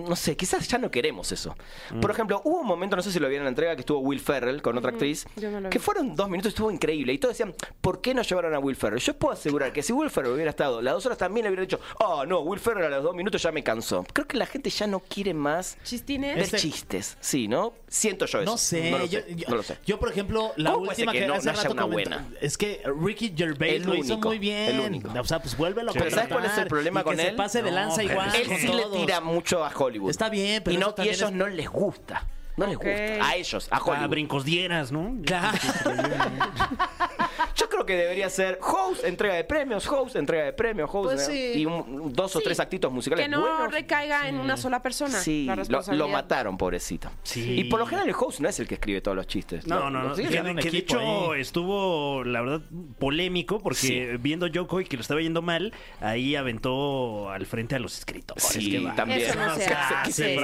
No 0.06 0.16
sé, 0.16 0.36
quizás 0.38 0.68
ya 0.68 0.78
no 0.78 0.92
queremos 0.92 1.32
eso. 1.32 1.56
Mm. 1.92 2.00
Por 2.00 2.12
ejemplo, 2.12 2.42
hubo 2.44 2.60
un 2.62 2.68
momento, 2.68 2.96
no 2.96 3.02
sé 3.02 3.12
si 3.12 3.20
lo 3.20 3.28
vieron 3.28 3.44
en 3.44 3.46
la 3.46 3.50
entrega, 3.50 3.76
que 3.76 3.82
estuvo 3.82 4.00
Will 4.00 4.20
Ferrell 4.20 4.62
con 4.62 4.78
otra 4.78 4.92
actriz. 4.92 5.26
yo 5.36 5.50
no 5.52 5.60
lo 5.62 5.70
vi. 5.70 5.72
que 5.72 5.80
fueron 5.80 6.16
dos 6.16 6.30
minutos, 6.30 6.50
estuvo 6.50 6.72
increíble. 6.72 7.14
Y 7.14 7.18
todos 7.18 7.34
decían, 7.38 7.54
¿por 7.82 8.02
qué 8.02 8.14
no 8.14 8.22
llevaron 8.22 8.54
a 8.54 8.60
Will 8.60 8.76
Ferrell? 8.76 9.00
Yo 9.02 9.14
puedo 9.16 9.34
asegurar 9.34 9.72
que 9.74 9.82
si 9.84 9.94
Will 9.94 10.10
Ferrell 10.10 10.34
hubiera 10.34 10.50
estado 10.50 10.82
las 10.82 10.94
dos 10.94 11.06
horas 11.06 11.18
también 11.18 11.44
le 11.46 11.50
hubiera 11.50 11.62
dicho, 11.62 11.80
oh 12.00 12.26
no, 12.26 12.40
Will 12.42 12.60
Ferrell 12.60 12.86
a 12.86 12.90
los 12.90 13.04
dos 13.04 13.16
minutos 13.16 13.42
ya 13.42 13.52
me 13.52 13.64
cansó. 13.64 14.06
Creo 14.14 14.28
que 14.28 14.38
la 14.38 14.46
gente 14.46 14.70
ya 14.70 14.88
no 14.88 15.00
quiere 15.00 15.34
más 15.34 15.78
¿Chistines? 15.84 16.52
ver 16.52 16.60
chistes. 16.60 17.18
Sí, 17.20 17.48
¿no? 17.48 17.74
Siento 17.88 18.26
yo 18.26 18.40
eso. 18.42 18.52
No 18.52 18.58
sé, 18.58 18.92
No 18.92 18.98
lo 19.00 19.06
yo, 19.06 19.20
sé. 19.22 19.36
yo- 19.36 19.48
no 19.50 19.56
lo 19.56 19.64
sé. 19.64 19.78
yo, 19.86 20.00
por 20.00 20.10
ejemplo, 20.10 20.52
la 20.58 20.72
¿Cómo 20.74 20.86
puede 20.86 20.96
ser 20.96 21.04
última 21.08 21.12
que 21.14 21.20
que, 21.20 21.28
no- 21.28 21.34
hace 21.36 21.46
no 21.46 21.52
haya 21.52 21.62
rato 21.64 21.74
una 21.74 21.84
buena? 21.86 22.28
es 22.42 22.58
que 22.58 22.82
Ricky 23.02 23.34
Gervais 23.36 23.76
El 23.76 23.84
lo 23.84 23.96
hizo 23.96 24.14
único, 24.14 24.28
muy 24.30 24.40
bien. 24.40 24.76
el 24.76 24.80
único. 24.82 25.10
O 25.20 25.24
sea, 25.26 25.40
pues 25.42 25.56
vuélvelo 25.58 25.92
a 25.92 25.94
Pero 25.94 26.10
¿sabes 26.12 26.28
cuál 26.30 26.46
es 26.46 26.58
el 26.58 26.68
problema 26.68 27.02
y 27.02 27.04
con 27.04 27.16
que 27.16 27.22
se 27.22 27.28
él? 27.30 27.36
pase 27.36 27.62
de 27.62 27.70
No, 27.70 27.76
lanza 27.76 28.04
igual. 28.04 28.30
Él 28.36 28.48
sí 28.60 28.68
le 28.68 28.86
tira 28.98 29.22
mucho 29.22 29.64
a 29.66 29.70
Hollywood. 29.88 30.10
Está 30.12 30.30
bien, 30.30 30.62
pero 30.64 30.76
y, 30.76 30.80
no, 30.80 30.90
eso 30.90 31.04
y 31.04 31.10
ellos 31.10 31.30
es- 31.30 31.36
no 31.36 31.48
les 31.48 31.70
gusta. 31.70 32.26
No 32.58 32.66
les 32.66 32.76
gusta. 32.76 32.92
A 33.28 33.36
ellos, 33.36 33.68
a 33.72 33.78
A 33.78 33.80
Hollywood. 33.84 34.10
brincos 34.10 34.44
dieras, 34.46 34.92
¿no? 34.92 35.16
Claro. 35.26 35.58
Yo 37.58 37.68
creo 37.70 37.86
que 37.86 37.96
debería 37.96 38.30
ser 38.30 38.60
host, 38.62 39.04
entrega 39.04 39.34
de 39.36 39.44
premios, 39.44 39.88
host, 39.88 40.16
entrega 40.16 40.46
de 40.46 40.54
premios, 40.54 40.90
host. 40.94 41.14
Pues 41.16 41.26
sí. 41.26 41.54
Y 41.56 41.66
un- 41.66 42.14
dos 42.14 42.36
o 42.36 42.40
Sí. 42.40 42.44
tres 42.46 42.60
actitos 42.60 42.92
musicales 42.92 43.26
Que 43.26 43.30
no 43.30 43.42
buenos. 43.42 43.72
recaiga 43.72 44.28
en 44.30 44.38
una 44.40 44.56
sola 44.58 44.82
persona. 44.82 45.20
Sí, 45.20 45.46
la 45.46 45.56
lo, 45.56 45.62
responsabilidad. 45.62 46.06
lo 46.06 46.12
mataron, 46.12 46.58
pobrecito. 46.58 47.10
Sí. 47.24 47.60
Y 47.60 47.64
por 47.66 47.80
lo 47.80 47.86
general 47.88 48.08
el 48.10 48.16
host 48.18 48.40
no 48.42 48.48
es 48.50 48.60
el 48.60 48.68
que 48.68 48.76
escribe 48.76 49.02
todos 49.02 49.18
los 49.18 49.26
chistes. 49.28 49.66
No, 49.66 49.90
no, 49.90 50.04
no. 50.04 50.14
Que, 50.16 50.24
que 50.28 50.72
de 50.72 50.78
hecho 50.78 51.32
ahí. 51.34 51.42
estuvo, 51.42 52.24
la 52.24 52.42
verdad, 52.42 52.62
polémico 53.00 53.60
porque 53.60 53.78
Sí. 53.80 54.02
viendo 54.20 54.46
Yoko 54.48 54.80
y 54.82 54.86
que 54.86 54.96
lo 54.98 55.02
estaba 55.02 55.20
yendo 55.22 55.42
mal, 55.42 55.74
ahí 56.00 56.36
aventó 56.36 57.30
al 57.32 57.46
frente 57.48 57.76
a 57.76 57.80
los 57.80 57.98
escritores. 57.98 58.44
Sí, 58.44 58.78
va. 58.84 58.94
también. 58.96 59.22
Eso 59.22 59.36
no 59.36 59.56
se 59.56 59.62
Se- 59.64 59.74
hace. 59.74 60.36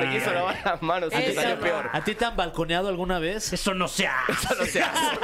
las 0.65 0.81
manos. 0.81 1.11
¿A 1.91 2.03
ti 2.03 2.15
te 2.15 2.25
han 2.25 2.35
balconeado 2.35 2.87
alguna 2.89 3.19
vez? 3.19 3.53
Eso 3.53 3.73
no 3.73 3.87
se 3.87 4.07
hace. 4.07 4.31
Eso 4.31 4.55
no 4.57 4.65
se 4.65 4.81
hace. 4.81 5.15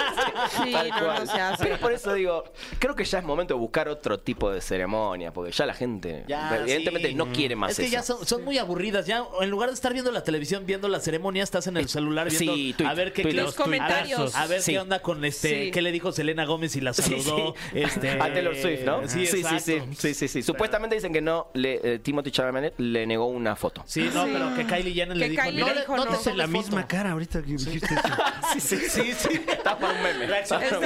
Sí, 0.64 0.72
no 0.72 1.26
se 1.26 1.42
hace. 1.42 1.79
por 1.82 1.92
eso 1.94 2.14
digo, 2.14 2.44
creo 2.80 2.96
que 2.96 3.06
ya 3.06 3.20
es 3.20 3.26
momento 3.26 3.54
de 3.54 3.60
buscar 3.60 3.88
otro 3.90 4.20
tipo 4.20 4.52
de 4.52 4.62
ceremonia, 4.62 5.32
porque 5.34 5.52
ya 5.52 5.66
la 5.66 5.74
gente 5.74 6.24
Ya, 6.28 6.58
evidentemente 6.58 7.10
sí. 7.10 7.16
no 7.16 7.32
quiere 7.32 7.56
más 7.56 7.72
Es 7.72 7.78
que 7.78 7.84
eso. 7.86 7.92
ya 7.94 8.04
son, 8.04 8.26
son 8.26 8.44
muy 8.44 8.58
aburridas. 8.58 9.06
Ya 9.06 9.24
en 9.42 9.50
lugar 9.50 9.70
de 9.70 9.76
estar 9.76 9.94
viendo 9.94 10.12
la 10.12 10.24
televisión, 10.24 10.66
viendo 10.66 10.88
la 10.88 11.00
ceremonia, 11.00 11.44
estás 11.44 11.68
en 11.68 11.78
el 11.78 11.88
celular 11.90 12.30
viendo 12.30 12.54
Sí, 12.56 12.76
tuit- 12.78 12.88
a 12.90 12.94
ver 12.94 13.14
qué 13.14 13.24
Twitter. 13.24 13.44
Los 13.44 13.56
comentarios. 13.56 14.36
A 14.36 14.48
ver 14.48 14.62
Sí. 14.62 14.74
qué 14.74 14.80
onda 14.80 15.02
con 15.02 15.24
este, 15.26 15.66
Sí. 15.66 15.72
qué 15.72 15.82
le 15.82 15.92
dijo 15.92 16.12
Selena 16.12 16.46
Gómez 16.46 16.76
y 16.76 16.82
la 16.82 16.94
Sí, 16.94 17.02
saludó. 17.04 17.54
sí. 17.74 17.80
Este, 17.80 18.12
a 18.12 18.34
Taylor 18.34 18.56
Swift, 18.56 18.82
¿no? 18.86 19.08
Sí, 19.08 19.26
sí, 19.26 19.44
sí, 19.44 19.60
sí, 19.60 19.82
sí, 19.98 20.14
sí, 20.14 20.28
sí. 20.28 20.44
Supuestamente 20.44 20.96
dicen 20.96 21.14
que 21.14 21.22
no, 21.22 21.48
le, 21.54 21.80
eh, 21.96 22.00
Timothy 22.00 22.32
Chalamet 22.32 22.74
le 22.78 23.06
negó 23.08 23.26
una 23.28 23.56
foto. 23.56 23.84
Sí, 23.86 24.10
no, 24.14 24.26
Sí. 24.26 24.32
pero 24.34 24.56
que 24.56 24.66
Kylie 24.66 24.94
Jenner 24.94 25.18
le 25.18 25.26
Que 25.26 25.32
dijo, 25.32 25.44
Kylie 25.44 25.60
no, 25.62 25.68
le 25.68 25.74
le- 25.76 25.80
dijo 25.82 25.98
no 25.98 26.06
no. 26.06 26.12
te 26.18 26.30
Es 26.30 26.36
la 26.36 26.48
misma 26.48 26.88
cara 26.88 27.12
ahorita 27.12 27.42
que 27.42 27.48
dijiste 27.54 27.94
eso. 27.94 27.94
sí, 28.60 28.60
sí, 28.60 28.78
sí, 28.90 29.14
sí. 29.14 29.42
Está 29.48 29.78
para 29.78 29.94
un 29.94 30.04
meme. 30.04 30.26
Exacto. 30.40 30.80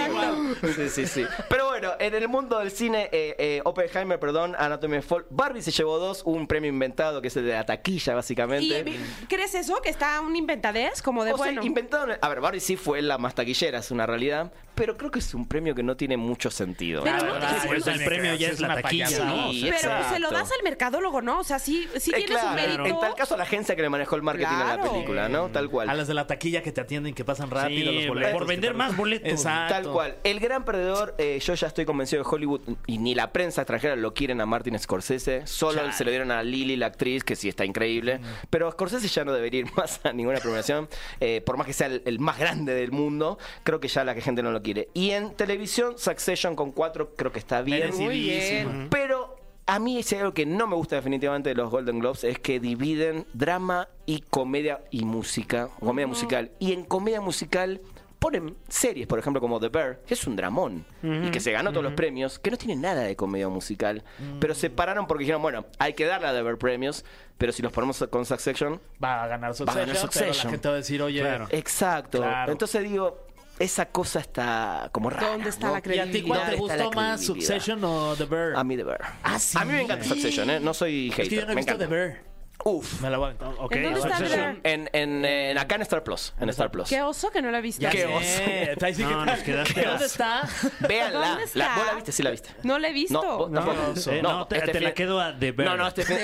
Sí, 0.75 0.82
sí, 0.89 1.05
sí. 1.07 1.25
Pero 1.49 1.67
bueno, 1.69 1.91
en 1.99 2.13
el 2.15 2.27
mundo 2.27 2.59
del 2.59 2.71
cine, 2.71 3.09
eh, 3.11 3.35
eh, 3.37 3.61
Oppenheimer, 3.65 4.19
perdón, 4.19 4.55
Anatomy 4.57 4.97
of 4.97 5.05
Fall, 5.05 5.25
Barbie 5.29 5.61
se 5.61 5.71
llevó 5.71 5.99
dos, 5.99 6.21
un 6.25 6.47
premio 6.47 6.69
inventado 6.69 7.21
que 7.21 7.27
es 7.27 7.37
el 7.37 7.45
de 7.45 7.53
la 7.53 7.65
taquilla, 7.65 8.13
¿Y 8.13 8.15
básicamente. 8.15 8.79
eh, 8.79 8.99
crees 9.27 9.55
eso? 9.55 9.81
¿Que 9.81 9.89
está 9.89 10.19
un 10.21 10.35
inventadez? 10.35 11.01
Como 11.01 11.23
de 11.23 11.33
O 11.33 11.37
sea, 11.37 11.45
bueno. 11.47 11.63
inventado. 11.63 12.07
A 12.21 12.29
ver, 12.29 12.41
Barbie 12.41 12.59
sí 12.59 12.75
fue 12.75 13.01
la 13.01 13.17
más 13.17 13.35
taquillera, 13.35 13.79
es 13.79 13.91
una 13.91 14.05
realidad, 14.05 14.51
pero 14.75 14.97
creo 14.97 15.11
que 15.11 15.19
es 15.19 15.33
un 15.33 15.47
premio 15.47 15.75
que 15.75 15.83
no 15.83 15.95
tiene 15.95 16.17
mucho 16.17 16.49
sentido. 16.49 17.03
Pero 17.03 17.17
no 17.39 17.45
Pues 17.67 17.85
el 17.87 18.03
premio 18.03 18.33
ya 18.35 18.47
es 18.49 18.59
la 18.59 18.75
taquilla, 18.75 19.09
¿no? 19.25 19.51
Sí, 19.51 19.61
Pero 19.63 19.75
exacto. 19.75 20.13
se 20.13 20.19
lo 20.19 20.31
das 20.31 20.51
al 20.51 20.63
mercadólogo, 20.63 21.21
¿no? 21.21 21.39
O 21.39 21.43
sea, 21.43 21.59
sí, 21.59 21.87
sí 21.97 22.11
Eh, 22.11 22.15
tiene 22.17 22.33
su 22.33 22.39
claro, 22.39 22.55
mérito. 22.55 22.85
En 22.85 22.99
tal 22.99 23.15
caso, 23.15 23.35
a 23.35 23.37
la 23.37 23.43
agencia 23.43 23.75
que 23.75 23.81
le 23.81 23.89
manejó 23.89 24.15
el 24.15 24.21
marketing 24.23 24.47
a 24.47 24.59
la 24.59 24.75
Claro. 24.77 24.91
película, 24.91 25.29
¿no? 25.29 25.49
Tal 25.49 25.69
cual. 25.69 25.89
A 25.89 25.93
las 25.93 26.07
de 26.07 26.13
la 26.13 26.25
taquilla 26.27 26.61
que 26.63 26.71
te 26.71 26.81
atienden, 26.81 27.13
que 27.13 27.23
pasan 27.23 27.49
rápido 27.51 27.91
Sí, 27.91 27.97
los 27.99 28.07
boletos. 28.07 28.33
por 28.33 28.47
vender 28.47 28.73
más 28.73 28.95
boletos. 28.97 29.29
Exacto. 29.31 29.73
Tal 29.73 29.83
cual. 29.91 30.15
El 30.23 30.39
gran 30.39 30.65
perdedor, 30.73 31.13
eh, 31.19 31.39
yo 31.39 31.53
ya 31.53 31.67
estoy 31.67 31.85
convencido 31.85 32.23
de 32.23 32.29
Hollywood 32.29 32.61
y 32.87 32.97
ni 32.97 33.13
la 33.13 33.31
prensa 33.31 33.61
extranjera 33.61 33.95
lo 33.95 34.15
quieren 34.15 34.41
a 34.41 34.47
Martin 34.47 34.77
Scorsese. 34.79 35.45
Solo 35.45 35.91
se 35.91 36.03
lo 36.03 36.09
dieron 36.09 36.31
a 36.31 36.41
Lily, 36.41 36.75
la 36.77 36.87
actriz, 36.87 37.23
que 37.23 37.35
sí 37.35 37.47
está 37.47 37.63
increíble. 37.63 38.19
Pero 38.49 38.71
Scorsese 38.71 39.07
ya 39.07 39.23
no 39.23 39.33
debería 39.33 39.59
ir 39.59 39.67
más 39.77 40.03
a 40.03 40.11
ninguna 40.13 40.39
premiación. 40.39 40.89
eh, 41.19 41.41
por 41.45 41.57
más 41.57 41.67
que 41.67 41.73
sea 41.73 41.87
el, 41.87 42.01
el 42.05 42.19
más 42.19 42.39
grande 42.39 42.73
del 42.73 42.91
mundo, 42.91 43.37
creo 43.63 43.79
que 43.79 43.87
ya 43.87 44.03
la 44.03 44.15
gente 44.15 44.41
no 44.41 44.51
lo 44.51 44.63
quiere. 44.63 44.89
Y 44.95 45.11
en 45.11 45.35
televisión, 45.35 45.93
Succession 45.97 46.55
con 46.55 46.71
cuatro 46.71 47.13
creo 47.15 47.31
que 47.31 47.39
está 47.39 47.61
bien. 47.61 47.95
Muy 47.95 48.19
bien. 48.19 48.87
Pero 48.89 49.35
a 49.67 49.77
mí 49.77 50.01
si 50.01 50.15
hay 50.15 50.21
algo 50.21 50.33
que 50.33 50.47
no 50.47 50.65
me 50.65 50.75
gusta 50.75 50.95
definitivamente 50.95 51.49
de 51.49 51.55
los 51.55 51.69
Golden 51.69 51.99
Globes 51.99 52.23
es 52.23 52.39
que 52.39 52.59
dividen 52.59 53.25
drama 53.33 53.89
y 54.05 54.21
comedia 54.21 54.81
y 54.89 55.05
música, 55.05 55.69
o 55.79 55.85
comedia 55.85 56.07
musical. 56.07 56.51
Y 56.59 56.73
en 56.73 56.83
comedia 56.83 57.21
musical 57.21 57.79
ponen 58.23 58.55
series, 58.69 59.05
por 59.05 59.19
ejemplo, 59.19 59.41
como 59.41 59.59
The 59.59 59.67
Bear, 59.67 59.99
que 60.07 60.13
es 60.13 60.25
un 60.25 60.35
dramón 60.37 60.85
y 61.03 61.29
que 61.29 61.41
se 61.41 61.51
ganó 61.51 61.71
todos 61.71 61.83
los 61.83 61.93
premios, 61.93 62.39
que 62.39 62.49
no 62.51 62.57
tiene 62.57 62.75
nada 62.77 63.01
de 63.01 63.15
comedia 63.17 63.49
musical, 63.49 64.01
pero 64.39 64.55
se 64.55 64.69
pararon 64.69 65.07
porque 65.07 65.23
dijeron, 65.23 65.41
bueno, 65.41 65.65
hay 65.77 65.93
que 65.93 66.05
darle 66.05 66.27
a 66.27 66.33
The 66.33 66.41
Bear 66.41 66.57
premios, 66.57 67.03
pero 67.37 67.51
si 67.51 67.61
los 67.61 67.71
ponemos 67.73 68.01
con 68.09 68.25
Succession, 68.25 68.79
Va 69.03 69.23
a 69.23 69.27
ganar 69.27 69.49
Va 69.49 69.53
a 69.53 69.55
Succession, 69.55 69.75
ganar 69.81 69.95
pero 69.95 69.99
Succession. 70.01 70.45
la 70.47 70.51
gente 70.51 70.67
va 70.69 70.73
a 70.73 70.77
decir, 70.77 71.01
oye, 71.01 71.19
Claro. 71.19 71.47
exacto. 71.49 72.19
Claro. 72.19 72.51
Entonces 72.53 72.83
digo, 72.83 73.27
esa 73.59 73.87
cosa 73.87 74.19
está 74.21 74.89
como 74.93 75.09
rara. 75.09 75.27
¿Dónde 75.27 75.49
está 75.49 75.67
¿no? 75.67 75.73
la 75.73 75.79
¿y 75.79 75.79
a 75.79 75.81
ti 75.81 75.89
credibilidad? 76.21 76.27
cuál 76.27 76.49
te 76.49 76.55
¿Dónde 76.57 76.63
está 76.73 76.77
la 76.77 76.83
gustó 76.85 76.95
más, 77.01 77.19
credibilidad? 77.19 77.47
Succession 77.55 77.83
o 77.83 78.15
The 78.15 78.25
Bear? 78.25 78.55
A 78.55 78.63
mí 78.63 78.77
The 78.77 78.83
Bear. 78.83 79.01
Ah, 79.23 79.37
sí. 79.39 79.57
A 79.59 79.65
mí 79.65 79.73
me 79.73 79.81
encanta 79.81 80.05
Succession, 80.05 80.49
¿eh? 80.49 80.59
No 80.61 80.73
soy 80.73 81.11
hater. 81.11 81.23
Es 81.23 81.29
que 81.29 81.35
yo 81.35 81.45
no 81.45 81.51
he 81.51 81.55
me 81.55 81.59
visto 81.61 81.73
encanta. 81.73 81.89
The 81.89 81.93
Bear. 81.93 82.32
Uf. 82.65 83.01
Me 83.01 83.09
la 83.09 83.17
voy 83.17 83.31
a... 83.31 83.33
Ok, 83.59 83.75
¿En 83.75 83.83
dónde 83.83 83.99
está 83.99 84.17
Succession. 84.17 84.61
En, 84.63 84.89
en, 84.93 85.25
en- 85.25 85.57
acá 85.57 85.75
en 85.75 85.81
Star 85.81 86.01
Plus. 86.03 86.33
En 86.39 86.47
Star 86.49 86.71
Plus. 86.71 86.87
Qué 86.87 87.01
oso 87.01 87.29
que 87.29 87.41
no 87.41 87.51
la 87.51 87.57
he 87.59 87.61
visto. 87.61 87.85
Qué 87.89 88.07
sé. 88.23 88.77
Ahí 88.85 88.93
sí 88.95 89.03
que- 89.03 89.09
No, 89.09 89.25
nos 89.25 89.39
quedaste 89.39 89.83
¿Dónde 89.85 90.05
está? 90.05 90.47
Véanla. 90.79 91.27
¿Dónde 91.29 91.43
está? 91.43 91.59
La, 91.59 91.75
¿Vos 91.75 91.85
la 91.87 91.93
viste? 91.95 92.11
Sí 92.13 92.23
la 92.23 92.31
viste. 92.31 92.49
No 92.63 92.79
la 92.79 92.87
he 92.87 92.93
visto. 92.93 93.21
No, 93.21 93.37
vos 93.37 93.51
No, 93.51 93.59
tampoco. 93.65 93.93
eh, 94.11 94.21
no, 94.21 94.47
te, 94.47 94.57
este 94.59 94.71
te 94.71 94.79
la 94.79 94.89
fin- 94.89 94.95
quedo 94.95 95.19
a 95.19 95.37
The 95.37 95.51
Bear. 95.51 95.69
No, 95.71 95.77
no, 95.77 95.87
este 95.87 96.03
fin... 96.05 96.17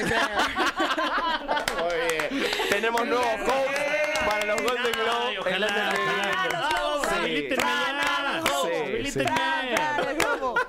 Bien. 2.29 2.43
Tenemos 2.69 3.05
nuevo 3.05 3.23
host 3.23 4.25
para 4.25 4.45
los 4.45 4.61
Golden 4.61 4.85
Ay, 4.85 4.91
Globes. 4.93 5.39
ojalá, 5.39 5.67
ojalá. 5.67 6.47
Globe. 6.49 6.63
Vamos, 6.71 7.07
Sí. 7.09 7.15
habilítenme 7.15 7.63
ya. 7.63 8.41
Sí, 8.45 8.67
Habilítenme. 8.85 9.29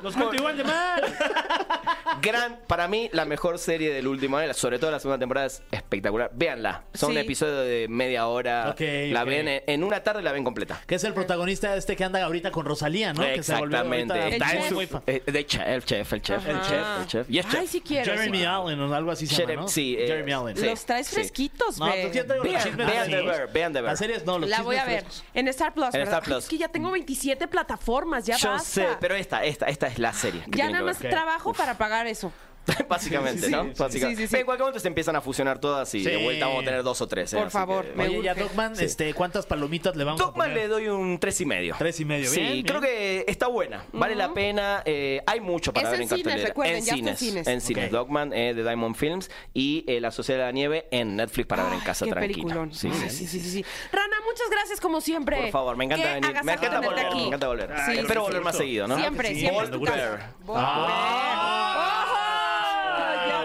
Los 0.03 0.15
cuento 0.15 0.35
igual 0.35 0.57
de 0.57 0.65
mal. 0.65 1.03
Gran, 2.23 2.59
para 2.67 2.89
mí, 2.89 3.09
la 3.13 3.25
mejor 3.25 3.59
serie 3.59 3.93
del 3.93 4.07
último 4.07 4.37
año, 4.37 4.53
sobre 4.55 4.79
todo 4.79 4.91
la 4.91 4.99
segunda 4.99 5.19
temporada, 5.19 5.47
es 5.47 5.63
espectacular. 5.71 6.31
Véanla. 6.35 6.83
Son 6.93 7.13
Sí. 7.13 7.19
episodios 7.19 7.65
de 7.65 7.87
media 7.89 8.27
hora. 8.27 8.71
Ok, 8.71 8.81
la 9.11 9.23
ok. 9.23 9.29
ven 9.29 9.49
en, 9.49 9.63
en 9.67 9.85
una 9.85 10.03
tarde 10.03 10.23
la 10.23 10.33
ven 10.33 10.45
completa. 10.45 10.81
Que 10.87 10.97
es 10.97 11.05
el 11.05 11.15
protagonista 11.15 11.75
este 11.77 11.97
que 11.97 12.05
anda 12.05 12.23
ahorita 12.25 12.51
con 12.51 12.67
Rosalía, 12.67 13.13
¿no? 13.13 13.23
Que 13.23 13.43
se 13.43 13.55
volvió 13.55 13.77
Exactamente. 13.79 14.13
ahorita- 14.15 14.29
Está 14.37 14.53
en 14.53 14.63
chef. 14.77 14.91
su- 14.91 15.03
eh, 15.07 15.23
de 15.25 15.47
chef, 15.47 15.63
el 15.67 15.85
chef, 15.85 16.13
el 16.13 16.23
chef, 16.23 16.47
el 16.49 16.57
Ajá. 16.57 16.69
chef, 16.69 17.01
el 17.01 17.07
chef. 17.07 17.31
Y 17.31 17.39
es 17.39 17.47
Ay, 17.47 17.53
chef. 17.53 17.71
sí 17.71 17.81
quiero. 17.81 18.13
Jeremy 18.13 18.39
sí. 18.39 18.45
Allen 18.45 18.81
o 18.81 18.95
algo 18.95 19.11
así 19.11 19.27
se 19.27 19.35
llama, 19.35 19.47
Jeremy- 19.47 19.63
¿no? 19.63 19.69
sí, 19.69 19.97
eh, 19.99 20.07
Jeremy 20.07 20.33
Allen. 20.33 20.57
sí. 20.57 20.67
Los 20.67 20.85
traes 20.85 21.07
Sí. 21.07 21.15
fresquitos, 21.15 21.79
No, 21.79 21.87
ve. 21.87 22.03
pues 22.03 22.15
yo 22.17 22.27
traigo 22.27 22.45
los 22.45 22.53
Vean, 22.53 22.65
chismes 22.65 22.87
vean 22.87 23.03
así. 23.03 23.11
The 23.11 23.23
Bear, 23.23 23.53
vean 23.53 23.73
The 23.73 23.81
Bear. 23.81 23.93
Las 23.93 23.99
series 23.99 24.25
no, 24.27 24.39
los 24.39 24.51
La 24.51 24.63
voy 24.63 24.77
a 24.77 24.81
chismes 24.81 24.95
ver. 24.97 25.05
frescos. 25.05 25.25
En 25.35 25.49
Star 25.49 25.73
Plus. 25.75 25.87
En 25.87 25.93
¿verdad? 25.93 26.09
Star 26.09 26.23
Plus. 26.23 26.35
Ay, 26.37 26.43
es 26.43 26.49
que 26.49 26.59
ya 26.59 26.69
tengo 26.69 26.91
27 26.91 27.49
plataformas, 27.49 28.27
ya 28.27 28.37
Yo 28.37 28.51
basta. 28.51 28.69
sé, 28.69 28.87
pero 29.01 29.15
esta, 29.15 29.45
esta, 29.45 29.67
esta 29.67 29.87
es 29.93 29.99
la 29.99 30.13
serie. 30.13 30.45
Ya 30.49 30.71
nada 30.71 30.85
más 30.85 30.99
trabajo 30.99 31.53
para 31.53 31.77
pagar 31.79 32.07
eso. 32.07 32.33
Básicamente, 32.89 33.49
¿no? 33.51 33.65
Básicamente. 33.77 34.23
Sí, 34.23 34.29
sí, 34.29 34.29
sí. 34.29 34.37
En 34.37 34.45
cualquier 34.45 34.65
momento 34.65 34.81
se 34.81 34.89
empiezan 34.89 35.17
a 35.17 35.21
fusionar 35.21 35.59
todas 35.61 35.95
y 35.95 36.03
de 36.03 36.17
Sí. 36.19 36.23
vuelta 36.25 36.47
vamos 36.47 36.63
a 36.63 36.65
tener 36.65 36.83
dos 36.83 37.01
o 37.01 37.07
tres. 37.09 37.33
¿eh? 37.33 37.37
Por 37.37 37.47
Así 37.47 37.53
favor, 37.53 37.85
que- 37.87 37.95
me 37.97 38.05
Oye, 38.09 38.19
urge. 38.31 38.35
Dogman, 38.41 38.77
Sí. 38.77 38.85
este, 38.85 39.15
¿cuántas 39.15 39.47
palomitas 39.47 39.97
le 39.97 40.05
vamos 40.05 40.21
a 40.21 40.25
Dogman 40.25 40.49
poner? 40.51 40.63
le 40.63 40.69
doy 40.69 40.89
un 40.89 41.19
tres 41.19 41.41
y 41.41 41.47
medio. 41.47 41.75
Tres 41.79 41.99
y 42.01 42.05
medio, 42.05 42.29
Sí, 42.31 42.41
bien, 42.41 42.53
bien. 42.55 42.67
creo 42.67 42.81
que 42.81 43.25
está 43.29 43.47
buena. 43.49 43.85
Vale 43.93 44.15
la 44.15 44.33
pena. 44.35 44.83
eh, 44.85 45.23
hay 45.27 45.41
mucho 45.41 45.73
para 45.73 45.87
Es 45.89 45.91
ver 45.93 46.01
en 46.01 46.03
en 46.05 46.09
cines, 46.09 46.25
cartelera. 46.25 46.49
recuerden, 46.49 46.77
en 46.77 46.85
ya 46.85 46.95
está 46.95 47.11
en 47.11 47.17
cines. 47.17 47.19
cines. 47.19 47.47
En 47.47 47.61
cines. 47.61 47.85
Ok. 47.87 47.91
Dogman 47.93 48.33
eh, 48.33 48.55
de 48.55 48.63
Diamond 48.63 48.95
Films 48.97 49.31
y 49.55 49.85
eh, 49.87 50.01
La 50.01 50.11
Sociedad 50.11 50.41
de 50.41 50.47
la 50.47 50.53
Nieve 50.53 50.87
en 50.91 51.17
Netflix 51.17 51.47
para 51.47 51.65
ver 51.65 51.73
en 51.75 51.79
Ay, 51.81 51.85
casa 51.87 52.05
qué 52.05 52.11
tranquila. 52.13 52.35
peliculón. 52.43 52.73
Sí, 52.75 52.91
sí, 52.93 53.11
sí, 53.11 53.27
sí, 53.27 53.41
sí, 53.41 53.51
sí. 53.51 53.65
Rana, 53.93 54.17
muchas 54.27 54.49
gracias 54.51 54.81
como 54.81 55.01
siempre. 55.01 55.37
Por 55.37 55.51
favor, 55.51 55.77
me 55.77 55.85
encanta 55.85 56.15
venir. 56.15 56.21
Me 56.23 56.29
agasajo 56.29 56.51
encanta 56.67 56.81
tenerte 56.81 56.89
volver. 56.89 57.07
aquí. 57.07 57.17
Me 57.21 57.27
encanta 57.27 57.47
volver. 57.49 57.71
Sí, 57.87 57.93
Espero 57.99 58.21
sí, 58.21 58.27
volver 58.27 58.39
sí. 58.41 58.45
más 58.45 58.57
seguido, 58.57 58.89
¿no? 58.89 58.97
Siempre, 58.99 59.29
sí, 59.35 59.41
siempre. 59.41 59.69
tu 59.69 59.83
casa. 59.83 60.35
¡Ojo! 60.47 60.57
Ya 60.57 62.00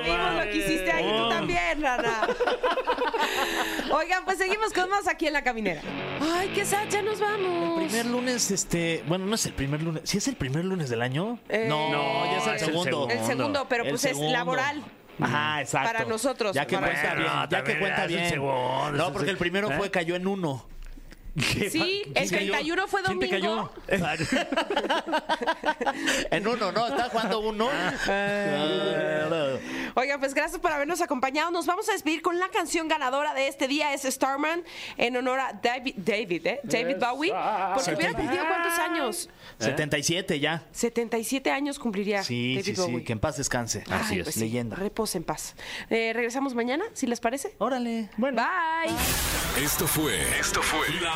vimos 0.05 0.33
lo 0.33 0.41
que 0.43 0.55
hiciste 0.57 0.91
ahí 0.91 1.03
tú 1.17 1.29
también, 1.29 1.81
Rana. 1.81 2.27
Oigan, 3.91 4.25
pues 4.25 4.37
seguimos 4.37 4.73
con 4.73 4.89
más 4.89 5.07
aquí 5.07 5.27
en 5.27 5.33
La 5.33 5.43
Caminera. 5.43 5.81
Ay, 6.21 6.49
qué 6.53 6.65
sad, 6.65 6.87
ya 6.89 7.01
nos 7.01 7.19
vamos. 7.19 7.83
Primer 7.83 8.05
lunes, 8.05 8.51
este, 8.51 9.03
bueno, 9.07 9.25
no 9.25 9.35
es 9.35 9.45
el 9.45 9.53
primer 9.53 9.81
lunes. 9.81 10.01
¿Sí 10.05 10.17
es 10.17 10.27
el 10.27 10.35
primer 10.35 10.65
lunes 10.65 10.89
del 10.89 11.01
año? 11.01 11.39
Eh, 11.49 11.65
no, 11.69 12.25
ya 12.31 12.37
es 12.37 12.47
el 12.47 12.53
el 12.53 12.59
segundo. 12.59 12.83
segundo. 12.83 13.13
El 13.13 13.25
segundo, 13.25 13.65
pero 13.69 13.83
El 13.83 13.89
pues 13.89 14.01
segundo. 14.01 14.27
es 14.27 14.31
laboral. 14.33 14.83
Ajá, 15.19 15.61
exacto. 15.61 15.93
Para 15.93 16.05
nosotros, 16.05 16.53
Ya 16.53 16.65
que 16.67 16.75
para 16.77 16.87
cuenta 16.87 17.13
bien, 17.15 17.27
No, 17.27 17.49
ya 17.49 17.63
que 17.63 17.79
cuenta 17.79 18.01
el 18.03 18.07
bien. 18.09 18.29
segundo, 18.29 18.91
no, 18.91 19.13
porque 19.13 19.29
el- 19.29 19.35
el 19.35 19.37
primero 19.37 19.71
¿Eh? 19.71 19.77
fue 19.77 19.89
cayó 19.89 20.15
en 20.15 20.27
uno. 20.27 20.67
Sí, 21.37 22.03
el 22.15 22.29
31 22.29 22.87
fue 22.87 23.01
¿Quién 23.03 23.19
te 23.19 23.27
domingo. 23.27 23.71
cayó? 23.87 23.97
En 26.31 26.47
uno, 26.47 26.71
no, 26.71 26.87
está 26.87 27.09
jugando 27.09 27.39
uno. 27.39 27.69
Oigan, 29.95 30.19
pues 30.19 30.33
gracias 30.33 30.59
por 30.61 30.71
habernos 30.71 31.01
acompañado. 31.01 31.51
Nos 31.51 31.65
vamos 31.65 31.89
a 31.89 31.91
despedir 31.91 32.21
con 32.21 32.39
la 32.39 32.47
canción 32.49 32.87
ganadora 32.87 33.33
de 33.33 33.47
este 33.47 33.67
día, 33.67 33.93
es 33.93 34.03
Starman, 34.03 34.63
en 34.97 35.17
honor 35.17 35.39
a 35.39 35.53
David, 35.61 35.95
David, 35.97 36.47
¿eh? 36.47 36.59
David 36.63 36.97
Bowie. 36.99 37.33
Porque 37.75 37.95
hubiera 37.95 38.13
cumplido 38.13 38.43
cuántos 38.47 38.79
años? 38.79 39.29
77 39.59 40.39
ya. 40.39 40.63
77 40.71 41.51
años 41.51 41.79
cumpliría 41.79 42.23
Sí, 42.23 42.55
David 42.55 42.75
sí, 42.75 42.75
sí, 42.75 43.03
que 43.03 43.13
en 43.13 43.19
paz 43.19 43.37
descanse. 43.37 43.83
Ay, 43.89 44.21
pues 44.23 44.35
sí, 44.35 44.39
leyenda. 44.41 44.75
Repose 44.75 45.17
en 45.17 45.23
paz. 45.23 45.55
Eh, 45.89 46.11
regresamos 46.13 46.55
mañana, 46.55 46.85
si 46.93 47.07
les 47.07 47.19
parece. 47.19 47.55
Órale. 47.57 48.09
Bye. 48.17 48.33
Esto 49.63 49.87
fue. 49.87 50.21
Esto 50.39 50.61
fue. 50.61 50.87